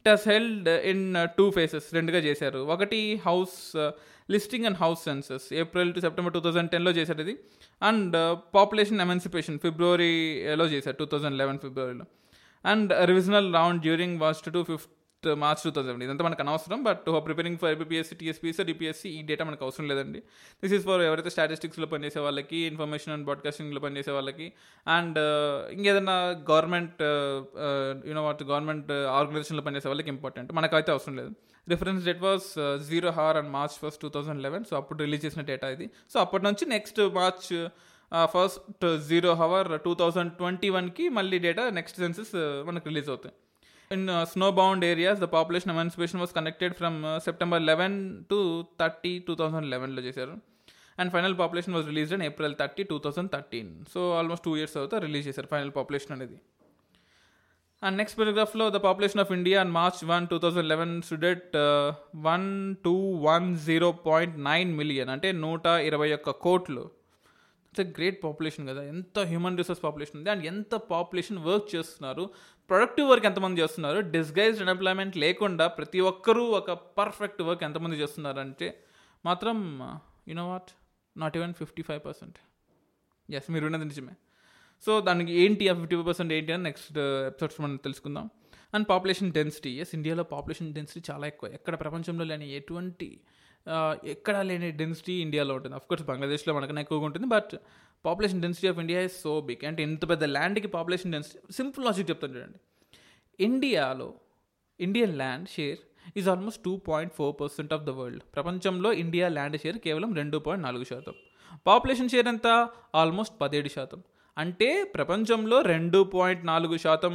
It 0.00 0.08
has 0.12 0.26
held 0.28 0.68
in 0.68 1.06
two 1.38 1.46
phases 1.50 1.88
రెండుగా 1.98 2.22
చేశారు. 2.28 2.58
ఒకటి 2.76 3.00
house 3.28 3.56
listing 4.30 4.66
and 4.68 4.78
house 4.84 5.00
census 5.04 5.48
April 5.62 5.90
to 5.94 6.00
September 6.00 6.32
two 6.36 6.40
thousand 6.40 6.70
టెన్లో 6.70 6.92
చేశారు 7.00 7.20
ఇది. 7.26 7.36
అండ్ 7.82 8.16
పాపులేషన్ 8.58 9.00
ఎమెన్సిపేషన్ 9.08 9.58
ఫిబ్రవరిలో 9.64 10.66
చేశారు 10.76 10.96
టూ 11.02 11.08
థౌజండ్ 11.14 11.38
లెవెన్ 11.42 11.58
ఫిబ్రవరిలో 11.66 12.06
and 12.72 12.92
revisional 13.12 13.48
round 13.60 13.82
during 13.86 14.18
vast 14.24 14.48
to 14.58 14.62
fifth 14.70 14.92
March 15.42 15.60
two 15.64 15.70
thousand 15.76 16.02
ఇదంతా 16.04 16.24
మనకు 16.24 16.42
అనవసరం 16.42 16.80
but 16.86 17.06
preparing 17.26 17.58
for 17.60 17.70
APSC 17.74 18.14
TSPSC 18.20 18.64
DPSC 18.70 19.08
ఈ 19.08 19.20
డేటా 19.22 19.44
మనకు 19.48 19.64
అవసరం 19.66 19.86
లేదండి. 19.90 20.20
దిస్ 20.62 20.74
ఈస్ 20.76 20.84
ఫర్ 20.88 21.02
ఎవరైతే 21.08 21.30
స్టాటిస్టిక్స్లో 21.30 21.86
పనిచేసే 21.86 22.20
వాళ్ళకి 22.26 22.58
ఇన్ఫర్మేషన్ 22.70 23.12
అండ్ 23.14 23.24
బ్రాడ్కాస్టింగ్లో 23.24 23.80
పనిచేసే 23.86 24.10
వాళ్ళకి 24.10 24.46
అండ్ 24.86 25.18
ఇంకేదైనా 25.76 26.16
గవర్నమెంట్ 26.50 27.02
యూనో 28.10 28.24
వాట్ 28.26 28.42
గవర్నమెంట్ 28.52 28.92
ఆర్గనైజేషన్లో 28.92 29.64
పనిచేసే 29.68 29.88
వాళ్ళకి 29.88 30.08
ఇంపార్టెంట్ 30.16 30.52
మనకైతే 30.52 30.92
అవసరం 30.92 31.16
లేదు. 31.16 31.32
Reference 31.68 32.04
date 32.04 32.22
was 32.28 32.48
zero 32.90 33.10
hour 33.10 33.36
and 33.36 33.50
March 33.58 33.76
first 33.84 34.02
two 34.02 34.08
thousand 34.16 34.42
eleven 34.46 34.64
so 34.70 34.76
అప్పుడు 34.76 34.98
రిలీజ్ 35.04 35.24
చేసిన 35.26 35.42
డేటా 35.52 35.68
ఇది. 35.76 35.88
సో 36.12 36.20
అప్పటి 36.20 36.44
నుంచి 36.44 36.66
next 36.76 37.00
March 37.20 37.48
first 38.34 38.84
zero 39.08 39.30
hour 39.42 39.68
two 39.86 39.92
thousand 40.00 40.32
twenty 40.40 40.68
వన్కి 40.76 41.04
మళ్ళీ 41.18 41.38
డేటా 41.46 41.64
నెక్స్ట్ 41.78 41.98
సెన్సెస్ 42.04 42.32
మనకు 42.68 42.86
రిలీజ్ 42.90 43.08
అవుతాయి. 43.12 43.34
In 43.90 44.04
snowbound 44.60 44.84
areas 44.90 45.20
the 45.24 45.28
population 45.36 45.72
emancipation 45.74 46.20
was 46.22 46.34
connected 46.38 46.74
from 46.80 46.98
September 47.26 47.62
eleven 47.70 47.96
to 48.30 48.38
thirty 48.82 49.12
two 49.28 49.34
thousand 49.40 49.68
లెవెన్లో 49.74 50.02
చేశారు. 50.08 50.34
And 51.00 51.10
final 51.14 51.34
population 51.40 51.74
was 51.76 51.86
release 51.92 52.12
in 52.16 52.24
April 52.28 52.54
thirty 52.60 52.84
two 52.90 52.98
thousand 53.04 53.30
thirteen 53.36 53.72
so 53.94 54.02
almost 54.18 54.44
two 54.48 54.52
years 54.58 54.74
తర్వాత 54.76 54.94
release 55.06 55.26
చేశారు 55.28 55.48
final 55.54 55.72
population 55.78 56.14
అనేది. 56.16 56.36
And 57.82 57.96
next 58.00 58.18
పారాగ్రాఫ్లో 58.18 58.66
the 58.76 58.78
population 58.88 59.20
of 59.24 59.32
India 59.38 59.56
and 59.62 59.72
March 59.78 60.02
one 60.12 60.26
two 60.30 60.36
thousand 60.44 60.68
eleven 60.72 60.94
stood at 61.08 61.56
one 62.28 62.46
two 62.86 62.94
one 63.28 63.48
zero 63.66 63.90
point 64.06 64.36
nine 64.50 64.70
million 64.80 65.10
అంటే 65.14 65.30
నూట 65.44 65.66
ఇరవై 65.88 66.08
ఒక్క 66.18 66.30
కోట్లు. 66.46 66.84
It's 67.76 67.88
a 67.88 67.92
great 67.96 68.18
population 68.24 68.64
కదా 68.68 68.82
ఎంత 68.92 69.18
హ్యూమన్ 69.30 69.56
రిసోర్స్ 69.58 69.80
పాపులేషన్ 69.84 70.16
ఉంది 70.18 70.30
అండ్ 70.30 70.44
ఎంత 70.46 70.74
పాపులేషన్ 70.92 71.38
వర్క్ 71.46 71.66
చేస్తున్నారు 71.74 72.24
ప్రొడక్టివ్ 72.70 73.06
వర్క్ 73.10 73.26
ఎంతమంది 73.26 73.60
చేస్తున్నారు 73.62 73.98
డిస్గైజ్డ్ 74.14 74.62
అన్ఎంప్లాయ్మెంట్ 74.64 75.16
లేకుండా 75.24 75.64
ప్రతి 75.78 76.00
ఒక్కరూ 76.10 76.44
ఒక 76.60 76.70
పర్ఫెక్ట్ 77.00 77.42
వర్క్ 77.48 77.64
ఎంతమంది 77.64 77.96
చేస్తున్నారు 78.02 78.40
అంటే 78.40 78.68
మాత్రం 79.24 79.58
you know 80.28 80.46
what 80.50 80.70
not 81.16 81.36
even 81.36 81.54
fifty 81.54 81.84
five 81.88 82.00
percent 82.06 82.38
yes 83.28 83.50
మీరు 83.50 83.66
ఉన్నది 83.68 83.84
నిజమే. 83.84 84.14
సో 84.84 84.92
దానికి 85.00 85.32
ఏంటి 85.42 85.64
ఆ 85.70 85.74
ఫిఫ్టీ 85.78 85.94
ఫైవ్ 85.96 86.08
పర్సెంట్ 86.10 86.32
ఏంటి 86.38 86.52
అని 86.56 86.64
నెక్స్ట్ 86.70 86.98
ఎపిసోడ్స్ 87.30 87.58
uh, 87.58 87.62
మనం 87.64 87.76
తెలుసుకుందాం. 87.86 88.26
అండ్ 88.74 88.86
పాపులేషన్ 88.92 89.30
డెన్సిటీ 89.38 89.72
ఎస్ 89.82 89.92
ఇండియాలో 89.98 90.24
పాపులేషన్ 90.34 90.68
డెన్సిటీ 90.78 91.02
చాలా 91.10 91.24
ఎక్కువ. 91.32 91.48
ఎక్కడ 91.58 91.74
ప్రపంచంలో 91.84 92.24
లేని 92.30 92.48
ఎటువంటి 92.56 93.08
ఎక్కడ 94.04 94.36
లేని 94.36 94.70
డెన్సిటీ 94.70 95.14
ఇండియాలో 95.20 95.54
ఉంటుంది. 95.54 95.76
అఫ్కోర్స్ 95.76 96.04
బంగ్లాదేశ్లో 96.06 96.54
మనకన్నా 96.54 96.80
ఎక్కువగా 96.80 97.04
ఉంటుంది 97.04 97.26
but 97.26 97.54
population 98.04 98.42
density 98.42 98.68
of 98.68 98.78
India 98.78 99.00
is 99.00 99.22
so 99.22 99.40
big 99.40 99.64
అంటే 99.66 99.82
ఇంత 99.82 100.08
పెద్ద 100.08 100.24
ల్యాండ్కి 100.24 100.68
పాపులేషన్ 100.68 101.12
డెన్సిటీ 101.12 101.52
సింపుల్ 101.52 101.84
లాజిక్ 101.86 102.10
చెప్తాను 102.10 102.34
చూడండి. 102.36 102.58
ఇండియాలో 103.40 104.14
Indian 104.80 105.16
land 105.16 105.48
share 105.48 105.78
is 106.16 106.28
almost 106.28 106.62
two 106.64 106.76
point 106.76 107.14
four 107.14 107.34
percent 107.40 107.72
of 107.72 107.84
the 107.84 107.90
world 107.90 108.22
ప్రపంచంలో 108.34 108.92
ఇండియా 108.92 109.28
ల్యాండ్ 109.28 109.56
షేర్ 109.60 109.78
కేవలం 109.78 110.14
రెండు 110.14 110.38
పాయింట్ 110.38 110.64
నాలుగు 110.64 110.84
శాతం. 110.84 111.14
పాపులేషన్ 111.66 112.08
షేర్ 112.08 112.28
ఎంత? 112.28 112.68
ఆల్మోస్ట్ 112.94 113.34
పదిహేడు 113.40 113.68
శాతం. 113.68 114.02
అంటే 114.38 114.84
ప్రపంచంలో 114.84 115.60
రెండు 115.60 116.02
పాయింట్ 116.14 116.46
నాలుగు 116.46 116.76
శాతం 116.76 117.14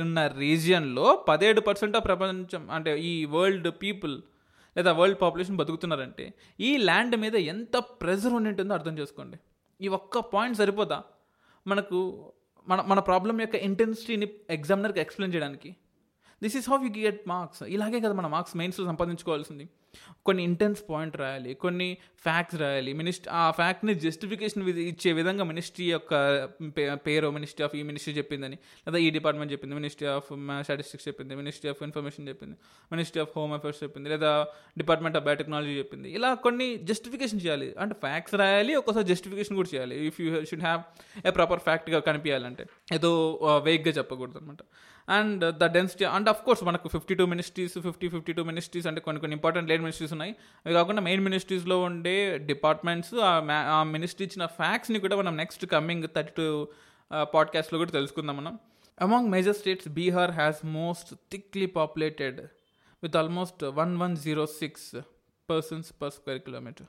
ఉన్న 0.00 0.26
రీజియన్లో 0.38 1.24
పదిహేడు 1.28 1.60
పర్సెంట్ 1.60 1.96
ఆఫ్ 1.96 2.04
ప్రపంచం 2.04 2.70
అంటే 2.70 3.00
ఈ 3.00 3.24
వరల్డ్ 3.24 3.68
పీపుల్ 3.82 4.14
లేదా 4.76 4.92
వరల్డ్ 4.92 5.20
పాపులేషన్ 5.20 5.56
బతుకుతున్నారంటే 5.56 6.34
ఈ 6.60 6.76
ల్యాండ్ 6.76 7.16
మీద 7.16 7.34
ఎంత 7.34 7.76
ప్రెజర్ 7.76 8.32
ఉండి 8.32 8.48
ఉంటుందో 8.48 8.74
అర్థం 8.74 8.98
చేసుకోండి. 8.98 9.36
ఈ 9.80 9.88
ఒక్క 9.88 10.18
పాయింట్ 10.18 10.58
సరిపోదా? 10.58 11.02
మనకు 11.66 12.32
మన 12.68 12.80
మన 12.80 12.98
ప్రాబ్లం 12.98 13.40
యొక్క 13.40 13.54
ఇంటెన్సిటీని 13.54 14.28
ఎగ్జామినర్కి 14.50 15.00
ఎక్స్ప్లెయిన్ 15.00 15.34
చేయడానికి. 15.34 15.76
This 16.42 16.56
is 16.56 16.70
how 16.70 16.78
you 16.82 17.02
get 17.04 17.28
marks 17.28 17.62
ఇలాగే 17.62 18.00
కదా 18.00 18.12
మన 18.12 18.26
మార్క్స్ 18.26 18.56
మెయిన్స్లో 18.56 18.86
సంపాదించుకోవాల్సింది. 18.86 19.68
కొన్ని 20.26 20.42
ఇంటెన్స్ 20.42 20.82
పాయింట్ 20.90 21.16
రాయాలి 21.16 21.54
కొన్ని 21.54 21.88
ఫ్యాక్ట్స్ 22.24 22.60
రాయాలి. 22.60 22.92
మినిస్ట్రీ 22.92 23.30
ఆ 23.34 23.50
ఫ్యాక్ట్ని 23.50 23.94
జస్టిఫికేషన్ 23.94 24.68
ఇచ్చే 24.68 25.12
విధంగా 25.12 25.44
మినిస్ట్రీ 25.44 25.86
యొక్క 25.90 26.12
పేరు 27.06 27.30
మినిస్ట్రీ 27.30 27.64
ఆఫ్ 27.64 27.74
ఈ 27.76 27.82
మినిస్ట్రీ 27.82 28.14
చెప్పిందని 28.14 28.58
లేదా 28.86 28.98
ఈ 28.98 29.10
డిపార్ట్మెంట్ 29.10 29.52
చెప్పింది 29.52 29.74
మినిస్ట్రీ 29.74 30.08
ఆఫ్ 30.08 30.28
స్టాటిస్టిక్స్ 30.60 31.08
చెప్పింది 31.08 31.34
మినిస్ట్రీ 31.34 31.70
ఆఫ్ 31.70 31.82
ఇన్ఫర్మేషన్ 31.82 32.28
చెప్పింది 32.28 32.56
మినిస్ట్రీ 32.92 33.22
ఆఫ్ 33.22 33.30
హోమ్ 33.36 33.52
అఫేర్స్ 33.52 33.82
చెప్పింది 33.82 34.08
లేదా 34.08 34.46
డిపార్ట్మెంట్ 34.78 35.16
ఆఫ్ 35.16 35.24
బయోటెక్నాలజీ 35.24 35.74
చెప్పింది. 35.78 36.10
ఇలా 36.14 36.34
కొన్ని 36.34 36.76
జస్టిఫికేషన్ 36.76 37.40
చేయాలి. 37.44 37.74
అంటే 37.78 37.94
ఫ్యాక్ట్స్ 38.00 38.34
రాయాలి 38.34 38.74
ఒక్కోసారి 38.74 39.06
జస్టిఫికేషన్ 39.06 39.56
కూడా 39.56 39.68
చేయాలి. 39.74 40.06
If 40.06 40.20
you 40.20 40.44
should 40.44 40.62
have 40.62 40.80
a 41.26 41.30
proper 41.30 41.60
ఫ్యాక్ట్గా 41.60 41.98
కనిపించాలంటే 41.98 42.66
ఏదో 42.92 43.12
వేగ్గా 43.64 43.92
చెప్పకూడదు 43.92 44.38
అనమాట 44.38 44.62
and 45.08 45.42
the 45.60 45.64
density 45.76 46.04
and 46.16 46.28
of 46.32 46.42
course 46.44 46.62
మనకు 46.64 46.88
fifty 46.88 47.14
two 47.14 47.24
ministries 47.32 47.74
fifty 47.86 48.08
fifty 48.14 48.32
two 48.32 48.42
ministries 48.50 48.86
అంటే 48.90 49.00
కొన్ని 49.06 49.20
కొన్ని 49.20 49.34
ఇంపార్టెంట్ 49.38 49.68
లేడ్ 49.70 49.82
మినిస్ట్రీస్ 49.86 50.12
ఉన్నాయి. 50.12 50.32
అవి 50.66 50.74
కాకుండా 50.74 51.02
మెయిన్ 51.02 51.22
మినిస్ట్రీస్లో 51.24 51.76
ఉండే 51.82 52.14
డిపార్ట్మెంట్స్ 52.50 53.14
ఆ 53.76 53.82
మినిస్ట్రీ 53.94 54.26
ఇచ్చిన 54.26 54.46
ఫ్యాక్ట్స్ని 54.60 55.00
కూడా 55.00 55.16
మనం 55.16 55.36
నెక్స్ట్ 55.36 55.66
కమింగ్ 55.66 56.06
థర్టీ 56.16 56.34
టూ 56.38 56.46
పాడ్కాస్ట్లో 57.34 57.78
కూడా 57.78 57.90
తెలుసుకుందాం 57.90 58.36
మనం. 58.36 58.54
Among 59.00 59.30
major 59.30 59.56
states 59.56 59.88
Bihar 59.88 60.30
has 60.30 60.60
most 60.64 61.14
thickly 61.32 61.66
populated 61.78 62.40
with 63.02 63.16
almost 63.16 63.64
one 63.64 63.96
one 63.96 64.16
zero 64.16 64.46
six 64.46 64.90
persons 65.50 65.88
per 66.02 66.10
square 66.10 66.38
kilometre 66.38 66.86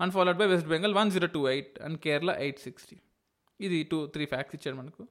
and 0.00 0.12
followed 0.12 0.38
by 0.38 0.46
West 0.46 0.68
Bengal 0.68 0.94
one 0.94 1.10
zero 1.10 1.26
two 1.26 1.48
eight 1.48 1.74
and 1.80 1.98
Kerala 1.98 2.30
eight 2.44 2.58
sixty 2.58 2.96
ఇది 3.60 3.82
two 3.90 3.98
three 4.06 4.24
facts 4.26 4.56
ఇచ్చాడు 4.56 4.76
మనకు. 4.76 5.02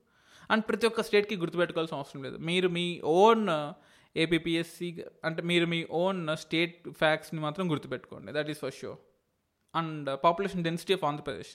and 0.52 0.64
ప్రతి 0.70 0.86
ఒక్క 0.90 1.02
స్టేట్కి 1.08 1.36
గుర్తుపెట్టుకోవాల్సిన 1.44 1.98
అవసరం 2.02 2.22
లేదు. 2.28 2.38
మీరు 2.50 2.68
మీ 2.78 2.86
ఓన్ 3.22 3.44
uh, 3.58 3.68
ఏపీఎస్సి 4.16 4.90
అంటే 5.28 5.42
మీరు 5.52 5.66
మీ 5.74 5.80
ఓన్ 6.04 6.22
uh, 6.30 6.38
స్టేట్ 6.44 6.78
ఫ్యాక్ట్స్ని 7.02 7.42
మాత్రం 7.46 7.66
గుర్తుపెట్టుకోండి. 7.74 8.32
That 8.38 8.50
is 8.54 8.62
for 8.66 8.76
sure 8.80 9.00
and 9.74 10.10
uh, 10.14 10.18
population 10.26 10.64
density 10.70 10.96
of 10.98 11.06
Andhra Pradesh. 11.12 11.54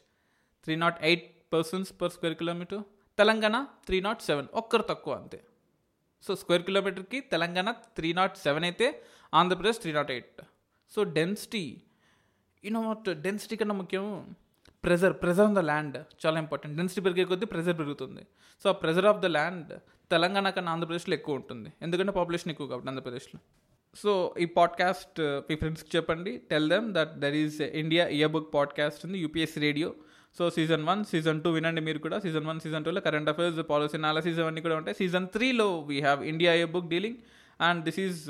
Three 0.64 0.76
nought 0.84 0.98
eight 1.10 1.26
persons 1.54 1.90
per 2.00 2.12
square 2.16 2.36
kilometre. 2.42 2.82
Telangana 3.18 3.56
three 3.86 3.98
nought 4.08 4.22
seven. 4.30 4.48
ఒక్కరు 4.60 4.84
తక్కువ 4.92 5.14
అంతే. 5.20 5.38
సో 6.24 6.34
స్క్వేర్ 6.40 6.64
కిలోమీటర్కి 6.68 7.18
తెలంగాణ 7.32 7.68
త్రీ 7.96 8.08
నాట్ 8.18 8.36
సెవెన్ 8.46 8.64
అయితే 8.68 8.86
Andhra Pradesh 9.40 9.78
three 9.82 9.92
nought 9.98 10.10
eight. 10.16 10.40
So 10.92 11.00
density 11.18 11.64
you know 12.64 12.80
what 12.88 13.08
density 13.26 13.56
కన్నా 13.60 13.74
ముఖ్యం 13.80 14.04
pressure 14.88 15.14
pressure 15.22 15.46
on 15.46 15.56
the 15.60 15.62
land 15.70 15.96
చాలా 16.24 16.38
important. 16.44 16.74
Density 16.76 17.00
పెరిగే 17.06 17.24
కొద్దీ 17.30 17.46
ప్రెజర్ 17.46 17.78
పెరుగుతుంది. 17.78 18.22
సో 18.62 18.66
ఆ 18.70 18.76
pressure 18.82 19.06
of 19.12 19.20
the 19.24 19.26
land 19.36 19.72
Telangana 20.12 20.48
కన్నా 20.56 20.72
ఆంధ్రప్రదేశ్లో 20.72 21.14
ఎక్కువ 21.14 21.40
ఉంటుంది. 21.40 21.70
ఎందుకంటే 21.82 22.12
పాపులేషన్ 22.18 22.50
ఎక్కువ 22.52 22.66
కాబట్టి 22.66 22.88
ఆంధ్రప్రదేశ్లో. 22.88 23.38
సో 24.02 24.12
ఈ 24.44 24.46
పాడ్కాస్ట్ 24.58 25.18
మీ 25.48 25.54
ఫ్రెండ్స్కి 25.54 25.90
చెప్పండి. 25.96 26.32
Tell 26.50 26.68
them 26.70 26.86
that 26.94 27.12
there 27.22 27.36
is 27.42 27.60
India 27.82 28.04
yearbook 28.34 28.48
podcast 28.54 29.02
ఉంది 29.06 29.18
UPSC 29.24 29.60
radio 29.66 29.90
so 30.38 30.44
season 30.56 30.82
one 30.84 31.02
season 31.12 31.38
two 31.44 31.50
వినండి 31.50 31.80
మీరు 31.88 31.98
కూడా. 31.98 32.16
సీజన్ 32.24 32.46
వన్ 32.46 32.60
సీజన్ 32.64 32.84
టూలో 32.84 33.00
కరెంట్ 33.06 33.30
అఫైర్స్ 33.32 33.60
పాలసీ 33.70 33.96
అనాలసీస్ 33.96 34.38
అవన్నీ 34.44 34.60
కూడా 34.66 34.76
ఉంటాయి. 34.80 34.96
సీజన్ 35.02 35.26
త్రీలో 35.36 35.68
we 35.90 35.98
have 36.00 36.20
India 36.32 36.52
yearbook 36.76 36.88
dealing 36.94 37.18
and 37.60 37.80
this 37.86 38.00
is 38.06 38.20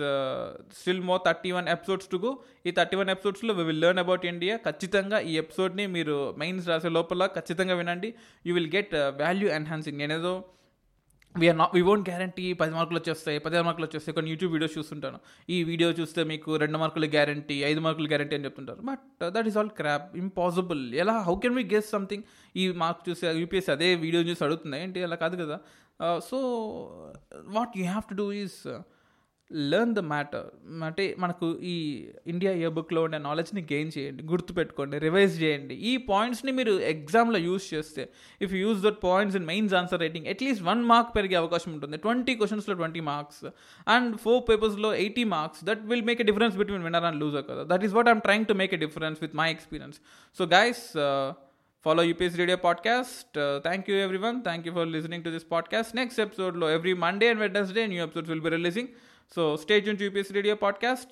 still 0.80 1.02
more 1.10 1.20
thirty 1.26 1.50
one 1.58 1.68
episodes 1.76 2.10
to 2.12 2.20
go 2.26 2.30
ఈ 2.66 2.70
థర్టీ 2.78 2.98
వన్ 3.00 3.10
ఎపిసోడ్స్లో 3.14 3.54
we 3.54 3.64
will 3.70 3.82
learn 3.86 4.02
about 4.04 4.26
India 4.32 4.56
ఖచ్చితంగా 4.68 5.20
ఈ 5.30 5.34
ఎపిసోడ్ని 5.44 5.86
మీరు 5.96 6.18
మెయిన్స్ 6.42 6.68
రాసే 6.68 6.92
లోపల 6.98 7.26
ఖచ్చితంగా 7.38 7.74
వినండి. 7.74 8.10
You 8.46 8.54
will 8.60 8.72
get 8.76 8.94
value 9.24 9.50
enhancing 9.58 10.00
నేనేదో 10.04 10.32
we're 11.34 11.58
not 11.58 11.72
we 11.76 11.80
won't 11.88 12.06
guarantee 12.08 12.44
పది 12.60 12.72
మార్కులు 12.76 12.98
వచ్చేస్తాయి 12.98 13.38
పదిహేను 13.44 13.64
మార్కులు 13.66 13.86
వచ్చేస్తాయి. 13.86 14.14
కొన్ని 14.14 14.30
యూట్యూబ్ 14.32 14.52
వీడియోస్ 14.54 14.74
చూస్తుంటాను. 14.78 15.18
ఈ 15.54 15.56
వీడియో 15.70 15.88
చూస్తే 15.98 16.20
మీకు 16.30 16.56
రెండు 16.62 16.78
మార్కులు 16.78 17.06
గ్యారంటీ 17.06 17.56
ఐదు 17.70 17.80
మార్కులు 17.80 18.08
గ్యారంటీ 18.12 18.34
అని 18.36 18.44
చెప్తుంటారు. 18.44 18.80
But 18.90 19.32
that 19.34 19.48
is 19.50 19.58
all 19.60 19.72
crap 19.80 20.16
impossible 20.16 20.82
ఎలా 21.02 21.16
how 21.28 21.34
can 21.44 21.54
we 21.54 21.64
guess 21.74 21.90
something 21.96 22.24
ఈ 22.56 22.64
మార్క్ 22.82 23.02
చూసి 23.08 23.26
యూపీఎస్సీ 23.42 23.72
అదే 23.72 23.94
వీడియో 24.04 24.22
చూసి 24.22 24.42
అడుగుతుంది? 24.44 24.78
ఏంటి? 24.84 25.02
అలా 25.08 25.18
కాదు 25.24 25.36
కదా. 25.42 25.58
So 26.30 26.38
what 27.58 27.74
you 27.78 27.84
have 27.84 28.06
to 28.10 28.16
do 28.22 28.26
is 28.32 28.60
learn 29.50 29.92
the 29.94 30.00
matter 30.12 30.48
అంటే 30.88 31.04
మనకు 31.18 31.46
ఈ 31.72 31.74
ఇండియా 32.32 32.52
ఇయర్ 32.60 32.74
బుక్లో 32.78 33.00
ఉండే 33.02 33.18
నాలెడ్జ్ని 33.18 33.62
గెయిన్ 33.72 33.92
చేయండి 33.96 34.22
గుర్తుపెట్టుకోండి 34.32 34.98
రివైజ్ 35.06 35.34
చేయండి 35.42 35.74
ఈ 35.90 35.92
పాయింట్స్ని 36.10 36.52
మీరు 36.58 36.72
ఎగ్జామ్లో 36.92 37.38
యూస్ 37.38 37.66
చేస్తే 37.74 38.04
if 38.40 38.52
use 38.62 38.80
that 38.86 39.00
points 39.06 39.38
in 39.40 39.46
mains 39.52 39.74
answer 39.80 40.02
writing 40.04 40.28
at least 40.34 40.64
one 40.70 40.82
mark 40.92 41.10
పెరిగే 41.16 41.38
అవకాశం 41.42 41.72
ఉంటుంది 41.72 41.98
ట్వంటీ 42.06 42.34
క్వశ్చన్స్లో 42.40 42.76
ట్వంటీ 42.82 43.04
మార్క్స్ 43.10 43.42
అండ్ 43.96 44.12
ఫోర్ 44.26 44.42
పేపర్స్లో 44.50 44.94
eighty 44.94 45.26
marks 45.36 45.64
that 45.70 45.82
will 45.92 46.06
make 46.10 46.22
a 46.26 46.28
difference 46.32 46.56
between 46.62 46.86
winner 46.88 47.08
and 47.10 47.20
loser 47.24 47.46
కదా 47.50 47.64
that 47.74 47.84
is 47.88 47.96
what 47.98 48.10
I'm 48.14 48.20
trying 48.20 48.48
to 48.52 48.56
make 48.62 48.74
a 48.74 48.82
difference 48.86 49.20
with 49.26 49.36
my 49.42 49.50
experience 49.56 49.98
so 50.38 50.44
guys 50.56 50.84
follow 51.86 52.02
UPS 52.02 52.36
Radio 52.36 52.56
podcast. 52.56 53.36
Uh, 53.36 53.60
thank 53.60 53.82
you, 53.88 53.96
everyone. 53.96 54.42
Thank 54.42 54.66
you 54.66 54.72
for 54.72 54.84
listening 54.84 55.22
to 55.22 55.30
this 55.30 55.44
podcast. 55.44 55.94
Next 55.94 56.18
episode, 56.18 56.56
lo, 56.56 56.66
every 56.66 56.94
Monday 56.94 57.28
and 57.28 57.38
Wednesday, 57.38 57.86
new 57.86 58.02
episodes 58.02 58.28
will 58.28 58.40
be 58.40 58.50
releasing. 58.50 58.88
So 59.30 59.56
stay 59.56 59.80
tuned 59.80 59.98
to 60.00 60.06
UPS 60.08 60.30
Radio 60.32 60.56
podcast. 60.56 61.06